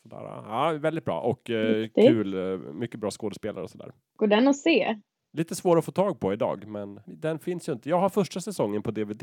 [0.02, 0.16] Sådär.
[0.24, 2.34] Ja, väldigt bra och eh, kul.
[2.34, 3.92] eh, Mycket bra skådespelare och sådär.
[4.16, 5.00] Går den att se?
[5.38, 7.88] Lite svår att få tag på idag, men den finns ju inte.
[7.88, 9.22] Jag har första säsongen på DVD.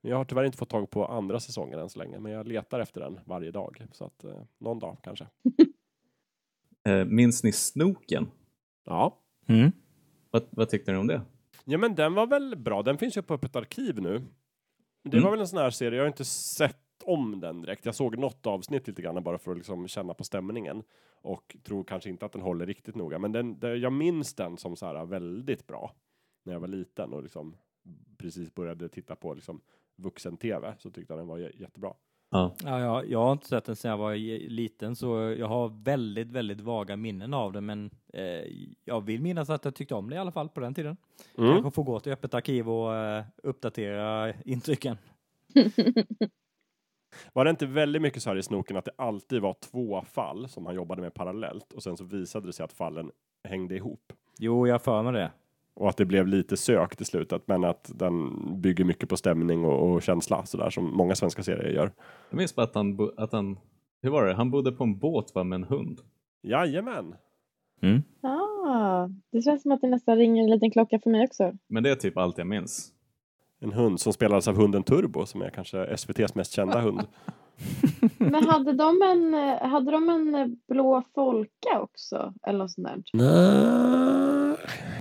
[0.00, 2.48] Men jag har tyvärr inte fått tag på andra säsongen än så länge, men jag
[2.48, 3.86] letar efter den varje dag.
[3.92, 5.26] Så att eh, någon dag kanske.
[6.84, 8.30] Eh, minns ni Snoken?
[8.84, 9.18] Ja.
[9.48, 9.72] Mm.
[10.30, 11.20] Vad, vad tyckte ni om det?
[11.64, 12.82] Ja, men den var väl bra.
[12.82, 14.22] Den finns ju på Öppet arkiv nu.
[15.04, 15.24] Det Mm.
[15.24, 17.86] var väl en sån här serie, jag har inte sett om den direkt.
[17.86, 20.82] Jag såg något avsnitt lite grann bara för att liksom känna på stämningen.
[21.22, 23.18] Och tror kanske inte att den håller riktigt noga.
[23.18, 25.94] Men den, den, jag minns den som så här väldigt bra.
[26.44, 27.56] När jag var liten och liksom
[28.18, 29.60] precis började titta på liksom
[29.96, 31.94] vuxen-tv så tyckte jag den var jä- jättebra.
[32.30, 32.54] Ja.
[32.64, 34.14] Ja, jag, jag har inte sett den sedan jag var
[34.48, 35.06] liten så
[35.38, 38.52] jag har väldigt, väldigt vaga minnen av den men eh,
[38.84, 40.96] jag vill minnas att jag tyckte om det i alla fall på den tiden.
[41.38, 41.52] Mm.
[41.52, 44.96] Kanske får gå till öppet arkiv och eh, uppdatera intrycken.
[47.32, 50.48] Var det inte väldigt mycket så här i snoken att det alltid var två fall
[50.48, 53.10] som han jobbade med parallellt och sen så visade det sig att fallen
[53.48, 54.12] hängde ihop?
[54.38, 55.30] Jo, jag för mig det.
[55.74, 59.64] Och att det blev lite sökt i slutet, men att den bygger mycket på stämning
[59.64, 61.92] och, och känsla, sådär som många svenska serier gör.
[62.30, 63.58] Jag minns bara att han, att han,
[64.02, 64.34] hur var det?
[64.34, 66.00] Han bodde på en båt va, med en hund.
[66.42, 67.14] Jajamän!
[67.82, 68.02] Mm.
[68.22, 71.52] Ah, det känns som att det nästan ringer en liten klocka för mig också.
[71.68, 72.92] Men det är typ allt jag minns.
[73.62, 77.02] En hund som spelades av hunden Turbo, som är kanske SVTs mest kända hund.
[78.18, 79.34] Men hade de en,
[79.70, 82.34] hade de en blå folka också?
[82.46, 83.02] Eller något sånt där?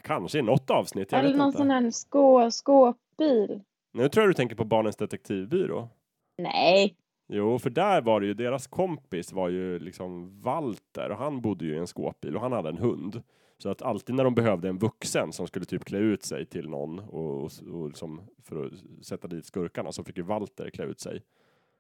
[0.01, 1.57] Kanske i något avsnitt, Eller någon inte.
[1.57, 3.61] sån här skå, skåpbil?
[3.93, 5.89] Nu tror jag du tänker på Barnens detektivbyrå.
[6.37, 6.95] Nej.
[7.33, 11.65] Jo, för där var det ju, deras kompis var ju liksom Walter och han bodde
[11.65, 13.21] ju i en skåpbil och han hade en hund.
[13.61, 16.69] Så att alltid när de behövde en vuxen som skulle typ klä ut sig till
[16.69, 18.73] någon och, och, och liksom för att
[19.05, 21.21] sätta dit skurkarna så fick ju Walter klä ut sig.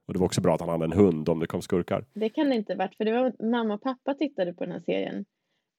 [0.05, 2.05] Och det var också bra att han hade en hund om det kom skurkar.
[2.13, 4.79] Det kan det inte varit, för det var mamma och pappa tittade på den här
[4.79, 5.25] serien.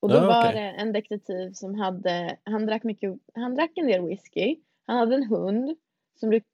[0.01, 3.87] Och då Ja, var det en detektiv som hade, han drack mycket, han drack en
[3.87, 4.57] del whisky.
[4.87, 5.77] Han hade en hund
[6.21, 6.45] som bruk,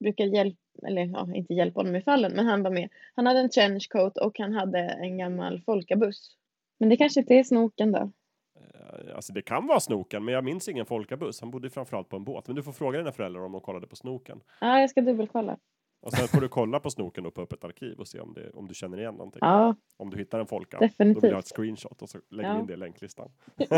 [0.00, 2.88] brukar hjälpa, eller ja, inte hjälpa honom i fallen, men han var med.
[3.14, 6.36] Han hade en trenchcoat och han hade en gammal folkabuss.
[6.78, 8.10] Men det kanske inte är snoken då.
[8.92, 11.40] Eh, Alltså det kan vara Snoken, men jag minns ingen folkabuss.
[11.40, 12.46] Han bodde framförallt på en båt.
[12.46, 14.40] Men du får fråga dina föräldrar om de kollade på Snoken.
[14.60, 15.58] Ja, jag ska dubbelkolla.
[16.02, 18.50] Och sen får du kolla på Snoken då på öppet arkiv och se om, det,
[18.50, 19.38] om du känner igen någonting.
[19.42, 20.76] Ja, Om du hittar en folka.
[20.76, 21.22] Då vill definitivt.
[21.24, 22.60] jag ha ett screenshot och så lägger vi Ja.
[22.60, 23.30] in det i länklistan.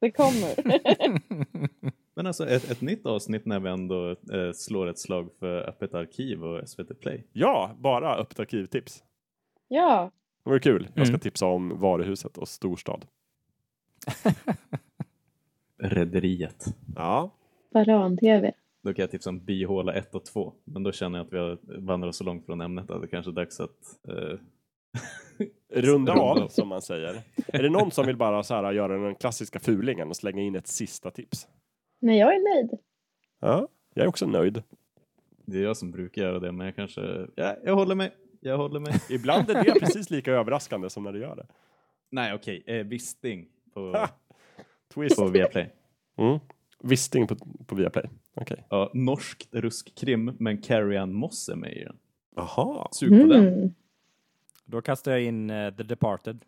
[0.00, 0.54] Det kommer.
[2.14, 5.94] Men alltså ett, ett nytt avsnitt när vi ändå eh, slår ett slag för Öppet
[5.94, 7.26] arkiv och SVT Play.
[7.32, 9.04] Ja, bara öppet arkivtips.
[9.68, 10.10] ja,
[10.44, 10.88] Det vore kul.
[10.94, 11.20] Jag ska Mm.
[11.20, 13.04] tipsa om varuhuset och storstad.
[15.78, 16.64] Rederiet.
[16.96, 17.30] Ja,
[17.70, 18.52] Varan-TV.
[18.82, 20.52] Då kan jag tipsa om Byhåla 1 och 2.
[20.64, 23.30] Men då känner jag att vi har vandrat så långt från ämnet att det kanske
[23.30, 24.38] är dags att eh,
[25.82, 27.22] runda av som man säger.
[27.46, 30.54] Är det någon som vill bara så här göra den klassiska fulingen och slänga in
[30.56, 31.48] ett sista tips?
[32.00, 32.80] Nej, jag är nöjd.
[33.40, 34.62] Ja, jag är också nöjd.
[35.46, 37.26] Det är jag som brukar göra det, men jag kanske...
[37.34, 38.10] Ja, jag håller mig.
[38.40, 38.92] Jag håller mig.
[39.10, 41.46] Ibland är det precis lika överraskande som när du gör det.
[42.10, 42.62] Nej, okej.
[42.66, 44.06] Eh, Visting på!
[44.94, 45.16] Twist.
[45.16, 45.70] på Viaplay.
[46.16, 46.38] Mm.
[46.82, 47.36] Visting på,
[47.66, 48.04] på Viaplay.
[48.34, 48.66] Okej.
[48.70, 51.96] Ja, norskt ruskkrim, men Carrie Ann Moss är med i den.
[52.36, 52.88] Jaha.
[52.92, 53.48] Sug på den.
[53.48, 53.74] Mm.
[54.64, 56.44] Då kastar jag in eh, The Departed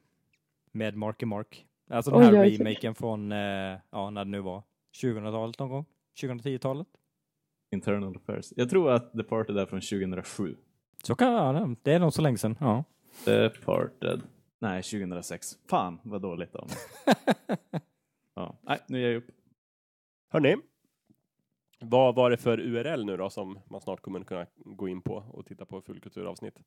[0.73, 1.67] med Marky Mark.
[1.91, 2.57] Alltså den här oj.
[2.59, 4.63] remaken från, eh, ja när det nu var,
[5.03, 5.85] 2000-talet någon gång?
[6.23, 6.87] 2010-talet?
[7.71, 8.53] Internal Affairs.
[8.57, 10.57] Jag tror att Departed är från 2007.
[11.03, 12.57] Så kan ja, det är nog så länge sedan.
[12.61, 12.85] Ja.
[13.25, 14.23] Departed.
[14.59, 15.59] Nej, 2006.
[15.69, 16.77] Fan vad dåligt av mig.
[18.35, 18.57] ja.
[18.63, 19.31] Nej, nu ger jag upp.
[20.31, 20.57] Hörni,
[21.81, 25.15] vad var det för URL nu då som man snart kommer kunna gå in på
[25.15, 26.61] och titta på fullkulturavsnitt?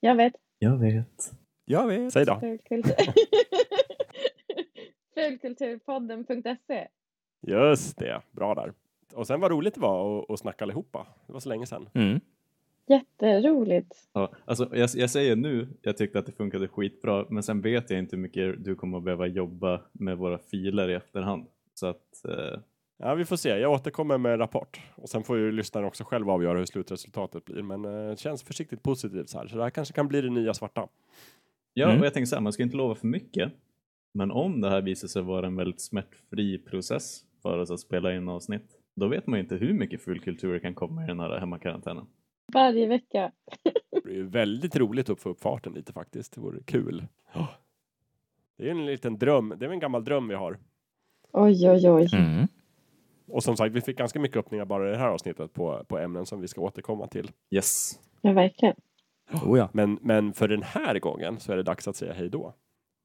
[0.00, 0.32] Jag vet.
[0.58, 1.32] Jag vet.
[1.64, 2.12] Jag vet.
[2.12, 2.40] Säg då.
[2.40, 2.94] Fulkultur.
[5.14, 6.88] Fulkulturpodden.se.
[7.46, 8.72] Just det, bra där.
[9.14, 11.06] Och sen vad roligt det var att, att snacka allihopa.
[11.26, 11.88] Det var så länge sedan.
[11.94, 12.20] Mm.
[12.86, 13.94] Jätteroligt.
[14.12, 17.90] Ja, alltså, jag, jag säger nu, jag tyckte att det funkade skitbra, men sen vet
[17.90, 21.46] jag inte hur mycket du kommer att behöva jobba med våra filer i efterhand.
[21.74, 22.60] Så att, eh,
[22.98, 23.48] Ja, vi får se.
[23.48, 27.44] Jag återkommer med en rapport och sen får ju lyssnaren också själv avgöra hur slutresultatet
[27.44, 27.62] blir.
[27.62, 30.30] Men eh, det känns försiktigt positivt så här, så det här kanske kan bli det
[30.30, 30.88] nya svarta.
[31.74, 32.00] ja, Mm.
[32.00, 33.52] och jag tänker så här, man ska inte lova för mycket.
[34.14, 38.14] Men om det här visar sig vara en väldigt smärtfri process för oss att spela
[38.14, 41.38] in avsnitt, då vet man ju inte hur mycket fulkultur kan komma i den här
[41.38, 42.06] hemmakarantänen.
[42.52, 43.32] Varje vecka.
[44.04, 46.34] Det ju väldigt roligt att få upp farten lite faktiskt.
[46.34, 47.06] Det vore kul.
[48.56, 49.54] Det är en liten dröm.
[49.58, 50.58] Det är en gammal dröm vi har.
[51.32, 52.08] Oj, oj, oj.
[52.12, 52.48] Mm.
[53.28, 55.98] Och som sagt, vi fick ganska mycket öppningar bara i det här avsnittet på, på
[55.98, 57.30] ämnen som vi ska återkomma till.
[57.50, 58.00] Yes.
[58.20, 58.74] Ja, verkligen.
[59.44, 59.68] Oh, ja.
[59.72, 62.54] Men, men för den här gången så är det dags att säga hej då.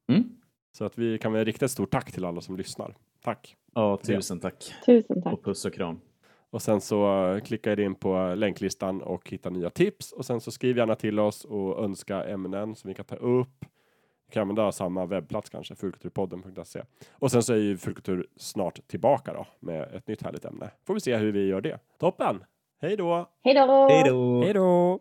[0.10, 0.24] Mm.
[0.72, 2.96] Så att vi kan väl rikta ett stort tack till alla som lyssnar.
[3.22, 3.56] Tack!
[3.74, 4.74] Ja, tusen tack.
[4.86, 5.34] Tusen tack.
[5.34, 6.00] Och puss och kram.
[6.52, 10.12] Och sen så eh, klickar jag in på länklistan och hittar nya tips.
[10.12, 13.66] Och sen så skriv gärna till oss och önska ämnen som vi kan ta upp.
[14.28, 16.82] Vi kan använda samma webbplats kanske, fulkulturpodden.se.
[17.12, 20.72] Och sen så är ju Fulkultur snart tillbaka då med ett nytt härligt ämne.
[20.88, 21.80] Får vi se hur vi gör det.
[22.00, 22.44] Toppen!
[22.82, 23.30] Hej då!
[23.44, 23.88] Hej då!
[23.90, 24.42] Hej då!
[24.44, 25.00] Hej då!